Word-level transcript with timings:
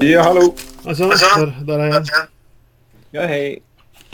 Ja, 0.00 0.22
hallo. 0.22 0.54
Altså, 0.84 1.08
der, 1.08 1.52
der 1.66 1.78
er 1.82 1.92
jeg. 1.92 2.28
Ja, 3.12 3.24
hei. 3.26 3.42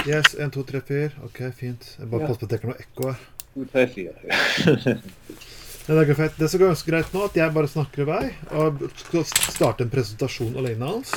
Yes, 0.07 0.34
1, 0.38 0.50
2, 0.54 0.62
3, 0.71 0.80
4. 0.88 1.10
Ok, 1.26 1.41
fint. 1.57 1.87
Jeg 1.99 2.08
bare 2.10 2.22
Ja. 2.22 2.26
passer 2.29 2.41
på 2.41 2.45
at 2.45 2.50
det 2.50 2.58
ikke 2.58 2.68
er 2.68 2.72
noe 2.72 2.84
ekko 2.84 3.08
her. 3.10 3.21
To, 3.55 3.65
tre, 3.73 3.84
fire. 3.86 4.15
Men 5.86 5.97
det 5.99 6.02
er 6.02 6.10
greit. 6.15 6.36
Det 6.39 6.50
som 6.50 6.60
går 6.60 6.73
ganske 6.73 6.91
greit 6.91 7.15
nå, 7.15 7.25
at 7.28 7.36
jeg 7.41 7.55
bare 7.55 7.70
snakker 7.70 8.02
i 8.05 8.09
vei 8.09 8.25
og 8.61 8.84
skal 9.05 9.25
starte 9.29 9.84
en 9.86 9.93
presentasjon 9.93 10.57
alene 10.61 10.89
hans. 10.91 11.14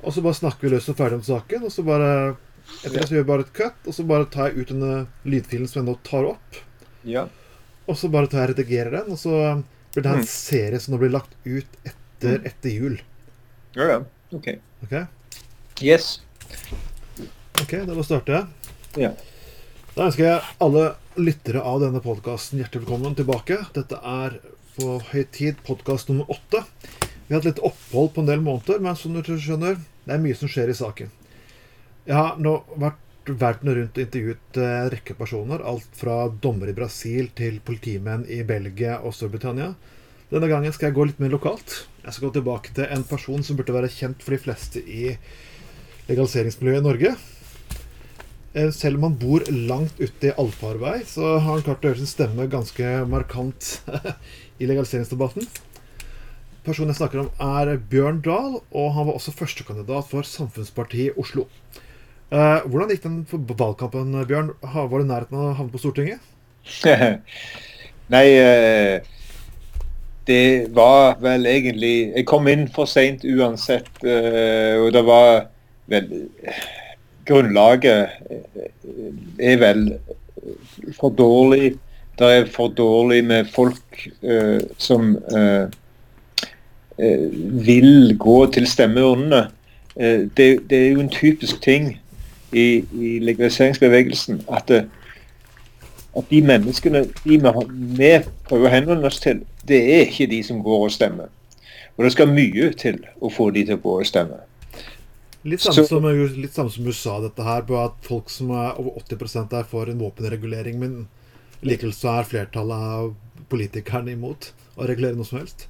Og 0.00 0.14
så 0.16 0.22
bare 0.24 0.38
snakker 0.38 0.66
vi 0.68 0.74
løs 0.76 0.88
og 0.88 0.96
ferdig 0.98 1.18
om 1.20 1.26
saken, 1.26 1.66
og 1.68 1.72
så 1.74 1.84
bare 1.86 2.12
Etter 2.84 3.00
det 3.00 3.08
så 3.08 3.14
gjør 3.16 3.24
vi 3.24 3.28
bare 3.32 3.42
et 3.42 3.52
cut, 3.52 3.78
og 3.90 3.92
så 3.96 4.04
bare 4.06 4.26
tar 4.30 4.46
jeg 4.52 4.60
ut 4.62 4.68
denne 4.70 5.06
lydfilen 5.26 5.66
som 5.68 5.80
jeg 5.82 5.88
nå 5.90 5.94
tar 6.06 6.24
opp. 6.28 6.58
Ja. 7.04 7.24
Og 7.90 7.96
så 7.98 8.08
bare 8.08 8.28
tar 8.30 8.44
jeg 8.44 8.50
og 8.52 8.52
redigerer 8.54 8.90
den, 8.94 9.10
og 9.10 9.18
så 9.18 9.32
blir 9.92 10.04
det 10.04 10.12
her 10.12 10.20
Mm. 10.20 10.22
en 10.22 10.26
serie 10.30 10.78
som 10.80 10.94
nå 10.94 11.00
blir 11.02 11.10
lagt 11.10 11.34
ut 11.44 11.66
etter, 11.84 11.96
Mm. 12.28 12.46
etter 12.46 12.70
jul. 12.70 13.00
Ja, 13.74 13.86
ja. 13.88 13.98
OK. 14.36 14.48
Ok? 14.84 14.94
Yes. 15.80 16.20
Ok, 17.62 17.72
da 17.72 17.92
må 17.94 18.02
vi 18.02 18.08
starte. 18.08 18.46
Ja. 19.00 19.12
Da 19.94 20.06
ønsker 20.06 20.26
jeg 20.26 20.40
alle 20.62 20.84
lyttere 21.20 21.62
av 21.66 21.80
denne 21.82 22.02
podkasten 22.04 22.60
hjertelig 22.60 22.84
velkommen 22.84 23.16
tilbake. 23.18 23.58
Dette 23.74 23.98
er 24.00 24.40
på 24.76 24.98
høy 25.10 25.22
tid 25.32 25.60
podkast 25.66 26.10
nummer 26.10 26.30
åtte. 26.30 26.62
Vi 27.26 27.34
har 27.34 27.40
hatt 27.40 27.48
litt 27.48 27.62
opphold 27.64 28.12
på 28.14 28.22
en 28.22 28.30
del 28.30 28.42
måneder, 28.44 28.80
men 28.82 28.98
som 28.98 29.14
du 29.14 29.22
skjønner, 29.22 29.78
det 30.06 30.14
er 30.14 30.22
mye 30.22 30.36
som 30.38 30.50
skjer 30.50 30.72
i 30.72 30.76
saken. 30.78 31.10
Jeg 32.08 32.16
har 32.16 32.38
nå 32.42 32.56
vært 32.80 33.30
verden 33.38 33.74
rundt 33.76 33.98
og 33.98 34.02
intervjuet 34.02 34.58
eh, 34.58 34.76
en 34.80 34.90
rekke 34.94 35.14
personer. 35.18 35.62
Alt 35.62 35.88
fra 35.98 36.24
dommer 36.42 36.70
i 36.70 36.76
Brasil 36.76 37.30
til 37.36 37.60
politimenn 37.64 38.24
i 38.26 38.40
Belgia 38.46 38.98
og 39.04 39.14
Storbritannia. 39.14 39.74
Denne 40.30 40.48
gangen 40.50 40.74
skal 40.74 40.90
jeg 40.90 40.96
gå 40.96 41.06
litt 41.10 41.20
mer 41.22 41.34
lokalt. 41.34 41.84
Jeg 42.00 42.14
skal 42.16 42.28
gå 42.28 42.32
tilbake 42.38 42.72
til 42.76 42.88
en 42.88 43.04
person 43.04 43.42
som 43.44 43.58
burde 43.58 43.74
være 43.76 43.90
kjent 43.92 44.22
for 44.24 44.32
de 44.32 44.40
fleste 44.40 44.80
i 44.80 45.10
legaliseringsmiljøet 46.08 46.80
i 46.80 46.86
Norge. 46.86 47.10
Eh, 48.54 48.70
Selv 48.74 48.98
om 48.98 49.08
han 49.08 49.18
bor 49.20 49.44
langt 49.52 50.00
ute 50.00 50.30
i 50.30 50.34
allfarvei, 50.40 51.00
så 51.06 51.36
har 51.38 51.50
han 51.52 51.66
klart 51.66 51.84
å 51.84 51.90
gjøre 51.90 52.00
sin 52.02 52.10
stemme 52.10 52.48
ganske 52.50 52.94
markant 53.10 53.76
i 54.60 54.66
legaliseringsdebatten. 54.70 55.46
Personen 56.64 56.92
jeg 56.92 57.00
snakker 57.00 57.22
om, 57.22 57.30
er 57.60 57.76
Bjørn 57.92 58.18
Dahl, 58.24 58.58
og 58.72 58.90
han 58.96 59.06
var 59.08 59.16
også 59.16 59.36
førstekandidat 59.36 60.08
for 60.10 60.26
Samfunnspartiet 60.28 61.12
i 61.12 61.20
Oslo. 61.20 61.46
Eh, 62.32 62.66
hvordan 62.66 62.90
gikk 62.92 63.04
den 63.06 63.22
valgkampen, 63.60 64.12
Bjørn? 64.28 64.52
Var 64.64 64.90
du 64.90 65.04
i 65.04 65.08
nærheten 65.08 65.38
av 65.38 65.52
å 65.52 65.56
havne 65.60 65.72
på 65.72 65.80
Stortinget? 65.84 66.20
Nei, 68.14 68.26
eh, 68.34 69.08
det 70.26 70.74
var 70.74 71.16
vel 71.20 71.46
egentlig 71.46 72.12
Jeg 72.16 72.26
kom 72.26 72.48
inn 72.48 72.68
for 72.74 72.88
seint 72.90 73.24
uansett, 73.24 73.90
eh, 74.04 74.76
og 74.80 74.92
det 74.92 75.04
var 75.06 75.46
vel 75.90 76.10
Grunnlaget 77.26 78.08
eh, 78.30 79.52
er 79.52 79.60
vel 79.60 79.84
for 80.98 81.14
dårlig. 81.14 81.74
Det 82.18 82.30
er 82.36 82.46
for 82.52 82.68
dårlig 82.68 83.24
med 83.24 83.48
folk 83.48 84.08
uh, 84.22 84.60
som 84.78 85.16
uh, 85.32 85.68
uh, 86.98 87.28
vil 87.66 88.16
gå 88.18 88.46
til 88.52 88.66
stemmeurnene. 88.66 89.46
Det, 90.36 90.70
det 90.70 90.78
er 90.78 90.92
jo 90.92 91.00
en 91.00 91.08
typisk 91.08 91.62
ting 91.62 92.00
i, 92.52 92.84
i 92.92 93.18
legaliseringsbevegelsen 93.18 94.40
at 94.52 94.70
at 96.16 96.24
de 96.30 96.40
menneskene 96.42 97.04
de 97.24 97.38
vi 97.98 98.10
prøver 98.48 98.66
å 98.66 98.72
henvende 98.72 99.06
oss 99.06 99.20
til, 99.20 99.42
det 99.68 99.80
er 99.94 100.06
ikke 100.08 100.30
de 100.30 100.42
som 100.46 100.62
går 100.64 100.86
og 100.86 100.94
stemmer. 100.94 101.28
Og 101.96 102.06
det 102.06 102.14
skal 102.14 102.30
mye 102.32 102.70
til 102.80 103.02
å 103.20 103.28
få 103.32 103.50
de 103.54 103.66
til 103.68 103.76
å 103.76 103.82
gå 103.82 103.96
og 104.00 104.08
stemme. 104.08 104.38
Litt 105.44 105.62
samme, 105.64 105.86
som, 105.88 106.06
litt 106.36 106.52
samme 106.56 106.72
som 106.72 106.84
USA, 106.84 107.16
dette 107.24 107.44
her, 107.44 107.64
på 107.68 107.78
at 107.80 107.96
folk 108.04 108.28
som 108.32 108.52
er 108.52 108.76
over 108.80 109.00
80% 109.00 109.54
er 109.56 109.66
for 109.68 109.88
en 109.88 110.00
våpenregulering, 110.02 110.76
men 110.80 110.94
likevel 111.64 111.94
så 111.96 112.18
er 112.18 112.28
flertallet 112.28 112.88
av 113.00 113.12
politikerne 113.52 114.12
imot 114.12 114.50
å 114.76 114.88
regulere 114.88 115.16
noe 115.16 115.28
som 115.28 115.40
helst. 115.40 115.66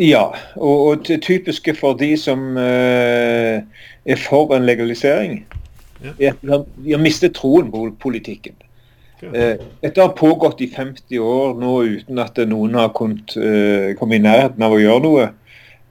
Ja, 0.00 0.30
og, 0.56 0.82
og 0.88 1.10
typiske 1.22 1.74
for 1.76 1.98
de 2.00 2.14
som 2.18 2.56
uh, 2.56 3.60
er 3.62 4.22
for 4.24 4.54
en 4.56 4.66
legalisering, 4.66 5.44
Ja. 6.04 6.12
er 6.18 6.34
at 6.34 6.66
de 6.76 6.92
har 6.92 7.00
mistet 7.00 7.36
troen 7.38 7.70
på 7.72 7.86
politikken. 8.02 8.56
Eh, 9.32 9.56
dette 9.80 10.02
har 10.02 10.12
pågått 10.18 10.60
i 10.64 10.68
50 10.70 11.18
år 11.22 11.54
nå 11.60 11.72
uten 11.96 12.20
at 12.22 12.38
noen 12.50 12.76
har 12.78 12.92
kunnet 12.96 13.36
eh, 13.38 13.94
komme 13.98 14.18
i 14.18 14.22
nærheten 14.24 14.64
av 14.64 14.74
å 14.74 14.80
gjøre 14.82 15.04
noe. 15.04 15.26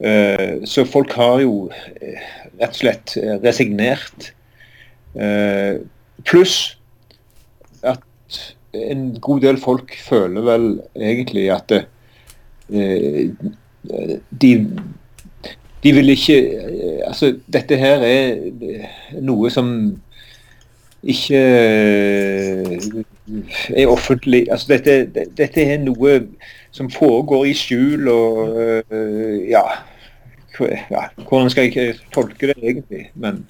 Eh, 0.03 0.63
så 0.69 0.85
folk 0.89 1.13
har 1.17 1.41
jo 1.43 1.69
rett 2.59 2.69
og 2.69 2.79
slett 2.79 3.15
resignert. 3.43 4.31
Pluss 6.25 6.55
at 7.85 8.39
en 8.73 9.11
god 9.21 9.43
del 9.45 9.59
folk 9.61 9.93
føler 10.01 10.45
vel 10.47 10.67
egentlig 10.97 11.45
at 11.53 11.73
de 14.41 14.51
de 15.83 15.91
vil 15.91 16.13
ikke 16.13 16.37
Altså, 17.05 17.33
dette 17.51 17.75
her 17.77 18.01
er 18.07 19.19
noe 19.21 19.51
som 19.53 19.67
ikke 21.03 21.41
er 23.69 23.87
offentlig 23.87 24.47
Altså, 24.51 24.73
dette, 24.73 25.25
dette 25.37 25.63
er 25.63 25.79
noe 25.83 26.19
som 26.75 26.89
foregår 26.91 27.47
i 27.47 27.55
skjul 27.55 28.09
og 28.11 28.39
uh, 28.57 29.39
ja, 29.47 29.63
ja 30.91 31.07
Hvordan 31.23 31.51
skal 31.53 31.69
jeg 31.71 31.97
tolke 32.13 32.51
det 32.51 32.57
egentlig? 32.59 33.07
Men 33.15 33.43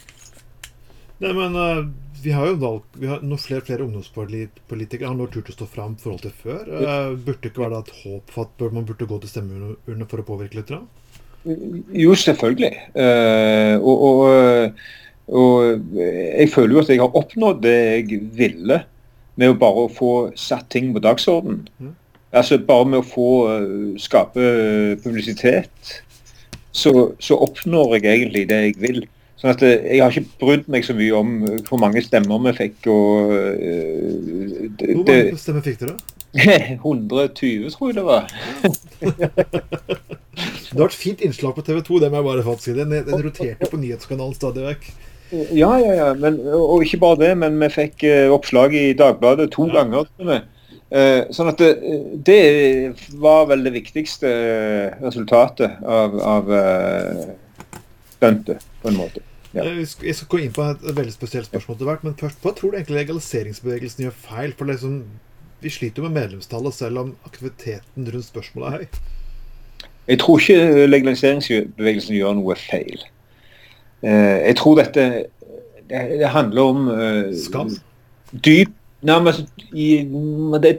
Nei, 1.24 1.32
men 1.32 1.56
uh, 1.58 1.86
vi 2.24 2.34
har 2.36 2.52
jo 2.52 2.60
valgt 2.62 3.00
Vi 3.00 3.10
har 3.10 3.24
noen 3.24 3.42
flere, 3.42 3.66
flere 3.66 3.86
ungdomspolitikere 3.88 5.10
har 5.10 5.18
nå 5.18 5.28
turt 5.32 5.52
å 5.52 5.58
stå 5.58 5.68
fram 5.70 5.98
i 5.98 6.04
forhold 6.04 6.24
til 6.24 6.36
før. 6.44 6.64
Uh, 6.70 7.16
burde 7.18 7.42
det 7.44 7.52
ikke 7.52 7.66
være 7.66 7.82
et 7.84 7.94
håp 8.04 8.34
for 8.34 8.48
at 8.48 8.76
man 8.76 8.88
burde 8.88 9.10
gå 9.10 9.20
til 9.24 9.32
stemmeurnene 9.32 10.10
for 10.12 10.24
å 10.24 10.28
påvirke 10.28 10.60
litt? 10.60 10.72
Da? 10.72 10.82
Jo, 11.44 12.14
selvfølgelig. 12.16 12.72
Uh, 12.96 13.76
og, 13.84 14.06
og, 14.08 14.84
og 15.36 15.92
jeg 16.00 16.50
føler 16.54 16.78
jo 16.78 16.84
at 16.84 16.92
jeg 16.94 17.04
har 17.04 17.20
oppnådd 17.20 17.64
det 17.66 17.76
jeg 17.76 18.22
ville 18.38 18.84
med 19.40 19.54
å 19.54 19.58
bare 19.58 19.88
få 19.94 20.14
satt 20.40 20.70
ting 20.74 20.94
på 20.94 21.02
dagsorden. 21.04 21.64
Mm. 21.80 21.94
Altså 22.34 22.58
bare 22.58 22.86
med 22.90 23.02
å 23.02 23.06
få 23.06 23.30
eh, 23.52 23.74
skape 24.02 24.46
publisitet, 25.04 25.98
så, 26.74 27.14
så 27.22 27.38
oppnår 27.46 28.00
jeg 28.00 28.08
egentlig 28.10 28.48
det 28.50 28.62
jeg 28.64 28.80
vil. 28.82 29.04
Sånn 29.38 29.54
at 29.54 29.62
eh, 29.68 29.86
Jeg 29.98 30.02
har 30.02 30.16
ikke 30.16 30.40
brydd 30.42 30.70
meg 30.72 30.86
så 30.88 30.96
mye 30.98 31.20
om 31.20 31.36
eh, 31.46 31.62
hvor 31.68 31.82
mange 31.82 32.02
stemmer 32.06 32.42
vi 32.48 32.58
fikk. 32.64 32.90
og 32.90 33.34
Uh, 33.64 34.70
det, 34.80 34.88
Hvor 34.96 35.06
mange 35.08 35.38
stemmer 35.40 35.64
fikk 35.66 35.80
dere? 35.84 35.98
120, 36.80 37.70
tror 37.70 37.92
jeg 37.92 37.98
det 38.00 38.06
var. 38.08 38.24
Det 40.74 40.80
var 40.80 40.90
et 40.90 40.96
fint 40.98 41.20
innslag 41.22 41.54
på 41.54 41.62
TV 41.62 41.84
2, 41.86 42.00
det 42.02 42.08
må 42.10 42.18
jeg 42.18 42.26
bare 42.26 42.44
faktisk 42.48 42.66
si. 42.66 42.74
Den, 42.74 42.94
den 43.06 43.22
roterte 43.22 43.68
på 43.70 43.78
nyhetskanalen 43.78 44.34
stadig 44.34 44.64
vekk. 44.66 44.88
Ja, 45.34 45.74
ja, 45.82 45.94
ja. 45.98 46.10
Men, 46.14 46.40
og 46.54 46.84
ikke 46.86 47.02
bare 47.02 47.22
det, 47.24 47.32
men 47.42 47.58
vi 47.62 47.70
fikk 47.74 48.06
eh, 48.06 48.32
oppslag 48.34 48.76
i 48.78 48.92
Dagbladet 48.98 49.50
to 49.56 49.66
ganger. 49.72 50.10
Eh, 50.94 51.24
sånn 51.34 51.50
at 51.50 51.62
det, 51.62 51.72
det 52.28 52.42
var 53.22 53.48
vel 53.50 53.66
det 53.66 53.74
viktigste 53.74 54.30
resultatet 55.02 55.80
av, 55.82 56.18
av 56.22 56.52
eh, 56.54 57.24
stuntet, 58.18 58.66
på 58.84 58.92
en 58.92 59.00
måte. 59.00 59.24
Ja. 59.54 59.66
Jeg 59.70 60.16
skal 60.18 60.30
gå 60.30 60.42
inn 60.42 60.54
på 60.54 60.66
et 60.66 60.86
veldig 60.86 61.14
spesielt 61.14 61.50
spørsmål 61.50 61.80
til 61.80 61.90
hvert, 61.90 62.06
men 62.06 62.18
først, 62.18 62.40
hva 62.42 62.54
tror 62.58 62.74
du 62.74 62.78
egentlig 62.78 63.00
legaliseringsbevegelsen 63.02 64.06
gjør 64.06 64.16
feil? 64.28 64.54
For 64.58 64.70
liksom, 64.70 65.02
vi 65.66 65.74
sliter 65.74 66.02
jo 66.02 66.10
med 66.10 66.20
medlemstallet 66.22 66.78
selv 66.78 67.02
om 67.02 67.12
aktiviteten 67.26 68.10
rundt 68.14 68.30
spørsmålet 68.30 68.70
er 68.70 68.78
høy. 68.78 69.02
Jeg 70.14 70.20
tror 70.20 70.42
ikke 70.42 70.88
legaliseringsbevegelsen 70.90 72.18
gjør 72.18 72.38
noe 72.38 72.58
feil. 72.60 73.06
Eh, 74.04 74.40
jeg 74.48 74.56
tror 74.60 74.76
dette 74.82 75.04
det, 75.90 76.02
det 76.20 76.30
handler 76.30 76.62
om 76.62 76.88
eh, 76.92 77.36
Skam? 77.40 77.72
dyp 78.46 78.72
Nei, 79.04 79.20
men 79.20 79.28
altså, 79.28 79.44
i, 79.76 80.08
det, 80.64 80.78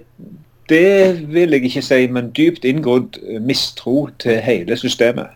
det 0.68 1.32
vil 1.34 1.52
jeg 1.52 1.64
ikke 1.68 1.82
si, 1.84 2.06
men 2.08 2.30
dypt 2.32 2.64
eh, 2.64 3.40
mistro 3.40 4.08
til 4.18 4.40
hele 4.40 4.76
systemet. 4.80 5.34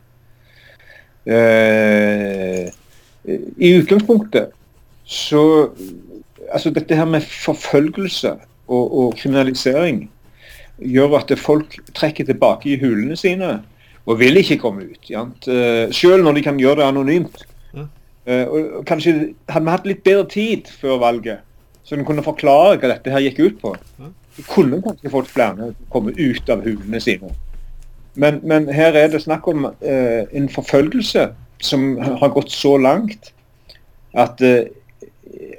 Eh, 1.26 2.68
I 3.58 3.74
utgangspunktet 3.80 4.54
så 5.04 5.70
Altså 6.48 6.70
dette 6.72 6.96
her 6.96 7.04
med 7.04 7.20
forfølgelse 7.20 8.30
og, 8.72 8.98
og 8.98 9.16
kriminalisering 9.18 10.06
gjør 10.80 11.18
at 11.18 11.32
folk 11.38 11.76
trekker 11.94 12.24
tilbake 12.24 12.70
i 12.72 12.78
hulene 12.80 13.16
sine 13.16 13.58
og 14.08 14.16
vil 14.18 14.40
ikke 14.40 14.56
komme 14.62 14.86
ut. 14.88 15.10
Sant? 15.10 15.48
Eh, 15.48 15.92
Selv 15.92 16.24
når 16.24 16.38
de 16.38 16.42
kan 16.42 16.60
gjøre 16.60 16.80
det 16.80 16.86
anonymt. 16.86 17.44
Eh, 18.28 18.44
og, 18.44 18.84
kanskje 18.88 19.14
Hadde 19.48 19.64
vi 19.64 19.72
hatt 19.72 19.86
litt 19.88 20.04
bedre 20.04 20.26
tid 20.28 20.70
før 20.80 21.00
valget, 21.00 21.44
så 21.86 21.96
en 21.96 22.04
kunne 22.04 22.24
forklare 22.24 22.76
hva 22.76 22.90
dette 22.92 23.12
her 23.12 23.24
gikk 23.24 23.38
ut 23.40 23.60
på, 23.62 23.74
så 24.36 24.46
kunne 24.50 24.82
kanskje 24.84 25.12
fått 25.12 25.30
flere 25.32 25.70
å 25.70 25.76
komme 25.92 26.12
ut 26.18 26.52
av 26.52 26.64
hulene 26.66 27.00
sine. 27.00 27.32
Men, 28.18 28.40
men, 28.42 28.66
her 28.74 28.96
er 28.98 29.08
det 29.12 29.22
snakk 29.24 29.46
om 29.48 29.70
eh, 29.70 30.26
en 30.36 30.48
forfølgelse 30.52 31.28
som 31.64 31.88
har 31.98 32.34
gått 32.34 32.52
så 32.52 32.76
langt 32.78 33.32
at, 34.18 34.42
eh, 34.42 34.68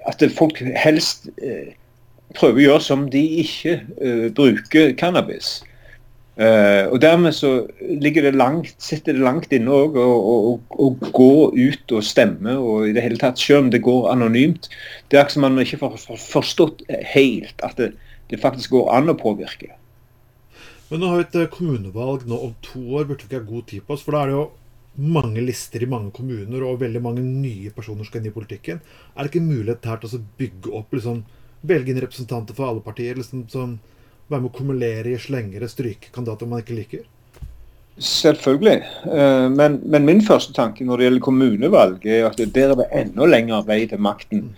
at 0.08 0.24
folk 0.36 0.60
helst 0.78 1.30
eh, 1.42 1.74
prøver 2.38 2.60
å 2.60 2.66
gjøre 2.68 2.86
som 2.86 3.08
de 3.12 3.24
ikke 3.44 3.80
eh, 3.98 4.28
bruker 4.36 4.94
cannabis. 5.00 5.60
Uh, 6.40 6.88
og 6.94 7.02
Dermed 7.04 7.36
så 7.36 7.50
ligger 8.00 8.24
det 8.24 8.38
langt, 8.40 8.72
sitter 8.80 9.18
det 9.18 9.26
langt 9.26 9.52
inne 9.52 9.74
òg 9.76 9.98
å 10.00 10.86
gå 11.12 11.34
ut 11.52 11.94
og 11.98 12.06
stemme, 12.08 12.54
og 12.56 12.86
i 12.88 12.94
det 12.96 13.04
hele 13.04 13.20
tatt, 13.20 13.42
selv 13.42 13.66
om 13.66 13.74
det 13.74 13.82
går 13.84 14.08
anonymt. 14.14 14.70
Det 15.12 15.18
er 15.18 15.26
akkurat 15.26 15.36
som 15.36 15.44
man 15.44 15.60
ikke 15.60 15.82
har 15.82 15.98
forstått 16.30 16.86
helt 17.12 17.66
at 17.68 17.76
det, 17.82 17.90
det, 18.32 18.40
faktisk 18.40 18.78
går 18.78 18.88
an 18.96 19.12
å 19.12 19.18
påvirke. 19.20 19.74
Men 20.88 21.04
nå 21.04 21.12
har 21.12 21.20
vi 21.20 21.28
et 21.28 21.38
eh, 21.44 21.52
kommunevalg 21.52 22.24
nå 22.30 22.40
om 22.48 22.56
to 22.64 22.86
år, 22.88 23.12
burde 23.12 23.28
vi 23.28 23.28
ikke 23.28 23.44
ha 23.44 23.50
god 23.52 23.68
tid 23.74 23.84
på 23.84 23.98
oss? 23.98 24.08
For 24.08 24.16
da 24.16 24.24
er 24.24 24.32
det 24.32 24.40
jo 24.40 24.48
mange 25.20 25.44
lister 25.44 25.84
i 25.84 25.92
mange 25.92 26.16
kommuner, 26.16 26.64
og 26.64 26.80
veldig 26.80 27.04
mange 27.04 27.28
nye 27.28 27.76
personer 27.76 28.08
skal 28.08 28.24
inn 28.24 28.32
i 28.32 28.36
politikken. 28.40 28.80
Er 29.12 29.28
det 29.28 29.34
ikke 29.34 29.44
mulighet 29.44 29.92
her 29.92 30.00
til 30.00 30.16
å 30.16 30.26
bygge 30.40 30.72
opp, 30.80 30.96
liksom, 30.96 31.26
velge 31.68 31.92
inn 31.92 32.00
representanter 32.00 32.56
for 32.56 32.72
alle 32.72 32.86
partier? 32.86 33.20
liksom 33.20 33.44
som 33.52 33.80
være 34.30 34.44
med 34.44 34.52
å 34.52 34.58
kumulere 34.58 35.14
i 35.14 35.22
slengere, 35.22 35.70
stryke 35.72 36.14
kandidater 36.14 36.50
man 36.50 36.64
ikke 36.64 36.78
liker? 36.78 37.08
Selvfølgelig. 38.00 38.80
Eh, 39.12 39.50
men, 39.52 39.80
men, 39.84 40.06
min 40.08 40.22
første 40.24 40.56
tanke 40.56 40.86
når 40.88 40.98
det 40.98 41.08
gjelder 41.08 41.26
kommunevalg, 41.26 42.06
er 42.08 42.30
at 42.30 42.40
der 42.40 42.72
er 42.72 42.80
det 42.80 42.88
enda 42.96 43.28
lengre 43.28 43.60
vei 43.68 43.82
til 43.92 44.02
makten. 44.04 44.50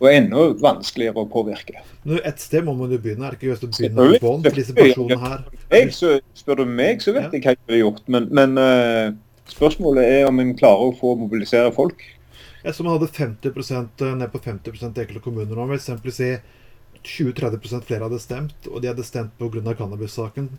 Og 0.00 0.08
enda 0.08 0.46
vanskeligere 0.60 1.24
å 1.24 1.28
påvirke. 1.28 1.82
Men 2.08 2.22
Et 2.24 2.38
sted 2.40 2.64
må 2.64 2.72
man 2.76 2.92
jo 2.92 2.96
begynne. 3.00 3.26
Er 3.26 3.34
det 3.34 3.40
ikke 3.40 3.50
just 3.50 3.66
å 3.66 3.68
begynne 3.68 4.20
på 4.20 4.36
disse 4.46 4.76
personene 4.76 5.18
her? 5.20 5.42
Jeg, 5.68 5.90
så, 5.92 6.14
spør 6.36 6.62
du 6.62 6.70
meg, 6.72 7.02
så 7.04 7.12
vet 7.16 7.34
jeg 7.36 7.44
hva 7.44 7.52
jeg 7.52 7.60
ville 7.66 7.82
gjort. 7.82 8.06
Men, 8.08 8.30
men 8.32 8.56
uh, 8.56 9.12
spørsmålet 9.52 10.08
er 10.08 10.30
om 10.30 10.40
en 10.40 10.54
klarer 10.56 10.88
å 10.88 10.96
få 10.96 11.12
mobilisere 11.20 11.68
folk. 11.76 12.00
Jeg 12.64 12.76
så 12.76 12.84
man 12.84 12.96
hadde 12.96 13.10
50 13.12 13.52
eh, 13.76 14.16
ned 14.16 14.32
på 14.32 14.40
50 14.44 14.72
i 14.72 14.88
enkelte 14.88 15.22
kommuner 15.24 15.52
nå. 15.52 15.68
Vil 15.68 15.80
eksempelvis 15.80 16.20
si 16.20 16.32
20-30 17.06 17.86
flere 17.86 18.06
hadde 18.06 18.20
stemt, 18.20 18.68
og 18.68 18.82
de 18.82 18.90
hadde 18.90 19.06
stemt 19.06 19.32
pga. 19.38 19.74
cannabissaken, 19.74 20.50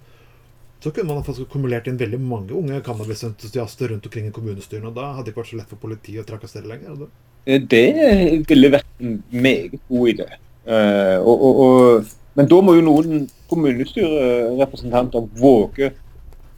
så 0.82 0.92
kunne 0.92 1.14
man 1.14 1.24
faktisk 1.24 1.52
kumulert 1.54 1.88
inn 1.88 2.00
veldig 2.00 2.20
mange 2.20 2.54
unge 2.58 2.80
cannabisentusiaster 2.82 3.92
rundt 3.92 4.06
omkring 4.06 4.28
i 4.28 4.34
kommunestyrene. 4.34 4.90
Og 4.90 4.96
da 4.96 5.12
hadde 5.14 5.28
det 5.28 5.34
ikke 5.34 5.44
vært 5.44 5.52
så 5.52 5.60
lett 5.60 5.70
for 5.70 5.82
politiet 5.82 6.24
å 6.24 6.30
trakassere 6.30 6.70
lenger. 6.70 7.04
Det? 7.04 7.10
Eh, 7.46 7.62
det 7.62 8.48
ville 8.50 8.72
vært 8.74 8.90
en 9.00 9.20
meget 9.30 9.78
god 9.90 10.10
idé. 10.16 10.28
Uh, 10.66 11.18
og, 11.22 11.36
og, 11.36 11.60
og, 11.62 12.10
men 12.38 12.50
da 12.50 12.62
må 12.66 12.76
jo 12.78 12.86
noen 12.86 13.28
kommunestyrerepresentanter 13.50 15.26
våge 15.38 15.92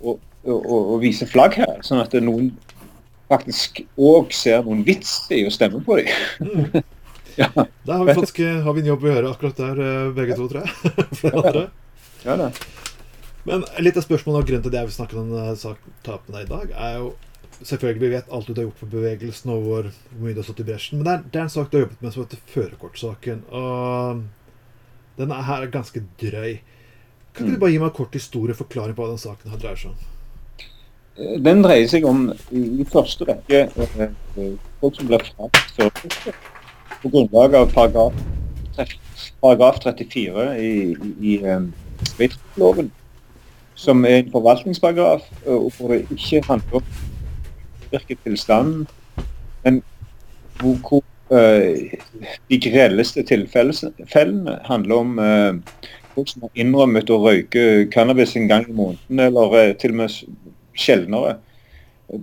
å, 0.04 0.16
å, 0.16 0.56
å, 0.56 0.98
vise 1.04 1.28
flagg 1.28 1.56
her, 1.60 1.78
sånn 1.88 2.04
at 2.04 2.16
noen 2.24 2.52
faktisk 3.32 3.84
òg 3.96 4.32
ser 4.36 4.64
noen 4.64 4.84
vits 4.88 5.22
i 5.32 5.44
å 5.48 5.52
stemme 5.52 5.84
på 5.84 6.00
dem. 6.00 6.84
Ja. 7.40 7.50
Der 7.56 7.94
har 7.94 8.06
vi, 8.06 8.14
faktisk, 8.14 8.40
har 8.64 8.74
vi 8.76 8.84
en 8.84 8.92
jobb 8.94 9.04
å 9.04 9.12
gjøre 9.12 9.34
akkurat 9.34 9.60
der, 9.60 9.84
eh, 9.84 10.14
begge 10.16 10.38
to, 10.38 10.48
tror 10.52 10.64
jeg. 10.64 10.94
Flere 11.20 11.44
andre. 11.44 11.66
Ja, 12.24 12.38
det. 12.40 12.50
Men 13.44 13.66
litt 13.84 14.00
av 14.00 14.06
spørsmålet 14.06 14.44
og 14.44 14.50
grunnen 14.50 14.64
til 14.64 14.72
det 14.72 14.80
jeg 14.80 14.90
vil 14.90 14.96
snakke 14.96 15.20
om 15.20 15.32
denne 15.34 15.56
saken 15.60 15.96
med 16.08 16.36
deg 16.38 16.46
i 16.46 16.52
dag, 16.56 16.76
er 16.88 16.98
jo 17.02 17.14
Selvfølgelig, 17.64 18.02
vi 18.02 18.08
vet 18.12 18.32
alt 18.34 18.48
du 18.50 18.58
har 18.58 18.66
gjort 18.66 18.80
for 18.82 18.92
bevegelsen 18.92 19.52
og 19.54 19.60
hvor 19.64 19.86
mye 20.20 20.34
du 20.34 20.40
har 20.42 20.46
stått 20.48 20.64
i 20.64 20.66
bresjen. 20.68 20.98
Men 21.00 21.06
det 21.06 21.12
er, 21.14 21.20
det 21.32 21.40
er 21.40 21.44
en 21.46 21.52
sak 21.54 21.70
du 21.70 21.78
har 21.78 21.84
jobbet 21.84 22.02
med 22.04 22.12
som 22.12 22.24
heter 22.26 22.42
førerkortsaken. 22.50 23.44
Og 23.56 24.24
den 25.22 25.32
er 25.32 25.46
her 25.48 25.68
ganske 25.72 26.02
drøy. 26.20 26.58
Kan 27.32 27.46
ikke 27.46 27.54
du 27.54 27.56
mm. 27.56 27.62
bare 27.62 27.72
gi 27.72 27.80
meg 27.80 27.88
en 27.88 27.96
kort 28.00 28.18
historie 28.18 28.58
forklaring 28.58 28.98
på 28.98 29.06
hva 29.06 29.14
den 29.14 29.22
saken 29.22 29.54
her 29.54 29.62
dreier 29.62 29.80
seg 29.80 29.94
om? 29.94 30.10
Den 31.46 31.64
dreier 31.64 31.88
seg 31.94 32.10
om 32.10 32.26
i 32.58 32.90
første 32.90 33.30
rekke 33.30 33.64
eh, 33.70 34.58
folk 34.82 34.98
som 34.98 35.14
blir 35.14 35.24
fratatt 35.30 35.78
førerkortet 35.78 36.52
på 37.04 37.12
grunnlag 37.12 37.56
av 37.56 37.72
paragraf, 37.74 38.14
paragraf 39.42 39.80
34 39.84 40.46
i, 40.60 40.74
i 41.22 41.38
um, 41.44 41.72
som 43.76 44.06
er 44.08 44.22
en 44.22 44.32
forvaltningsparagraf, 44.32 45.26
og 45.46 45.72
hvor 45.76 45.92
det 45.92 46.06
ikke 46.14 46.44
handler 46.48 46.80
om 46.80 46.94
virketilstanden, 47.92 48.88
men 49.66 49.82
hvor, 50.62 50.78
hvor 50.88 51.04
uh, 51.34 51.76
de 52.50 52.60
grelleste 52.70 53.24
tilfellene 53.28 54.58
handler 54.70 54.96
om 54.96 55.20
uh, 55.20 55.84
folk 56.16 56.32
som 56.32 56.48
har 56.48 56.64
innrømmet 56.64 57.12
å 57.12 57.20
røyke 57.26 57.90
cannabis 57.92 58.38
en 58.40 58.48
gang 58.48 58.70
i 58.70 58.78
måneden, 58.78 59.26
eller 59.28 59.58
uh, 59.58 59.76
til 59.82 59.96
og 59.96 60.04
med 60.06 60.20
sjeldnere, 60.74 61.38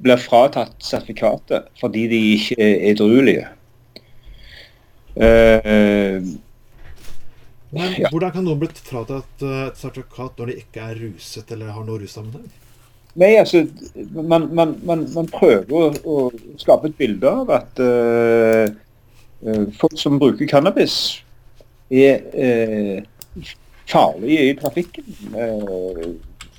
blir 0.01 0.21
fratatt 0.23 0.77
sertifikatet 0.85 1.69
fordi 1.81 2.07
de 2.11 2.21
ikke 2.37 2.61
er 2.63 2.93
edruelige. 2.93 3.49
Uh, 5.21 6.23
Men 7.71 7.93
ja. 8.01 8.09
Hvordan 8.11 8.33
kan 8.35 8.47
noen 8.47 8.59
bli 8.59 8.69
fratatt 8.83 9.43
eh, 9.47 9.67
et 9.69 9.77
sertifikat 9.79 10.41
når 10.41 10.49
de 10.51 10.55
ikke 10.59 10.83
er 10.83 10.97
ruset 11.05 11.53
eller 11.55 11.71
har 11.71 11.85
noe 11.87 12.01
russammenheng? 12.03 12.49
Nei, 13.21 13.29
altså, 13.39 13.61
man, 14.17 14.49
man, 14.55 14.73
man, 14.87 15.05
man 15.15 15.29
prøver 15.31 15.71
å, 15.71 15.85
å, 16.03 16.17
skape 16.59 16.91
et 16.91 16.97
bilde 16.99 17.31
av 17.31 17.51
at 17.55 17.83
uh, 17.83 18.67
folk 19.79 19.95
som 19.99 20.19
bruker 20.19 20.51
cannabis, 20.51 20.97
er 21.91 22.27
uh, 22.35 23.47
farlige 23.91 24.49
i 24.51 24.59
trafikken. 24.59 25.15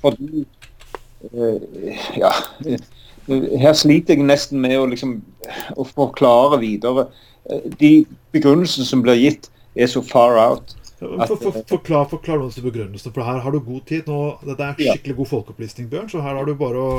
fordi 0.00 0.46
Ja. 2.20 2.32
Her 3.62 3.76
sliter 3.78 4.16
jeg 4.16 4.26
nesten 4.26 4.58
med 4.64 4.74
å, 4.80 4.86
liksom, 4.90 5.20
å 5.78 5.84
forklare 5.86 6.58
videre 6.58 7.06
de 7.80 7.92
begrunnelsene 8.32 8.86
som 8.88 9.02
blir 9.04 9.18
gitt, 9.20 9.50
er 9.74 9.88
så 9.90 10.02
far 10.04 10.38
out. 10.40 10.76
At, 11.02 11.28
for, 11.28 11.36
for, 11.36 11.62
forklar, 11.66 12.04
forklar 12.10 12.38
noen 12.38 12.52
til 12.54 12.62
begrunnelsene, 12.62 13.10
for 13.14 13.26
her 13.26 13.40
har 13.42 13.54
du 13.54 13.58
god 13.64 13.80
tid. 13.88 14.06
Nå, 14.06 14.18
dette 14.46 14.68
er 14.68 14.76
skikkelig 14.78 15.16
god 15.18 15.30
folkeopplysning, 15.32 15.88
Bjørn, 15.90 16.10
så 16.12 16.22
her 16.22 16.36
har 16.38 16.46
du 16.46 16.54
bare 16.58 16.82
å 16.82 16.90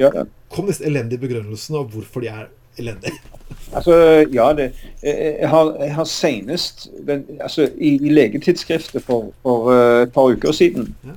ja. 0.00 0.10
Kom 0.54 0.66
disse 0.70 0.86
elendige 0.88 1.22
begrunnelsene, 1.22 1.84
og 1.84 1.92
hvorfor 1.94 2.24
de 2.24 2.32
er 2.32 2.48
elendige. 2.78 3.18
Altså, 3.72 3.94
ja, 4.32 4.46
det, 4.56 4.70
jeg, 5.02 5.48
har, 5.48 5.70
jeg 5.80 5.94
har 5.94 6.06
senest 6.08 6.86
den, 7.04 7.24
altså, 7.40 7.66
i, 7.76 7.94
i 7.96 8.12
legetidsskriftet 8.12 9.04
for, 9.04 9.30
for 9.44 9.68
uh, 9.68 10.02
et 10.04 10.12
par 10.12 10.28
uker 10.32 10.52
siden 10.56 10.90
ja. 11.04 11.16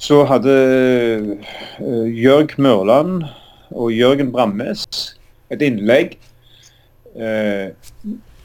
så 0.00 0.22
hadde 0.28 0.54
uh, 1.80 2.04
Jørg 2.08 2.56
Mørland 2.60 3.22
og 3.70 3.92
Jørgen 3.92 4.32
Brammes 4.32 4.84
et 5.52 5.64
innlegg 5.64 6.18
Eh, 6.20 6.29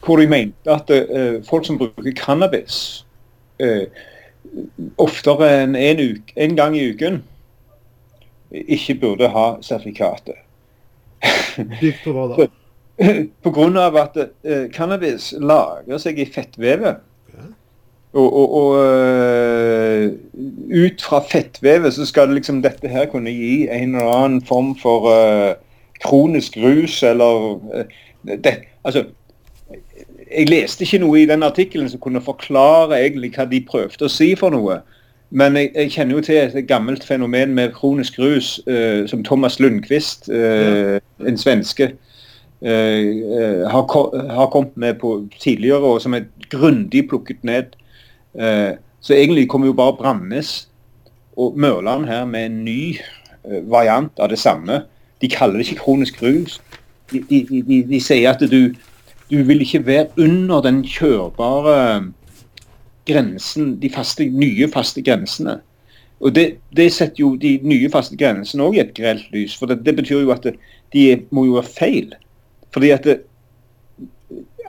hvor 0.06 0.16
de 0.16 0.26
mente 0.30 0.70
at 0.70 0.90
eh, 0.90 1.42
folk 1.48 1.66
som 1.66 1.78
bruker 1.78 2.14
cannabis 2.16 3.06
eh, 3.58 3.88
oftere 5.02 5.48
enn 5.62 5.74
en, 5.76 6.02
en 6.36 6.56
gang 6.58 6.76
i 6.78 6.84
uken 6.92 7.22
ikke 8.50 8.94
burde 9.02 9.28
ha 9.34 9.46
sertifikatet. 9.66 10.38
På 12.04 12.14
hva 12.14 12.28
da? 12.30 12.46
Pga. 13.44 13.66
at 14.00 14.14
uh, 14.16 14.68
cannabis 14.72 15.34
lager 15.36 15.98
seg 16.00 16.20
i 16.22 16.28
fettvevet. 16.30 17.02
Okay. 17.26 17.50
Og, 18.16 18.28
og, 18.30 18.54
og 18.60 18.68
uh, 18.78 20.06
ut 20.70 21.04
fra 21.04 21.20
fettvevet 21.26 21.98
så 21.98 22.06
skal 22.08 22.32
liksom 22.32 22.62
dette 22.64 22.88
her 22.88 23.10
kunne 23.12 23.34
gi 23.34 23.66
en 23.66 23.98
eller 23.98 24.14
annen 24.14 24.40
form 24.46 24.72
for 24.80 25.10
uh, 25.10 25.58
kronisk 26.06 26.56
rus 26.62 27.02
eller 27.02 27.58
det, 28.26 28.54
altså, 28.84 29.04
jeg 30.30 30.48
leste 30.48 30.84
ikke 30.84 31.00
noe 31.02 31.20
i 31.20 31.28
den 31.28 31.42
artikkelen 31.46 31.88
som 31.90 32.00
kunne 32.02 32.22
forklare 32.24 32.98
egentlig 32.98 33.32
hva 33.36 33.46
de 33.50 33.62
prøvde 33.66 34.06
å 34.06 34.12
si 34.12 34.32
for 34.38 34.54
noe. 34.54 34.80
Men 35.30 35.56
jeg, 35.58 35.72
jeg 35.74 35.92
kjenner 35.94 36.18
jo 36.18 36.24
til 36.26 36.38
et 36.42 36.68
gammelt 36.68 37.04
fenomen 37.06 37.54
med 37.54 37.74
kronisk 37.74 38.18
rus, 38.22 38.56
uh, 38.70 39.06
som 39.10 39.24
Thomas 39.26 39.58
Lundqvist, 39.62 40.28
uh, 40.30 40.96
ja. 40.96 41.00
en 41.26 41.38
svenske, 41.38 41.90
uh, 42.62 43.66
har, 43.70 43.86
har, 44.30 44.50
kommet 44.54 44.76
med 44.76 45.00
på 45.02 45.18
tidligere, 45.40 45.82
og 45.82 46.02
som 46.02 46.14
er 46.14 46.28
grundig 46.50 47.08
plukket 47.08 47.44
ned. 47.44 47.74
så 49.00 49.14
egentlig 49.14 49.48
kommer 49.48 49.66
jo 49.66 49.72
bare 49.72 49.96
Brandnes 49.96 50.68
og 51.36 51.54
Mørland 51.58 52.04
her 52.04 52.24
med 52.24 52.46
en 52.46 52.64
ny 52.64 52.98
variant 53.64 54.12
av 54.20 54.28
det 54.28 54.38
samme. 54.38 54.82
De 55.22 55.28
kaller 55.28 55.56
det 55.56 55.66
ikke 55.66 55.80
kronisk 55.80 56.20
rus 56.22 56.60
de, 57.12 57.22
de, 57.30 57.62
de, 57.62 57.80
de 57.88 58.00
sier 58.02 58.30
at 58.30 58.42
du, 58.50 58.74
du, 59.30 59.38
vil 59.48 59.62
ikke 59.64 59.84
være 59.86 60.08
under 60.18 60.64
den 60.66 60.82
kjørbare 60.86 61.78
grensen, 63.06 63.76
de 63.82 63.90
faste, 63.92 64.26
nye 64.30 64.68
faste 64.72 65.02
grensene. 65.06 65.60
Og 66.20 66.32
det, 66.34 66.46
det, 66.76 66.88
setter 66.96 67.20
jo 67.20 67.34
de 67.36 67.58
nye 67.62 67.90
faste 67.92 68.16
grensene 68.18 68.64
òg 68.64 68.78
i 68.78 68.82
et 68.82 68.94
grelt 68.96 69.28
lys. 69.34 69.54
For 69.58 69.70
det, 69.70 69.82
det, 69.86 69.96
betyr 69.98 70.24
jo 70.24 70.34
at 70.34 70.48
de 70.94 71.06
må 71.30 71.46
jo 71.46 71.58
være 71.58 71.74
feil. 71.76 72.14
Fordi 72.74 72.92
at 72.94 73.06
det, 73.06 73.20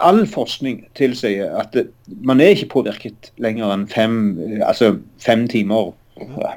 all 0.04 0.28
forskning 0.30 0.84
tilsier 0.98 1.56
at 1.58 1.74
man 2.22 2.42
er 2.42 2.54
ikke 2.54 2.70
påvirket 2.76 3.32
lenger 3.42 3.72
enn 3.74 3.88
fem, 3.90 4.18
altså 4.62 4.98
fem 5.24 5.48
timer 5.50 5.94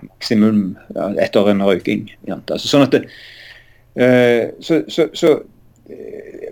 maksimum 0.03 0.77
etter 1.21 1.49
en 1.51 1.65
røyking. 1.65 2.09
Altså, 2.31 2.67
sånn 2.67 2.87
at 2.87 2.97
det, 2.97 3.03
uh, 4.01 4.51
så, 4.65 4.83
så, 4.89 5.09
så, 5.17 5.35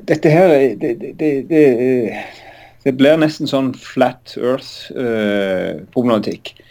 dette 0.08 0.30
her 0.32 0.48
det, 0.80 0.92
det, 1.00 1.10
det, 1.50 1.64
det, 2.84 2.92
blir 2.96 3.16
nesten 3.20 3.46
sånn 3.50 3.74
flat 3.78 4.36
earth-problematikk. 4.38 6.44
Uh, 6.56 6.62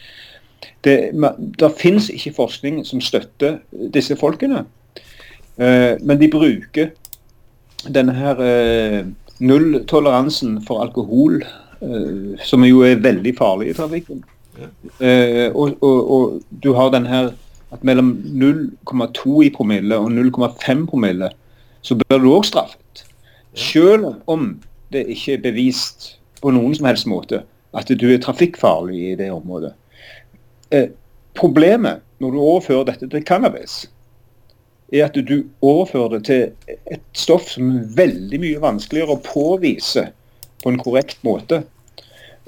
det, 0.86 0.96
det 1.60 1.70
finnes 1.78 2.10
ikke 2.14 2.36
forskning 2.36 2.74
som 2.86 3.00
støtter 3.04 3.52
disse 3.94 4.16
folkene. 4.18 4.60
Uh, 5.58 5.94
men 6.02 6.20
de 6.20 6.28
bruker 6.32 6.86
denne 7.88 8.14
her 8.16 8.36
nulltoleransen 9.38 10.62
for 10.66 10.76
alkohol, 10.82 11.44
som 12.42 12.64
jo 12.66 12.82
er 12.82 12.98
veldig 12.98 13.38
farlig 13.38 13.68
i 13.70 13.76
trafikken. 13.78 14.18
Uh, 14.98 15.54
og, 15.54 15.78
og, 15.82 16.10
og, 16.10 16.42
du 16.62 16.72
har 16.74 16.90
den 16.90 17.06
her 17.06 17.30
at 17.70 17.84
mellom 17.84 18.16
0,2 18.24 19.42
i 19.46 19.50
promille 19.54 19.98
og 20.00 20.10
0,5 20.10 20.86
promille, 20.88 21.28
så 21.82 21.96
bør 21.98 22.18
du 22.22 22.30
òg 22.32 22.46
straffet. 22.48 23.04
Selv 23.58 24.14
om 24.26 24.50
det 24.92 25.06
ikke 25.12 25.36
er 25.36 25.44
bevist 25.44 26.14
på 26.42 26.52
noen 26.54 26.74
som 26.76 26.88
helst 26.88 27.08
måte 27.10 27.42
at 27.76 27.90
du 28.00 28.06
er 28.08 28.20
trafikkfarlig 28.22 28.98
i 29.12 29.16
det 29.18 29.28
området. 29.32 29.74
Eh, 30.72 30.88
problemet 31.36 32.04
når 32.18 32.34
du 32.34 32.38
overfører 32.40 32.88
dette 32.88 33.08
til 33.12 33.24
cannabis, 33.24 33.86
er 34.92 35.04
at 35.04 35.18
du 35.28 35.42
overfører 35.60 36.16
det 36.16 36.22
til 36.24 36.76
et 36.88 37.02
stoff 37.12 37.50
som 37.52 37.74
er 37.76 37.90
veldig 37.98 38.40
mye 38.40 38.62
vanskeligere 38.62 39.18
å 39.18 39.24
påvise 39.24 40.08
på 40.62 40.72
en 40.72 40.80
korrekt 40.80 41.20
måte. 41.26 41.62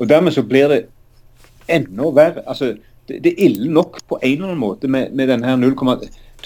Og 0.01 0.09
Dermed 0.09 0.33
så 0.33 0.43
blir 0.47 0.73
det 0.73 0.81
enda 1.69 2.09
verre. 2.17 2.43
Altså, 2.49 2.73
det, 3.09 3.21
det, 3.25 3.35
er 3.35 3.51
ille 3.51 3.69
nok 3.73 4.01
på 4.09 4.19
en 4.23 4.33
eller 4.33 4.49
annen 4.49 4.63
måte 4.63 4.89
med, 4.89 5.13
med 5.13 5.29
denne 5.29 5.47
her 5.47 5.61
0, 5.61 5.77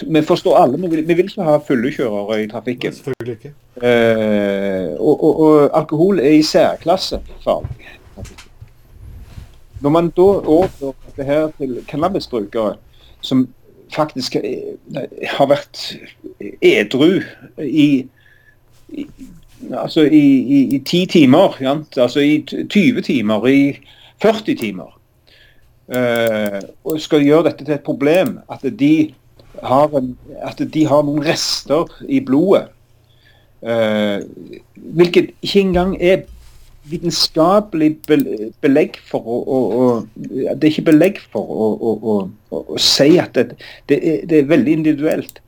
Vi 0.03 0.21
forstår 0.21 0.57
alle, 0.57 0.77
vi 0.81 0.87
vil, 0.87 1.07
vi 1.07 1.13
vil 1.13 1.29
ikke 1.29 1.45
ha 1.47 1.57
fulle 1.67 1.91
kjørere 1.93 2.43
i 2.43 2.47
trafikken. 2.51 2.93
Selvfølgelig 2.93 3.37
ikke. 3.37 3.53
Eh, 3.81 4.89
og, 4.99 5.23
og, 5.23 5.39
og, 5.39 5.69
alkohol 5.77 6.19
er 6.19 6.37
i 6.39 6.41
særklasse 6.43 7.19
farlig. 7.43 7.91
Når 9.81 9.89
man 9.89 10.09
da 10.09 10.21
overfører 10.21 11.15
det 11.17 11.25
her 11.25 11.47
til 11.57 11.79
cannabisbrukere 11.89 12.75
som 13.21 13.47
faktisk 13.95 14.35
har 15.37 15.47
vært 15.49 15.81
edru 16.61 17.21
i, 17.61 18.05
i 18.89 19.07
altså 19.73 20.01
i, 20.01 20.23
i, 20.57 20.75
i, 20.75 20.79
10 20.79 21.05
timer, 21.05 21.57
ja? 21.61 21.77
altså 21.97 22.19
i 22.19 22.45
20 22.69 23.01
timer, 23.01 23.47
i 23.47 23.79
40 24.21 24.55
timer. 24.55 24.91
Uh, 25.85 26.61
og 26.83 26.97
skal 27.01 27.21
gjøre 27.21 27.43
dette 27.49 27.65
til 27.65 27.75
et 27.75 27.85
problem. 27.85 28.39
At 28.51 28.63
de 28.79 29.13
har, 29.63 29.97
en, 29.97 30.17
at 30.41 30.61
de 30.73 30.85
har 30.87 31.03
noen 31.05 31.23
rester 31.25 31.91
i 32.07 32.21
blodet. 32.23 32.67
Uh, 33.65 34.21
hvilket 34.75 35.31
ikke 35.41 35.59
engang 35.59 35.95
er 36.03 36.25
vitenskapelig 36.85 37.95
belegg 38.61 38.99
for 39.09 39.25
å, 39.25 39.37
å, 39.41 39.59
å, 39.81 39.85
Det 40.53 40.67
er 40.67 40.69
ikke 40.69 40.91
belegg 40.91 41.21
for 41.33 41.49
å, 41.49 42.17
å 42.53 42.77
si 42.77 43.15
at 43.17 43.33
det, 43.33 43.55
det, 43.89 43.97
er, 43.97 44.19
det, 44.29 44.37
er, 44.37 44.51
veldig 44.51 44.77
individuelt. 44.81 45.41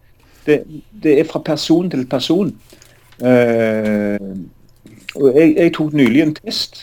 Det, 0.47 0.63
det, 1.03 1.19
er 1.19 1.29
fra 1.29 1.43
person 1.45 1.91
til 1.93 2.07
person. 2.09 2.55
Uh, 3.21 4.17
og 5.15 5.37
jeg, 5.37 5.53
jeg, 5.57 5.73
tok 5.77 5.93
nylig 5.97 6.25
en 6.25 6.35
test 6.39 6.81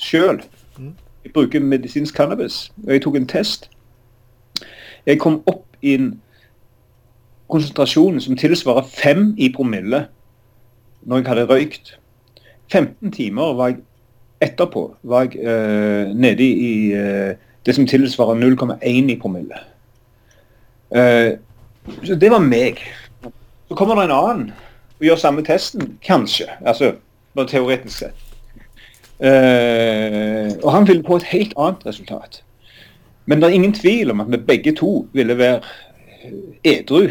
sjøl. 0.00 0.40
Jeg 1.24 1.34
bruker 1.34 1.60
medisinsk 1.60 2.14
cannabis. 2.16 2.70
og 2.86 2.92
Jeg 2.94 3.02
tok 3.02 3.18
en 3.18 3.28
test. 3.30 3.70
Jeg 5.06 5.18
kom 5.18 5.42
opp 5.46 5.66
i 5.82 5.94
en 5.98 6.12
konsentrasjon 7.50 8.20
som 8.20 8.38
tilsvarer 8.38 8.86
fem 8.88 9.34
i 9.38 9.50
promille 9.54 10.06
når 11.02 11.20
jeg 11.20 11.28
hadde 11.28 11.46
røykt. 11.48 11.94
15 12.72 13.12
timer 13.12 13.54
var 13.58 13.72
jeg 13.72 13.80
etterpå 14.40 14.86
var 15.02 15.28
jeg 15.28 15.40
uh, 15.44 16.12
nede 16.16 16.44
i 16.44 16.72
uh, 16.94 17.34
det 17.66 17.74
som 17.74 17.86
tilsvarer 17.86 18.40
0,1 18.40 19.10
i 19.10 19.18
promille. 19.20 19.60
Uh, 20.90 21.36
så 22.04 22.14
det 22.14 22.30
var 22.30 22.44
meg. 22.44 22.80
Så 23.68 23.74
kommer 23.74 23.94
det 23.94 24.04
en 24.08 24.16
annen 24.16 24.52
og 25.00 25.06
gjør 25.06 25.16
samme 25.16 25.44
testen, 25.44 25.96
kanskje. 26.04 26.46
Altså 26.60 26.92
bare 27.34 27.48
teoretisk 27.48 27.98
sett. 27.98 28.26
Og 30.64 30.72
han 30.72 30.88
ville 30.88 31.04
på 31.04 31.16
et 31.16 31.28
helt 31.30 31.54
annet 31.56 31.86
resultat. 31.86 32.42
Men 33.26 33.40
det 33.40 33.48
er 33.48 33.56
ingen 33.56 33.72
tvil 33.72 34.10
om 34.10 34.20
at 34.20 34.32
vi 34.32 34.36
begge 34.36 34.74
to 34.76 35.06
ville 35.12 35.38
være 35.38 35.60
edru 36.64 37.08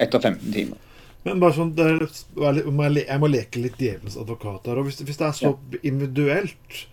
etter 0.00 0.20
15 0.20 0.52
timer. 0.52 0.78
Men 1.22 1.38
bare 1.42 1.54
sånn, 1.54 1.74
er, 1.78 2.02
Jeg 2.98 3.18
må 3.22 3.28
leke 3.30 3.62
litt 3.62 3.78
djevelens 3.78 4.18
advokat 4.18 4.66
her. 4.66 4.80
og 4.80 4.88
hvis, 4.88 4.98
hvis, 5.06 5.18
det 5.20 5.26
er 5.28 5.36
så 5.38 5.52
individuelt, 5.82 6.86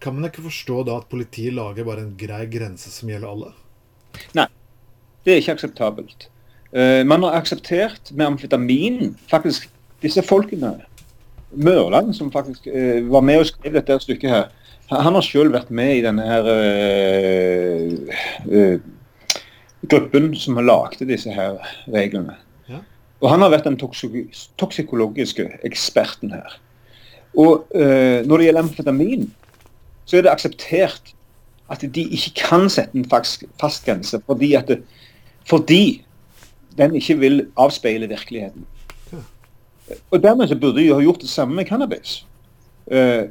kan 0.00 0.14
man 0.14 0.28
ikke 0.28 0.46
forstå 0.46 0.84
da 0.86 0.98
at 1.00 1.10
politiet 1.10 1.56
lager 1.56 1.86
bare 1.86 2.04
en 2.04 2.16
grei 2.18 2.46
grense 2.50 2.90
som 2.92 3.10
gjelder 3.10 3.30
alle? 3.30 3.50
Nei, 4.38 4.46
det 5.24 5.32
er 5.32 5.42
ikke 5.42 5.56
akseptabelt. 5.58 6.28
Uh, 6.74 7.02
man 7.06 7.22
har 7.26 7.38
akseptert 7.38 8.12
med 8.12 8.26
amfetamin 8.26 9.14
faktisk 9.30 9.70
disse 10.02 10.22
folkene 10.26 10.76
Mørland, 11.54 12.14
som 12.14 12.32
faktisk 12.34 12.66
uh, 12.66 13.10
var 13.10 13.22
med 13.26 13.38
og 13.42 13.46
skrev 13.50 13.72
dette 13.78 14.00
stykket 14.02 14.30
her, 14.30 14.48
han 14.90 15.14
har 15.16 15.24
selv 15.24 15.54
vært 15.54 15.70
med 15.72 15.96
i 15.96 16.02
denne 16.04 16.24
her 16.28 16.42
uh, 18.44 18.76
gruppen 19.90 20.32
som 20.38 20.58
har 20.60 20.66
lagd 20.66 21.04
disse 21.08 21.32
her 21.32 21.58
reglene. 21.92 22.36
Ja. 22.68 22.80
Og 23.20 23.30
han 23.30 23.44
har 23.44 23.52
vært 23.54 23.68
den 23.68 23.78
toksikologiske 23.80 25.48
eksperten 25.66 26.34
her. 26.34 26.58
Og 27.34 27.66
uh, 27.74 28.20
når 28.26 28.36
det 28.36 28.46
gjelder 28.46 28.62
amfetamin, 28.62 29.28
så 30.04 30.18
er 30.18 30.26
det 30.26 30.34
akseptert 30.34 31.14
at 31.72 31.84
de 31.94 32.02
ikke 32.04 32.34
kan 32.36 32.68
sette 32.70 32.98
en 32.98 33.06
fast, 33.08 33.46
fast 33.60 33.86
grense 33.86 34.18
fordi, 34.26 34.50
det, 34.68 34.82
fordi 35.48 36.04
den 36.76 36.94
ikke 36.94 37.16
vil 37.18 37.46
avspeile 37.56 38.08
virkeligheten. 38.08 38.66
Og 40.10 40.22
Dermed 40.22 40.48
så 40.48 40.58
burde 40.58 40.80
de 40.80 40.92
ha 40.92 41.00
gjort 41.00 41.20
det 41.20 41.28
samme 41.28 41.54
med 41.54 41.64
cannabis. 41.64 42.26
Uh, 42.86 43.30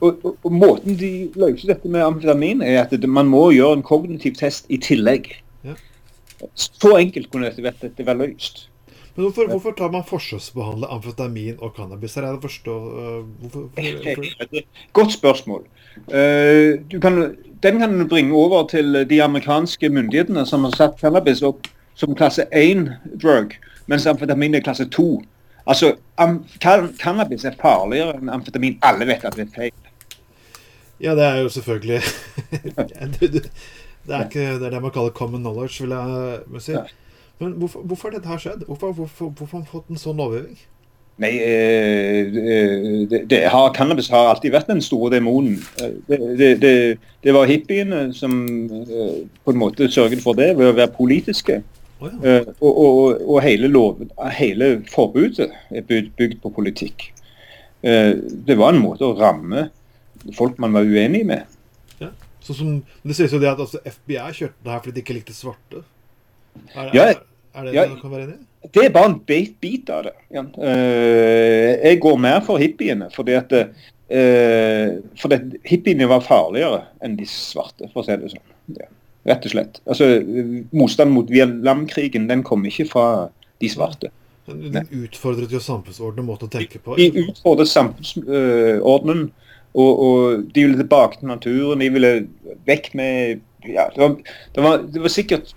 og, 0.00 0.24
og, 0.24 0.36
og, 0.42 0.52
Måten 0.52 0.98
de 0.98 1.30
løser 1.36 1.74
dette 1.74 1.88
med 1.88 2.00
amfetamin, 2.00 2.62
er 2.62 2.82
at 2.82 2.90
det, 2.90 3.08
man 3.08 3.28
må 3.28 3.50
gjøre 3.50 3.78
en 3.78 3.82
kognitiv 3.82 4.36
test 4.36 4.66
i 4.68 4.76
tillegg. 4.80 5.28
Ja. 5.64 5.76
Så 6.54 6.96
enkelt 6.96 7.30
kunne 7.30 7.50
dette 7.50 7.64
vært 7.64 7.82
dette 7.84 8.06
vel 8.06 8.22
løst. 8.24 8.66
Men 9.14 9.26
hvorfor, 9.26 9.48
hvorfor, 9.50 9.74
tar 9.76 9.90
man 9.92 10.04
forsøksbehandle 10.06 10.86
amfetamin 10.86 11.58
og 11.58 11.74
cannabis? 11.76 12.14
Her 12.14 12.28
er 12.28 12.36
det 12.36 12.46
forstå, 12.46 12.76
uh, 12.76 13.24
hvorfor, 13.40 13.66
hvorfor? 13.74 14.62
Godt 14.98 15.12
spørsmål. 15.12 15.66
Uh, 16.06 17.00
kan, 17.02 17.18
den 17.62 17.82
kan 17.82 17.98
du 17.98 18.06
bringe 18.08 18.36
over 18.36 18.66
til 18.70 19.04
de 19.10 19.22
amerikanske 19.22 19.88
myndighetene 19.88 20.46
som 20.46 20.64
har 20.64 20.76
satt 20.78 21.00
cannabis 21.00 21.42
opp 21.42 21.68
som 21.98 22.14
klasse 22.16 22.46
1-drug, 22.56 23.52
mens 23.86 24.06
amfetamin 24.06 24.54
er 24.54 24.64
klasse 24.64 24.88
2. 24.88 25.10
Altså, 25.66 25.92
Cannabis 27.02 27.44
er 27.44 27.58
farligere 27.60 28.16
enn 28.16 28.30
amfetamin. 28.32 28.78
Alle 28.82 29.06
vet 29.10 29.24
at 29.26 29.36
det 29.36 29.48
er 29.48 29.54
feil. 29.54 29.76
Ja, 31.00 31.14
det 31.16 31.24
er 31.24 31.36
jo 31.42 31.48
selvfølgelig 31.48 32.00
Det 34.06 34.16
er 34.16 34.26
ikke 34.26 34.48
det, 34.58 34.66
er 34.66 34.74
det 34.74 34.82
man 34.82 34.92
kaller 34.94 35.14
common 35.14 35.44
knowledge, 35.44 35.84
vil 35.84 35.94
jeg 35.94 36.64
si. 36.64 36.76
Men 37.40 37.56
hvorfor, 37.60 37.80
hvorfor 37.80 38.08
har 38.08 38.18
dette 38.18 38.28
her 38.28 38.40
skjedd? 38.40 38.66
Hvorfor, 38.66 38.92
hvorfor, 38.92 39.30
hvorfor 39.30 39.56
har 39.56 39.64
man 39.64 39.72
fått 39.72 39.88
en 39.92 40.00
sånn 40.00 40.20
overgivning? 40.20 40.60
Nei, 41.20 41.30
eh, 41.44 42.30
det, 43.10 43.20
det 43.28 43.40
har, 43.52 43.72
Cannabis 43.76 44.08
har 44.12 44.30
alltid 44.30 44.54
vært 44.54 44.70
den 44.72 44.80
store 44.84 45.10
demonen. 45.12 45.58
Det, 46.08 46.52
det, 46.62 46.72
det 47.24 47.34
var 47.36 47.48
hippiene 47.48 48.06
som 48.16 48.38
eh, 48.72 49.18
på 49.44 49.52
en 49.52 49.60
måte 49.60 49.88
sørget 49.92 50.24
for 50.24 50.38
det 50.38 50.54
ved 50.56 50.70
å 50.70 50.76
være 50.78 50.94
politiske. 50.96 51.60
Oh, 52.00 52.08
ja. 52.24 52.38
og, 52.64 52.70
og, 52.72 53.00
og, 53.26 53.34
hele, 53.44 53.68
lov, 53.68 54.00
hele 54.32 54.70
forbudet 54.88 55.50
er 55.68 55.84
bygd 55.84 56.38
på 56.40 56.52
politikk. 56.56 57.10
Det 57.80 58.56
var 58.56 58.72
en 58.72 58.80
måte 58.80 59.04
å 59.04 59.16
ramme 59.16 59.66
folk 60.36 60.58
man 60.60 60.72
var 60.72 60.88
uenig 60.88 61.26
med. 61.28 61.44
Ja. 62.50 62.54
Så 62.54 62.58
som, 62.58 62.76
det 63.06 63.16
sies 63.16 63.32
jo 63.32 63.38
det 63.38 63.50
at 63.50 63.60
altså, 63.62 63.78
FBI 63.86 64.20
kjørte 64.34 64.64
det 64.66 64.72
her 64.74 64.80
fordi 64.82 64.94
de 64.96 65.02
ikke 65.04 65.18
likte 65.20 65.34
svarte. 65.36 65.82
Er, 66.74 66.90
ja, 66.96 67.04
er, 67.04 67.20
er 67.54 67.66
det 67.68 67.74
ja, 67.76 67.84
det 67.86 68.00
kan 68.00 68.10
være 68.10 68.26
enig 68.26 68.38
i? 68.40 68.44
Det 68.74 68.82
er 68.84 68.92
bare 68.92 69.08
en 69.12 69.18
bit, 69.24 69.54
bit 69.62 69.90
av 69.94 70.04
det. 70.08 70.14
Ja. 70.34 70.42
Uh, 70.58 71.70
jeg 71.80 72.00
går 72.02 72.18
mer 72.20 72.42
for 72.44 72.60
hippiene. 72.60 73.08
fordi 73.14 73.38
at 73.38 73.56
for 75.22 75.30
hippiene 75.70 76.08
var 76.10 76.24
farligere 76.26 76.80
enn 76.98 77.12
de 77.14 77.28
svarte, 77.30 77.86
for 77.92 78.02
å 78.02 78.08
si 78.08 78.16
det 78.18 78.32
sånn. 78.32 78.48
Ja. 78.74 78.88
Rett 79.30 79.44
og 79.46 79.52
slett. 79.52 79.78
Altså, 79.86 80.08
Motstanden 80.74 81.14
mot 81.14 81.30
Vietnamkrigen 81.30 82.26
den 82.26 82.42
kom 82.42 82.64
ikke 82.66 82.88
fra 82.90 83.04
de 83.62 83.70
svarte. 83.70 84.10
Den 84.50 84.88
utfordret 85.04 85.52
jo 85.54 85.60
samfunnsordenen 85.62 86.26
måten 86.26 86.48
å 86.48 86.52
tenke 86.52 86.80
på? 86.82 86.96
De 86.98 87.06
utfordret 87.22 87.70
samfunnsordenen. 87.70 89.28
Og, 89.74 89.90
og, 90.02 90.44
de 90.54 90.64
ville 90.64 90.78
tilbake 90.78 91.20
til 91.20 91.30
naturen. 91.30 91.80
De 91.80 91.90
ville 91.94 92.12
vekk 92.66 92.90
med 92.98 93.40
ja, 93.68 93.86
det, 93.94 94.00
var, 94.00 94.16
det, 94.54 94.62
var, 94.64 94.84
det 94.94 95.02
var 95.02 95.12
sikkert 95.12 95.52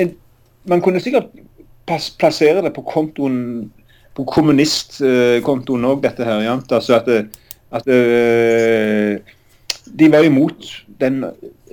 en, 0.00 0.14
Man 0.64 0.80
kunne 0.80 1.00
sikkert 1.00 1.30
plassere 1.86 2.62
det 2.62 2.72
på 2.76 2.82
kontoen 2.86 3.70
på 4.14 4.24
kommunistkontoen 4.26 5.86
òg, 5.86 6.00
dette 6.02 6.26
her. 6.26 6.42
Ja. 6.44 6.56
Altså 6.74 6.98
at, 6.98 7.08
at 7.70 7.86
de 10.00 10.08
var 10.12 10.26
imot 10.26 10.66
den 11.00 11.24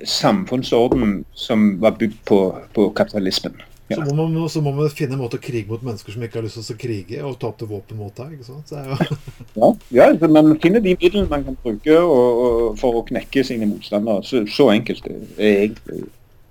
samfunnsordenen 0.04 1.24
som 1.34 1.80
var 1.82 1.98
bygd 1.98 2.16
på, 2.28 2.40
på 2.74 2.88
kapitalismen. 2.96 3.58
Så, 3.88 4.00
må 4.04 4.26
man, 4.28 4.48
så, 4.52 4.60
må 4.60 4.72
man, 4.76 4.90
finne 4.92 5.16
en 5.16 5.22
måte 5.22 5.38
å 5.38 5.42
krige 5.42 5.70
mot 5.70 5.80
mennesker 5.84 6.12
som 6.12 6.24
ikke 6.26 6.40
har 6.40 6.44
lyst 6.44 6.58
til 6.60 6.76
å 6.76 6.80
krige, 6.80 7.22
og 7.24 7.38
ta 7.40 7.48
opp 7.48 7.56
til 7.60 7.70
våpen 7.70 7.96
mot 7.96 8.12
deg. 8.12 8.34
ikke 8.36 8.44
sant? 8.44 8.74
Ja, 9.56 9.70
ja 9.96 10.28
man 10.28 10.52
finner 10.60 10.84
de 10.84 10.92
midlene 10.98 11.30
man 11.30 11.46
kan 11.46 11.56
bruke 11.62 11.96
og, 11.96 12.42
og 12.44 12.78
for 12.80 13.00
å 13.00 13.06
knekke 13.08 13.46
sine 13.48 13.70
motstandere. 13.70 14.26
Så, 14.28 14.44
så 14.52 14.68
enkelt 14.74 15.08
er 15.08 15.16
det 15.22 15.52
egentlig. 15.54 16.04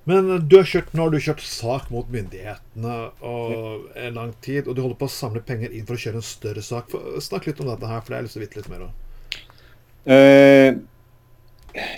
Men 0.08 0.30
du 0.48 0.56
har 0.56 0.66
kjørt, 0.66 0.94
nå 0.96 1.04
har 1.04 1.12
du 1.12 1.20
kjørt 1.20 1.42
sak 1.44 1.90
mot 1.92 2.08
myndighetene 2.10 2.96
og 3.28 3.90
en 4.00 4.16
lang 4.16 4.30
tid, 4.42 4.64
og 4.64 4.78
du 4.78 4.80
holder 4.86 4.98
på 5.02 5.10
å 5.10 5.12
samle 5.12 5.42
penger 5.44 5.74
inn 5.76 5.84
for 5.86 5.98
å 5.98 6.02
kjøre 6.02 6.22
en 6.22 6.26
større 6.26 6.64
sak. 6.64 6.96
Snakk 7.22 7.50
litt 7.50 7.60
om 7.60 7.68
dette 7.68 7.90
her, 7.92 8.00
for 8.00 8.16
det 8.16 8.22
jeg 8.22 8.28
lyst 8.30 8.38
til 8.38 8.42
å 8.42 8.46
vite 8.46 8.62
litt 8.62 8.70
mer 8.72 8.86
om. 8.88 8.94
Uh, 10.08 10.70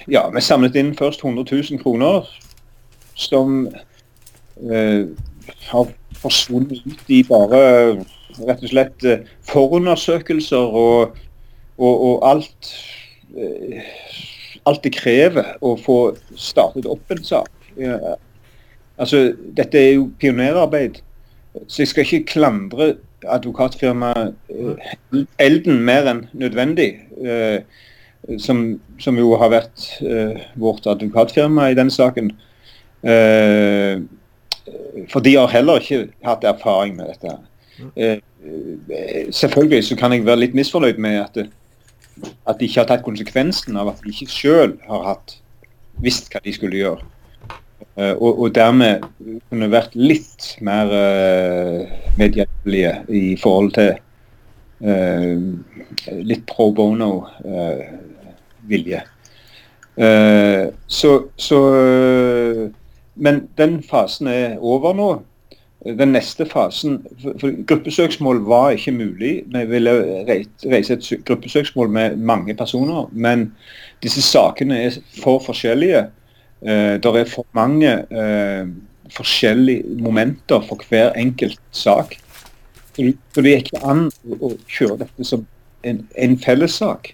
ja, 0.10 0.24
vi 0.34 0.42
samlet 0.42 0.80
inn 0.82 0.96
først 0.98 1.22
100 1.22 1.46
000 1.54 1.84
kroner, 1.84 2.26
som 3.14 3.62
uh, 3.70 5.04
har 5.70 5.92
forsvunnet 6.20 6.86
ut 6.86 7.12
i 7.14 7.24
bare 7.28 7.60
rett 8.40 8.64
og 8.64 8.72
slett 8.72 9.06
uh, 9.08 9.26
forundersøkelser 9.50 10.80
og, 10.84 11.20
og, 11.80 11.94
og 11.94 12.26
alt 12.30 12.74
alt 14.66 14.82
det 14.82 14.90
krever 14.96 15.52
å 15.62 15.76
få 15.78 15.98
startet 16.34 16.88
opp 16.90 17.14
en 17.14 17.22
sak. 17.24 17.52
Altså, 19.00 19.20
dette 19.56 19.78
er 19.78 19.92
jo 20.00 20.08
pionerarbeid, 20.20 20.98
så 21.68 21.84
jeg 21.84 21.92
skal 21.92 22.08
ikke 22.08 22.32
klandre 22.34 22.88
advokatfirmaet 23.30 24.34
uh, 24.50 24.90
Elden 25.38 25.78
mer 25.86 26.10
enn 26.10 26.24
nødvendig. 26.34 26.92
Som, 28.42 28.80
som, 29.00 29.18
jo 29.18 29.32
har 29.40 29.54
vært 29.54 29.86
vårt 30.60 30.90
advokatfirma 30.92 31.70
i 31.72 31.78
denne 31.78 31.94
saken. 31.94 32.34
For 35.10 35.26
de 35.26 35.36
har 35.36 35.52
heller 35.52 35.82
ikke 35.82 36.10
hatt 36.26 36.44
erfaring 36.44 36.98
med 36.98 37.14
dette. 37.14 37.38
selvfølgelig 39.32 39.84
så 39.84 39.96
kan 39.96 40.14
jeg 40.14 40.26
være 40.26 40.40
litt 40.40 40.58
misfornøyd 40.58 40.98
med 40.98 41.20
at, 41.22 41.38
at 42.48 42.60
de 42.60 42.68
ikke 42.68 42.82
har 42.82 42.90
tatt 42.90 43.06
konsekvensen 43.06 43.78
av 43.78 43.94
at 43.94 44.04
de 44.04 44.14
ikke 44.14 44.32
sjøl 44.32 44.76
har 44.88 45.06
hatt 45.08 45.38
visst 46.04 46.32
hva 46.32 46.42
de 46.44 46.54
skulle 46.56 46.80
gjøre. 46.80 47.08
Uh, 48.00 48.16
og, 48.16 48.40
og, 48.40 48.56
dermed 48.56 49.04
kunne 49.50 49.72
vært 49.72 49.96
litt 49.96 50.56
mer 50.64 50.92
medhjelpelige 52.20 52.94
i 53.10 53.36
forhold 53.40 53.74
til 53.76 53.98
litt 56.24 56.46
pro 56.48 56.70
bono-vilje. 56.72 59.02
så, 60.88 61.10
så 61.36 61.60
Men 63.20 63.48
den 63.60 63.82
fasen 63.84 64.28
er 64.32 64.58
over 64.60 64.96
nå. 64.96 65.10
Den 65.86 66.12
neste 66.12 66.44
fasen 66.48 67.00
for, 67.24 67.52
Gruppesøksmål 67.68 68.42
var 68.48 68.76
ikke 68.76 68.92
mulig. 68.92 69.34
Vi 69.48 69.66
ville 69.70 69.94
reise 70.28 70.98
et 70.98 71.12
gruppesøksmål 71.26 71.90
med 71.90 72.18
mange 72.18 72.56
personer. 72.56 73.08
Men 73.12 73.52
disse 74.04 74.24
sakene 74.24 74.82
er 74.86 74.98
for 75.22 75.40
forskjellige 75.44 76.08
Eh, 76.62 77.00
det 77.00 77.06
er 77.06 77.26
for 77.26 77.46
mange 77.56 77.92
eh, 78.12 78.68
forskjellige 79.16 79.84
momenter 80.04 80.62
for 80.68 80.82
hver 80.90 81.14
enkelt 81.16 81.60
sak. 81.72 82.18
Så 82.96 83.42
det 83.42 83.54
er 83.54 83.62
ikke 83.64 83.84
an 83.88 84.10
å 84.28 84.52
kjøre 84.68 85.06
dette 85.06 85.28
som 85.28 85.46
en, 85.88 86.02
en 86.20 86.36
fellessak. 86.40 87.14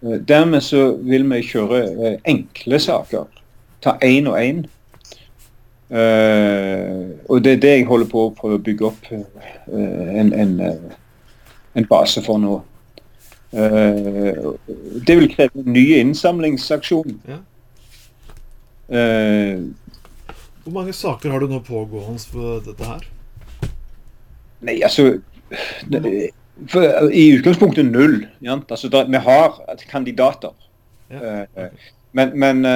Eh, 0.00 0.16
dermed 0.28 0.64
så 0.64 0.94
vil 0.96 1.28
vi 1.28 1.42
kjøre 1.44 2.14
enkle 2.24 2.80
saker. 2.80 3.28
Ta 3.84 3.98
én 4.00 4.30
og 4.32 4.40
én. 4.40 4.64
Uh, 5.90 7.12
og 7.28 7.44
det 7.44 7.52
er 7.52 7.58
det 7.60 7.72
jeg 7.74 7.86
holder 7.86 8.08
på 8.08 8.22
å 8.24 8.30
prøve 8.34 8.56
å 8.56 8.62
bygge 8.64 8.86
opp 8.88 9.08
uh, 9.12 9.24
en, 9.68 10.30
en, 10.32 10.54
uh, 10.56 10.94
en, 11.76 11.86
base 11.90 12.22
for 12.24 12.40
nå. 12.40 12.62
det 13.54 15.14
vil 15.14 15.28
kreve 15.30 15.60
en 15.60 15.68
ny 15.76 15.84
innsamlingsaksjon. 16.00 17.20
Ja. 17.28 17.36
Hvor 20.64 20.74
mange 20.74 20.92
saker 20.96 21.30
har 21.30 21.44
du 21.44 21.52
nå 21.52 21.60
pågående 21.62 22.32
for 22.32 22.64
dette 22.66 22.88
her? 22.88 23.04
Nei, 24.66 24.80
altså 24.82 25.20
det, 25.86 26.02
for, 26.72 27.12
I 27.14 27.28
utgangspunktet 27.36 27.86
null. 27.92 28.24
Altså, 28.42 28.90
der, 28.90 29.06
vi 29.06 29.22
har 29.28 29.62
kandidater. 29.92 30.56
Ja. 31.12 31.44
Uh, 31.44 31.70
men, 32.16 32.34
men, 32.34 32.66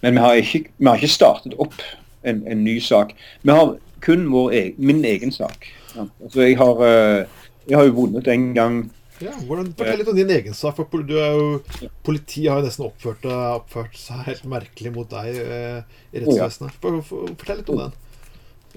men 0.00 0.16
vi, 0.16 0.22
har 0.24 0.40
ikke, 0.40 0.64
vi, 0.76 0.86
har 0.88 1.00
ikke, 1.00 1.12
startet 1.12 1.56
opp 1.60 1.76
en, 2.22 2.42
en 2.46 2.64
ny 2.64 2.78
sak. 2.84 3.12
Vi 3.42 3.54
har 3.54 3.76
kun 4.04 4.24
egen, 4.52 4.74
min 4.78 5.04
egen 5.04 5.32
sak. 5.32 5.68
Ja. 5.94 6.06
Altså, 6.22 6.46
jeg, 6.46 6.56
har, 6.60 6.80
uh, 6.80 7.52
jeg 7.68 7.78
har 7.78 7.88
jo 7.88 7.96
vunnet 7.98 8.28
en 8.30 8.50
gang 8.56 8.80
ja, 9.20 9.34
hvordan, 9.44 9.66
Fortell 9.76 9.98
litt 10.00 10.08
om 10.08 10.16
din 10.16 10.30
egen 10.32 10.54
sak. 10.56 10.78
for 10.78 11.02
du 11.04 11.18
er 11.20 11.34
jo, 11.36 11.88
Politiet 12.06 12.48
har 12.48 12.62
jo 12.62 12.68
nesten 12.68 12.86
oppført, 12.86 13.26
oppført 13.28 13.98
seg 14.00 14.22
helt 14.24 14.46
merkelig 14.48 14.92
mot 14.94 15.10
deg 15.10 15.36
eh, 15.42 15.98
i 16.14 16.22
rettsvesenet. 16.22 16.78
For, 16.80 17.02
for, 17.04 17.34
fortell 17.34 17.60
litt 17.60 17.68
om 17.74 17.82
den. 17.82 17.98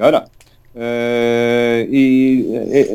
Ja 0.02 0.10
da. 0.12 0.26
Uh, 0.74 1.86
i, 1.94 2.06
jeg, 2.50 2.86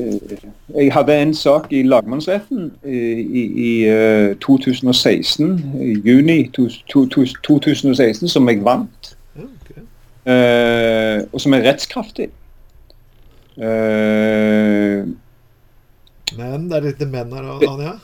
jeg, 0.75 0.93
hadde 0.93 1.15
en 1.23 1.35
sak 1.35 1.69
i 1.71 1.85
lagmannsretten 1.87 2.73
i, 2.83 3.43
i 3.67 3.69
uh, 3.87 4.35
2016, 4.43 5.53
i 5.87 5.95
juni 6.03 6.51
to, 6.51 6.67
to, 6.91 7.07
to, 7.07 7.25
2016, 7.47 8.29
som 8.29 8.49
jeg 8.51 8.65
vant. 8.67 9.13
Okay. 9.39 9.85
Uh, 10.27 11.23
og 11.31 11.41
som 11.41 11.55
er 11.55 11.63
rettskraftig. 11.69 12.29
Men 16.39 16.67
det 16.67 16.77
er 16.77 16.85
litt 16.91 17.07
menn 17.07 17.33
her, 17.35 17.47
Anja? 17.55 17.95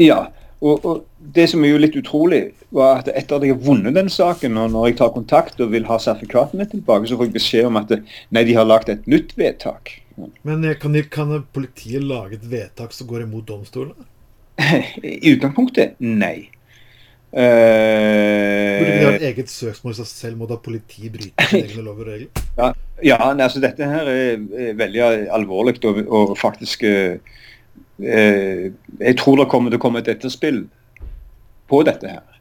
Ja. 0.00 0.18
Og, 0.60 0.84
og, 0.84 1.02
det 1.34 1.48
som 1.50 1.64
er 1.64 1.74
jo 1.74 1.80
litt 1.82 1.96
utrolig, 1.98 2.42
var 2.74 3.02
at 3.02 3.10
etter 3.10 3.38
at 3.38 3.44
jeg 3.46 3.54
har 3.54 3.64
vunnet 3.64 3.96
den 3.96 4.10
saken, 4.12 4.56
og 4.60 4.72
når 4.74 4.88
jeg 4.88 4.98
tar 5.00 5.12
kontakt 5.14 5.60
og 5.60 5.72
vil 5.74 5.86
ha 5.88 5.98
sertifikatene 6.00 6.66
tilbake, 6.70 7.08
så 7.08 7.18
får 7.18 7.28
jeg 7.28 7.36
beskjed 7.36 7.68
om 7.68 7.80
at 7.80 7.92
nei, 7.96 8.44
de 8.46 8.56
har 8.56 8.68
lagt 8.68 8.92
et 8.92 9.06
nytt 9.10 9.34
vedtak. 9.40 9.96
Men 10.46 10.64
eh, 10.64 10.76
kan, 10.78 10.94
de, 10.94 11.02
kan 11.10 11.32
politiet 11.54 12.04
lage 12.06 12.38
et 12.38 12.50
vedtak 12.50 12.94
som 12.94 13.08
går 13.10 13.26
imot 13.26 13.46
domstolene? 13.48 14.06
I 15.02 15.34
utgangspunktet 15.34 15.98
nei. 15.98 16.50
Uh, 17.34 18.78
Burde 18.78 18.90
de 18.94 19.06
ha 19.08 19.14
et 19.16 19.24
eget 19.32 19.48
søksmål 19.50 19.90
i 19.90 19.96
seg 19.98 20.06
selv 20.06 20.38
mot 20.38 20.52
at 20.54 20.60
politiet 20.62 21.10
bryter 21.16 21.48
sine 21.50 21.64
egne 21.66 21.82
lover 21.82 22.06
og 22.06 22.12
regler? 22.12 22.44
Ja, 22.60 22.68
ja 23.02 23.16
altså 23.32 23.62
dette 23.64 23.88
her 23.90 24.10
er, 24.12 24.44
er 24.54 24.76
veldig 24.78 25.02
alvorlig 25.34 25.80
og, 25.82 25.98
og 26.06 26.36
faktisk 26.38 26.86
uh, 26.86 27.18
jeg 27.98 29.16
tror 29.20 29.38
det 29.38 29.50
kommer 29.52 29.70
til 29.70 29.78
å 29.78 29.82
komme 29.82 30.00
et 30.02 30.08
etterspill 30.10 30.64
på 31.70 31.82
dette 31.86 32.10
her. 32.10 32.34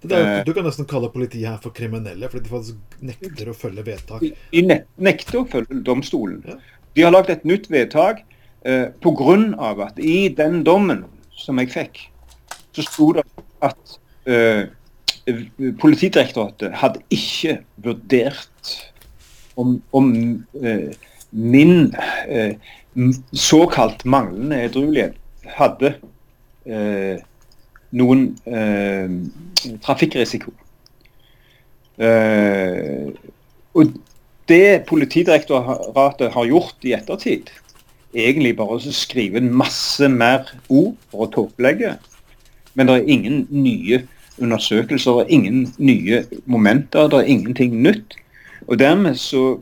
Det 0.00 0.14
er, 0.14 0.38
eh, 0.38 0.44
du 0.46 0.52
kan 0.54 0.66
nesten 0.66 0.86
kalle 0.86 1.10
politiet 1.10 1.48
her 1.48 1.58
for 1.62 1.74
kriminelle, 1.74 2.28
fordi 2.30 2.46
de 2.46 2.52
faktisk 2.52 2.98
nekter 3.02 3.50
å 3.50 3.54
følge 3.56 3.84
vedtak. 3.86 4.22
De 4.22 4.62
nekter 5.08 5.40
å 5.40 5.46
følge 5.50 5.80
domstolen. 5.86 6.42
Ja. 6.46 6.58
De 6.94 7.06
har 7.06 7.14
lagd 7.14 7.32
et 7.34 7.44
nytt 7.44 7.66
vedtak 7.70 8.22
eh, 8.62 8.88
pga. 9.02 9.86
at 9.86 9.98
i 9.98 10.28
den 10.28 10.62
dommen 10.64 11.04
som 11.34 11.58
jeg 11.58 11.72
fikk, 11.74 12.10
så 12.72 12.82
sto 12.82 13.12
det 13.12 13.24
at 13.62 13.98
eh, 14.26 14.68
Politidirektoratet 15.28 16.72
hadde 16.80 17.02
ikke 17.12 17.58
vurdert 17.84 18.70
om, 19.60 19.74
om 19.92 20.06
eh, 20.62 20.94
min 21.30 21.92
eh, 22.32 22.54
såkalt 23.32 24.04
manglende 24.04 24.62
edruelighet 24.66 25.16
hadde 25.58 25.94
eh, 26.66 27.20
noen 27.90 28.24
eh, 28.46 29.08
trafikkrisiko. 29.84 30.52
Eh, 31.98 33.08
og 33.74 33.94
det 34.48 34.84
Politidirektoratet 34.88 36.32
har 36.32 36.48
gjort 36.48 36.84
i 36.86 36.94
ettertid, 36.96 37.50
egentlig 38.14 38.54
bare 38.56 38.78
å 38.78 38.92
skrive 38.94 39.42
masse 39.44 40.08
mer 40.08 40.48
ord 40.68 40.94
for 41.10 41.26
å 41.26 41.32
tåpelegge. 41.34 41.96
Men 42.74 42.88
det 42.88 42.94
er 42.96 43.10
ingen 43.12 43.42
nye 43.50 44.02
undersøkelser, 44.38 45.22
det 45.22 45.34
ingen 45.34 45.66
nye 45.78 46.22
momenter, 46.46 47.08
det 47.10 47.22
er 47.22 47.32
ingenting 47.34 47.80
nytt. 47.82 48.16
Og 48.68 48.78
dermed 48.78 49.18
så 49.20 49.58